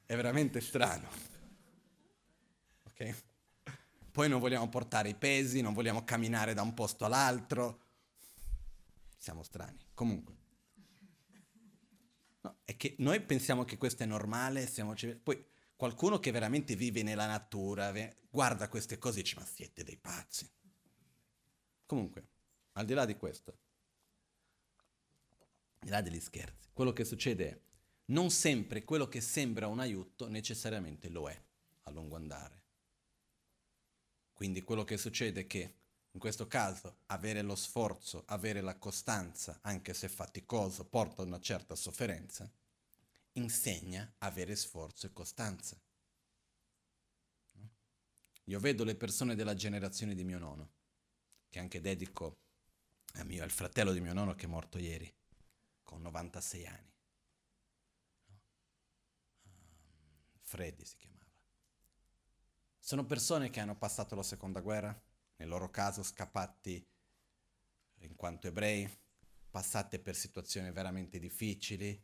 [0.07, 1.09] È veramente strano.
[2.85, 3.15] Ok?
[4.15, 7.83] Poi non vogliamo portare i pesi, non vogliamo camminare da un posto all'altro.
[9.17, 9.77] Siamo strani.
[9.93, 10.37] Comunque.
[12.43, 17.03] No, è che noi pensiamo che questo è normale, siamo poi qualcuno che veramente vive
[17.03, 17.93] nella natura,
[18.31, 20.49] guarda queste cose e dice ma siete dei pazzi.
[21.85, 22.29] Comunque,
[22.75, 23.59] al di là di questo,
[25.81, 27.61] al di là degli scherzi, quello che succede è
[28.13, 31.45] non sempre quello che sembra un aiuto necessariamente lo è
[31.81, 32.64] a lungo andare.
[34.35, 35.75] Quindi quello che succede è che
[36.11, 41.41] in questo caso avere lo sforzo, avere la costanza, anche se faticoso, porta a una
[41.41, 42.49] certa sofferenza,
[43.33, 45.81] insegna avere sforzo e costanza.
[48.49, 50.73] Io vedo le persone della generazione di mio nonno,
[51.49, 52.41] che anche dedico
[53.15, 55.13] a mio, al fratello di mio nonno che è morto ieri,
[55.83, 56.93] con 96 anni.
[60.43, 61.14] Freddy si chiamava.
[62.85, 64.95] Sono persone che hanno passato la seconda guerra,
[65.37, 66.87] nel loro caso scappati
[68.01, 68.87] in quanto ebrei,
[69.49, 71.99] passate per situazioni veramente difficili,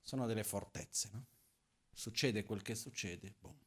[0.00, 1.26] sono delle fortezze, no?
[1.92, 3.58] Succede quel che succede, boom.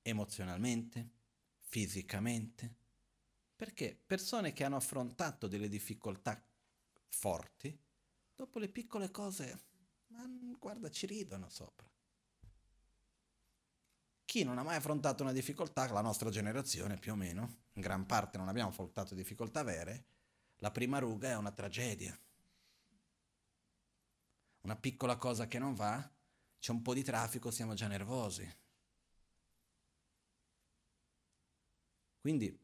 [0.00, 1.10] Emozionalmente,
[1.58, 2.74] fisicamente,
[3.54, 6.42] perché persone che hanno affrontato delle difficoltà
[7.08, 7.78] forti,
[8.34, 9.71] dopo le piccole cose,
[10.12, 11.90] ma guarda, ci ridono sopra.
[14.24, 18.06] Chi non ha mai affrontato una difficoltà, la nostra generazione più o meno, in gran
[18.06, 20.06] parte non abbiamo affrontato difficoltà vere,
[20.58, 22.18] la prima ruga è una tragedia.
[24.62, 26.10] Una piccola cosa che non va,
[26.58, 28.48] c'è un po' di traffico, siamo già nervosi.
[32.20, 32.56] Quindi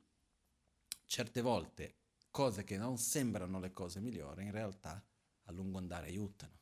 [1.05, 1.97] certe volte
[2.31, 5.05] cose che non sembrano le cose migliori, in realtà
[5.43, 6.57] a lungo andare aiutano.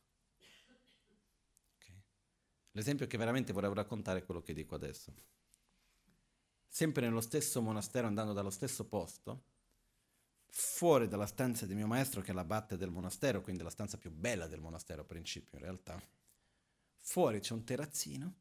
[2.77, 5.11] L'esempio che veramente volevo raccontare è quello che dico adesso.
[6.69, 9.45] Sempre nello stesso monastero, andando dallo stesso posto,
[10.51, 14.11] fuori dalla stanza di mio maestro, che è l'abate del monastero, quindi la stanza più
[14.11, 15.99] bella del monastero a principio in realtà,
[16.99, 18.35] fuori c'è un terrazzino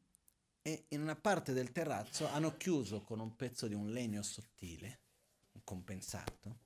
[0.60, 5.00] e in una parte del terrazzo hanno chiuso con un pezzo di un legno sottile,
[5.52, 6.58] un compensato,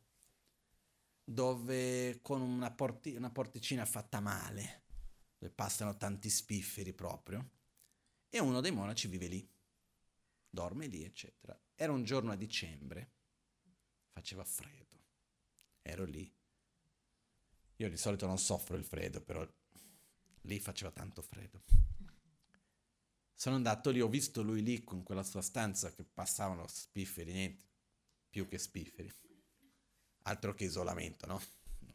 [1.22, 4.82] dove con una, porti- una porticina fatta male,
[5.38, 7.58] dove passano tanti spifferi proprio,
[8.30, 9.46] e uno dei monaci vive lì,
[10.48, 11.58] dorme lì, eccetera.
[11.74, 13.10] Era un giorno a dicembre,
[14.12, 14.90] faceva freddo
[15.90, 16.32] ero lì.
[17.76, 19.46] Io di solito non soffro il freddo, però
[20.42, 21.62] lì faceva tanto freddo.
[23.34, 27.68] Sono andato lì, ho visto lui lì con quella sua stanza che passavano spifferi, niente,
[28.28, 29.10] più che spifferi.
[30.24, 31.40] Altro che isolamento, no?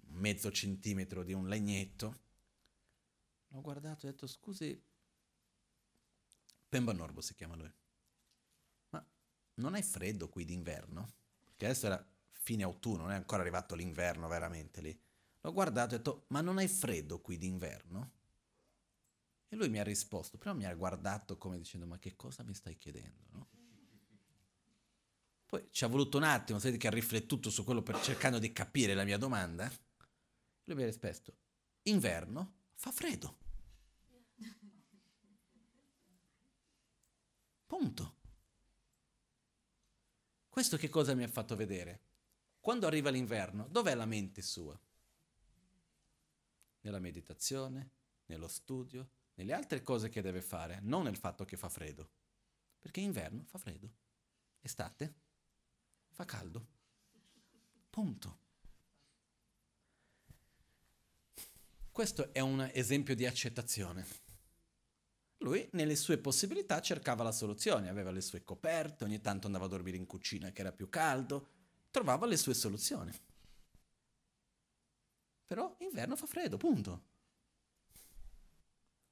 [0.07, 2.23] Mezzo centimetro di un legnetto.
[3.49, 4.83] L'ho guardato e ho detto, scusi,
[6.67, 7.71] Pemba Norbo si chiama lui.
[8.89, 9.05] Ma
[9.55, 11.13] non hai freddo qui d'inverno?
[11.45, 14.99] Perché adesso era fine autunno, non è ancora arrivato l'inverno veramente lì.
[15.41, 18.11] L'ho guardato e ho detto, ma non hai freddo qui d'inverno?
[19.47, 22.53] E lui mi ha risposto, però mi ha guardato come dicendo, ma che cosa mi
[22.53, 23.23] stai chiedendo?
[23.31, 23.47] No?
[25.45, 28.51] Poi ci ha voluto un attimo, sai che ha riflettuto su quello per, cercando di
[28.51, 29.71] capire la mia domanda.
[30.63, 31.37] Lui mi ha risposto,
[31.83, 33.37] inverno fa freddo.
[37.65, 38.15] Punto.
[40.47, 42.01] Questo che cosa mi ha fatto vedere?
[42.59, 44.79] Quando arriva l'inverno, dov'è la mente sua?
[46.81, 47.91] Nella meditazione,
[48.27, 52.09] nello studio, nelle altre cose che deve fare, non nel fatto che fa freddo.
[52.79, 53.91] Perché inverno fa freddo,
[54.61, 55.13] estate
[56.11, 56.67] fa caldo.
[57.89, 58.39] Punto.
[61.91, 64.24] Questo è un esempio di accettazione.
[65.39, 69.69] Lui nelle sue possibilità cercava la soluzione, aveva le sue coperte, ogni tanto andava a
[69.69, 71.49] dormire in cucina che era più caldo,
[71.91, 73.11] trovava le sue soluzioni.
[75.45, 77.03] Però inverno fa freddo, punto.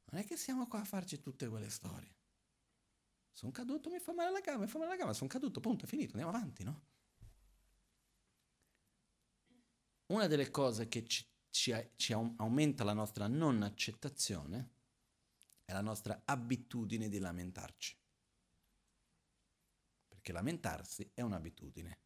[0.05, 2.15] Non è che siamo qua a farci tutte quelle storie.
[3.31, 5.85] Sono caduto, mi fa male la gamba, mi fa male la gamba, sono caduto, punto,
[5.85, 6.85] è finito, andiamo avanti, no?
[10.07, 14.72] Una delle cose che ci, ci, ci aumenta la nostra non accettazione
[15.65, 17.97] è la nostra abitudine di lamentarci
[20.07, 21.99] Perché lamentarsi è un'abitudine.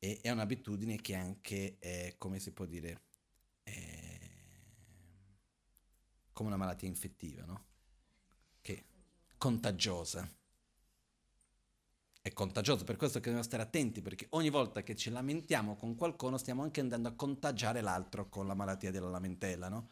[0.00, 3.02] E è un'abitudine che anche è, come si può dire,
[3.62, 4.18] è
[6.38, 7.66] come una malattia infettiva, no?
[8.60, 8.84] Che è
[9.38, 10.28] contagiosa.
[12.20, 15.96] È contagiosa, per questo che dobbiamo stare attenti, perché ogni volta che ci lamentiamo con
[15.96, 19.90] qualcuno stiamo anche andando a contagiare l'altro con la malattia della lamentela, no?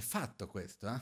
[0.00, 0.98] È fatto questo, eh?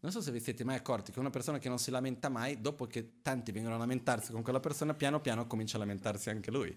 [0.00, 2.62] Non so se vi siete mai accorti che una persona che non si lamenta mai,
[2.62, 6.50] dopo che tanti vengono a lamentarsi con quella persona, piano piano comincia a lamentarsi anche
[6.50, 6.74] lui.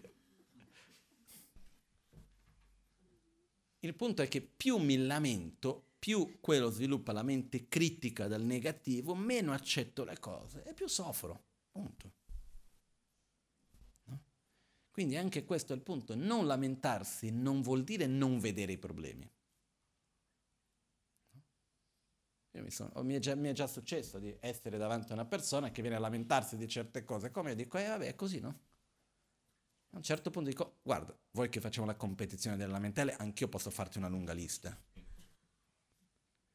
[3.79, 9.15] Il punto è che più mi lamento, più quello sviluppa la mente critica dal negativo,
[9.15, 11.45] meno accetto le cose e più soffro.
[11.71, 12.11] Punto.
[14.03, 14.23] No?
[14.91, 16.15] Quindi anche questo è il punto.
[16.15, 19.31] Non lamentarsi non vuol dire non vedere i problemi.
[22.61, 25.71] Mi, sono, mi, è già, mi, è già, successo di essere davanti a una persona
[25.71, 28.59] che viene a lamentarsi di certe cose, come io dico, eh vabbè, è così, no?
[29.91, 33.15] A un certo punto dico, guarda, vuoi che facciamo la competizione delle lamentele?
[33.15, 34.77] Anch'io posso farti una lunga lista.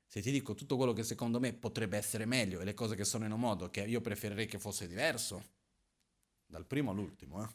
[0.06, 3.04] Se ti dico tutto quello che secondo me potrebbe essere meglio e le cose che
[3.04, 5.42] sono in un modo che io preferirei che fosse diverso,
[6.46, 7.48] dal primo all'ultimo, eh?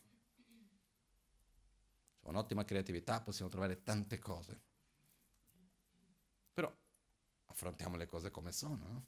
[2.22, 4.62] C'è un'ottima creatività, possiamo trovare tante cose.
[6.54, 6.74] Però
[7.56, 9.06] affrontiamo le cose come sono, no?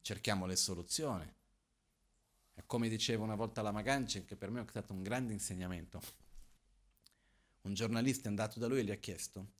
[0.00, 1.30] cerchiamo le soluzioni.
[2.54, 6.00] E come diceva una volta la Maganci, che per me è stato un grande insegnamento,
[7.62, 9.52] un giornalista è andato da lui e gli ha chiesto,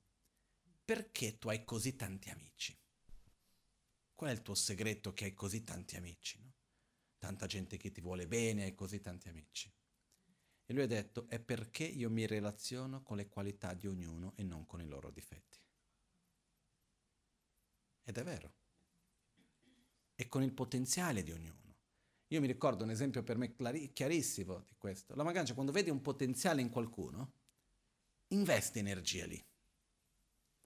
[0.85, 2.77] perché tu hai così tanti amici?
[4.15, 6.41] Qual è il tuo segreto che hai così tanti amici?
[6.41, 6.53] No?
[7.19, 9.73] Tanta gente che ti vuole bene, hai così tanti amici.
[10.65, 14.43] E lui ha detto, è perché io mi relaziono con le qualità di ognuno e
[14.43, 15.62] non con i loro difetti.
[18.05, 18.53] Ed è vero.
[20.15, 21.61] E con il potenziale di ognuno.
[22.29, 23.55] Io mi ricordo un esempio per me
[23.93, 25.15] chiarissimo di questo.
[25.15, 27.33] La Magancia, quando vede un potenziale in qualcuno,
[28.29, 29.45] investe energia lì.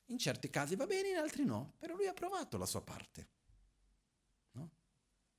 [0.06, 3.28] In certi casi va bene, in altri no, però lui ha provato la sua parte.
[4.52, 4.70] No?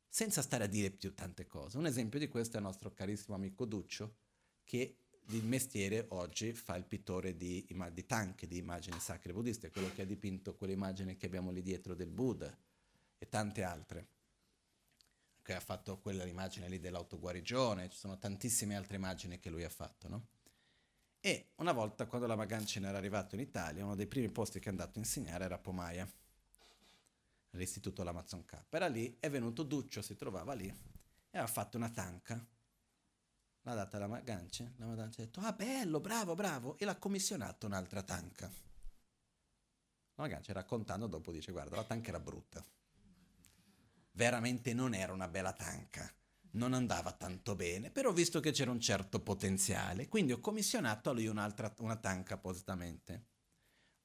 [0.09, 1.77] Senza stare a dire più tante cose.
[1.77, 4.17] Un esempio di questo è il nostro carissimo amico Duccio,
[4.65, 4.97] che
[5.27, 10.03] di mestiere oggi fa il pittore di, di tanche, di immagini sacre buddiste, quello che
[10.03, 12.57] ha dipinto quell'immagine che abbiamo lì dietro del Buddha
[13.17, 14.07] e tante altre,
[15.41, 19.69] che ha fatto quella immagine lì dell'autoguarigione, ci sono tantissime altre immagini che lui ha
[19.69, 20.27] fatto, no?
[21.19, 24.67] E una volta, quando la Magancina era arrivato in Italia, uno dei primi posti che
[24.67, 26.09] è andato a insegnare era Pomaia,
[27.51, 28.63] all'istituto L'Amazon K.
[28.69, 30.73] Era lì, è venuto Duccio, si trovava lì,
[31.31, 32.47] e ha fatto una tanca
[33.67, 37.65] l'ha data la Magancia, la Magancia ha detto, ah bello, bravo, bravo, e l'ha commissionato
[37.65, 38.47] un'altra tanca.
[40.15, 42.63] La Magancia raccontando dopo dice, guarda, la tanca era brutta.
[44.11, 46.09] Veramente non era una bella tanca,
[46.51, 51.09] non andava tanto bene, però ho visto che c'era un certo potenziale, quindi ho commissionato
[51.09, 53.25] a lui un'altra, una tanca appositamente.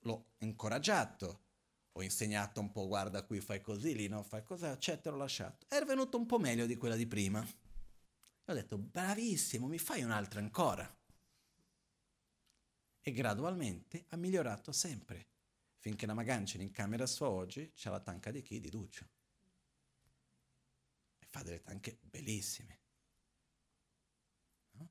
[0.00, 1.44] L'ho incoraggiato,
[1.92, 5.66] ho insegnato un po', guarda qui fai così, lì no, fai così, eccetera, l'ho lasciato.
[5.68, 7.46] È venuto un po' meglio di quella di prima.
[8.52, 10.94] Ho detto, bravissimo, mi fai un'altra ancora.
[13.00, 15.26] E gradualmente ha migliorato sempre,
[15.78, 18.60] finché la Magancina in camera sua oggi c'ha la tanca di chi?
[18.60, 19.08] Di Duccio.
[21.18, 22.80] E fa delle tanche bellissime.
[24.72, 24.90] No?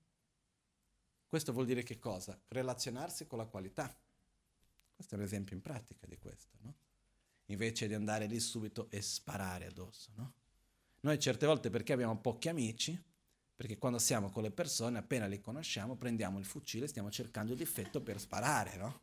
[1.28, 2.42] Questo vuol dire che cosa?
[2.48, 3.96] Relazionarsi con la qualità.
[4.96, 6.76] Questo è un esempio in pratica di questo, no?
[7.46, 10.34] Invece di andare lì subito e sparare addosso, no?
[11.02, 13.10] Noi certe volte perché abbiamo pochi amici,
[13.62, 17.52] perché quando siamo con le persone, appena le conosciamo, prendiamo il fucile e stiamo cercando
[17.52, 19.02] il difetto per sparare, no?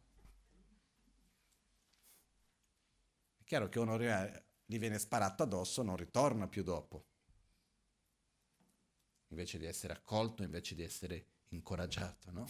[3.36, 7.06] È chiaro che uno gli viene sparato addosso, non ritorna più dopo.
[9.28, 12.44] Invece di essere accolto, invece di essere incoraggiato, no?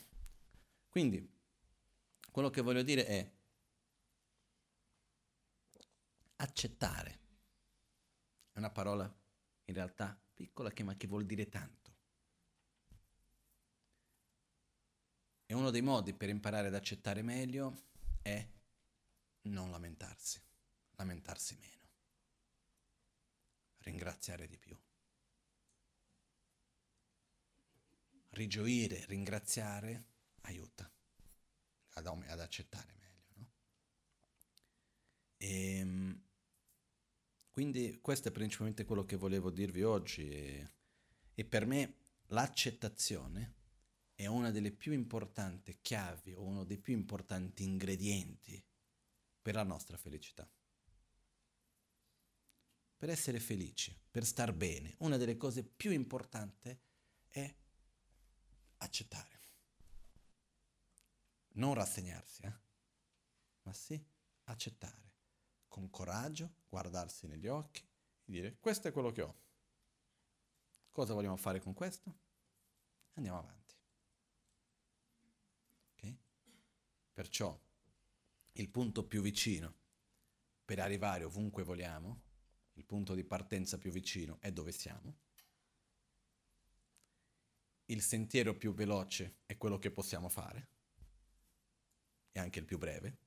[0.89, 1.31] Quindi,
[2.31, 3.33] quello che voglio dire è
[6.37, 7.19] accettare.
[8.51, 9.05] È una parola
[9.67, 11.88] in realtà piccola che, ma che vuol dire tanto.
[15.51, 17.85] E uno dei modi per imparare ad accettare meglio
[18.21, 18.47] è
[19.45, 20.39] non lamentarsi,
[20.97, 21.89] lamentarsi meno,
[23.79, 24.79] ringraziare di più.
[28.29, 30.05] Rigioire, ringraziare
[30.43, 30.93] aiuta
[31.95, 33.33] ad, ad accettare meglio.
[33.37, 33.51] No?
[35.39, 36.23] E, ehm,
[37.49, 40.73] quindi questo è principalmente quello che volevo dirvi oggi e,
[41.33, 41.95] e per me
[42.27, 43.57] l'accettazione
[44.19, 48.61] è una delle più importanti chiavi o uno dei più importanti ingredienti
[49.41, 50.51] per la nostra felicità.
[52.99, 56.77] per essere felici, per star bene, una delle cose più importanti
[57.29, 57.57] è
[58.79, 59.41] accettare.
[61.51, 62.53] Non rassegnarsi, eh?
[63.63, 64.05] ma sì
[64.45, 65.13] accettare.
[65.69, 69.37] Con coraggio, guardarsi negli occhi e dire questo è quello che ho.
[70.91, 72.13] Cosa vogliamo fare con questo?
[73.13, 73.75] Andiamo avanti.
[75.93, 76.19] Okay?
[77.19, 77.61] Perciò
[78.53, 79.75] il punto più vicino
[80.65, 82.23] per arrivare ovunque vogliamo,
[82.75, 85.19] il punto di partenza più vicino è dove siamo.
[87.87, 90.69] Il sentiero più veloce è quello che possiamo fare,
[92.31, 93.19] e anche il più breve.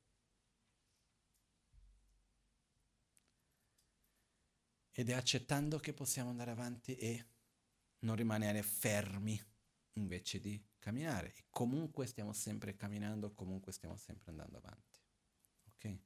[4.94, 7.28] Ed è accettando che possiamo andare avanti e
[8.00, 9.38] non rimanere fermi
[9.94, 11.34] invece di camminare.
[11.36, 15.00] E comunque stiamo sempre camminando, comunque stiamo sempre andando avanti.
[15.70, 15.98] Ok?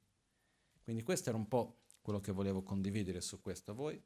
[0.82, 4.00] Quindi questo era un po' quello che volevo condividere su questo a voi.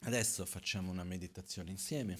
[0.00, 2.18] Adesso facciamo una meditazione insieme.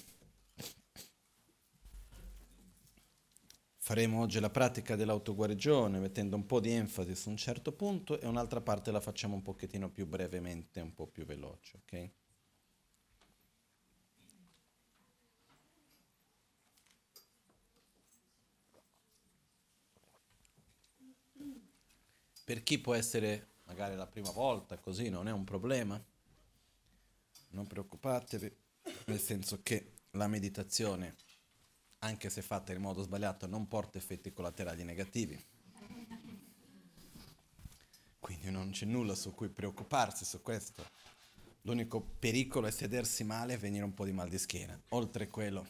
[3.76, 8.26] Faremo oggi la pratica dell'autoguarigione mettendo un po' di enfasi su un certo punto e
[8.26, 12.10] un'altra parte la facciamo un pochettino più brevemente, un po' più veloce, ok?
[22.46, 26.00] Per chi può essere magari la prima volta, così non è un problema,
[27.48, 28.56] non preoccupatevi,
[29.06, 31.16] nel senso che la meditazione
[31.98, 35.44] anche se fatta in modo sbagliato, non porta effetti collaterali negativi.
[38.20, 40.88] Quindi non c'è nulla su cui preoccuparsi su questo.
[41.62, 44.80] L'unico pericolo è sedersi male e venire un po' di mal di schiena.
[44.90, 45.68] Oltre quello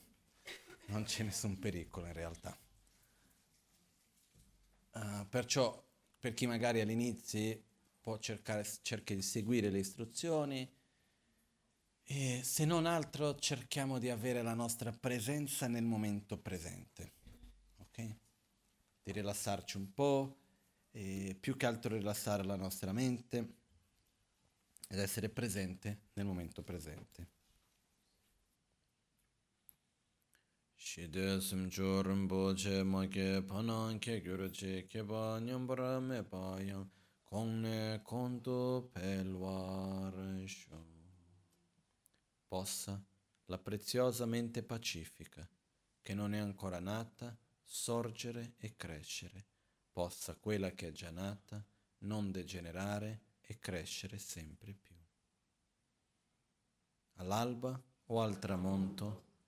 [0.88, 2.54] non c'è nessun pericolo in realtà.
[4.92, 5.85] Uh, perciò
[6.18, 7.62] per chi magari all'inizio
[8.00, 10.70] può cercare cerca di seguire le istruzioni,
[12.08, 17.12] e se non altro cerchiamo di avere la nostra presenza nel momento presente,
[17.78, 18.16] ok?
[19.02, 20.36] Di rilassarci un po',
[21.40, 23.54] più che altro rilassare la nostra mente
[24.88, 27.34] ed essere presente nel momento presente.
[30.88, 36.60] Shide simcho rinpo che ma che panan che gyuru che che ba nyambara me pa
[36.60, 36.88] yang
[37.24, 40.14] kong ne konto pelwar
[40.46, 40.78] sho
[42.46, 43.04] possa
[43.46, 45.44] la preziosa mente pacifica,
[46.00, 49.44] che non è ancora nata, sorgere e crescere,
[49.90, 51.66] possa quella che è già nata
[52.02, 54.94] non degenerare e crescere sempre più.
[57.14, 59.25] All'alba o al tramonto,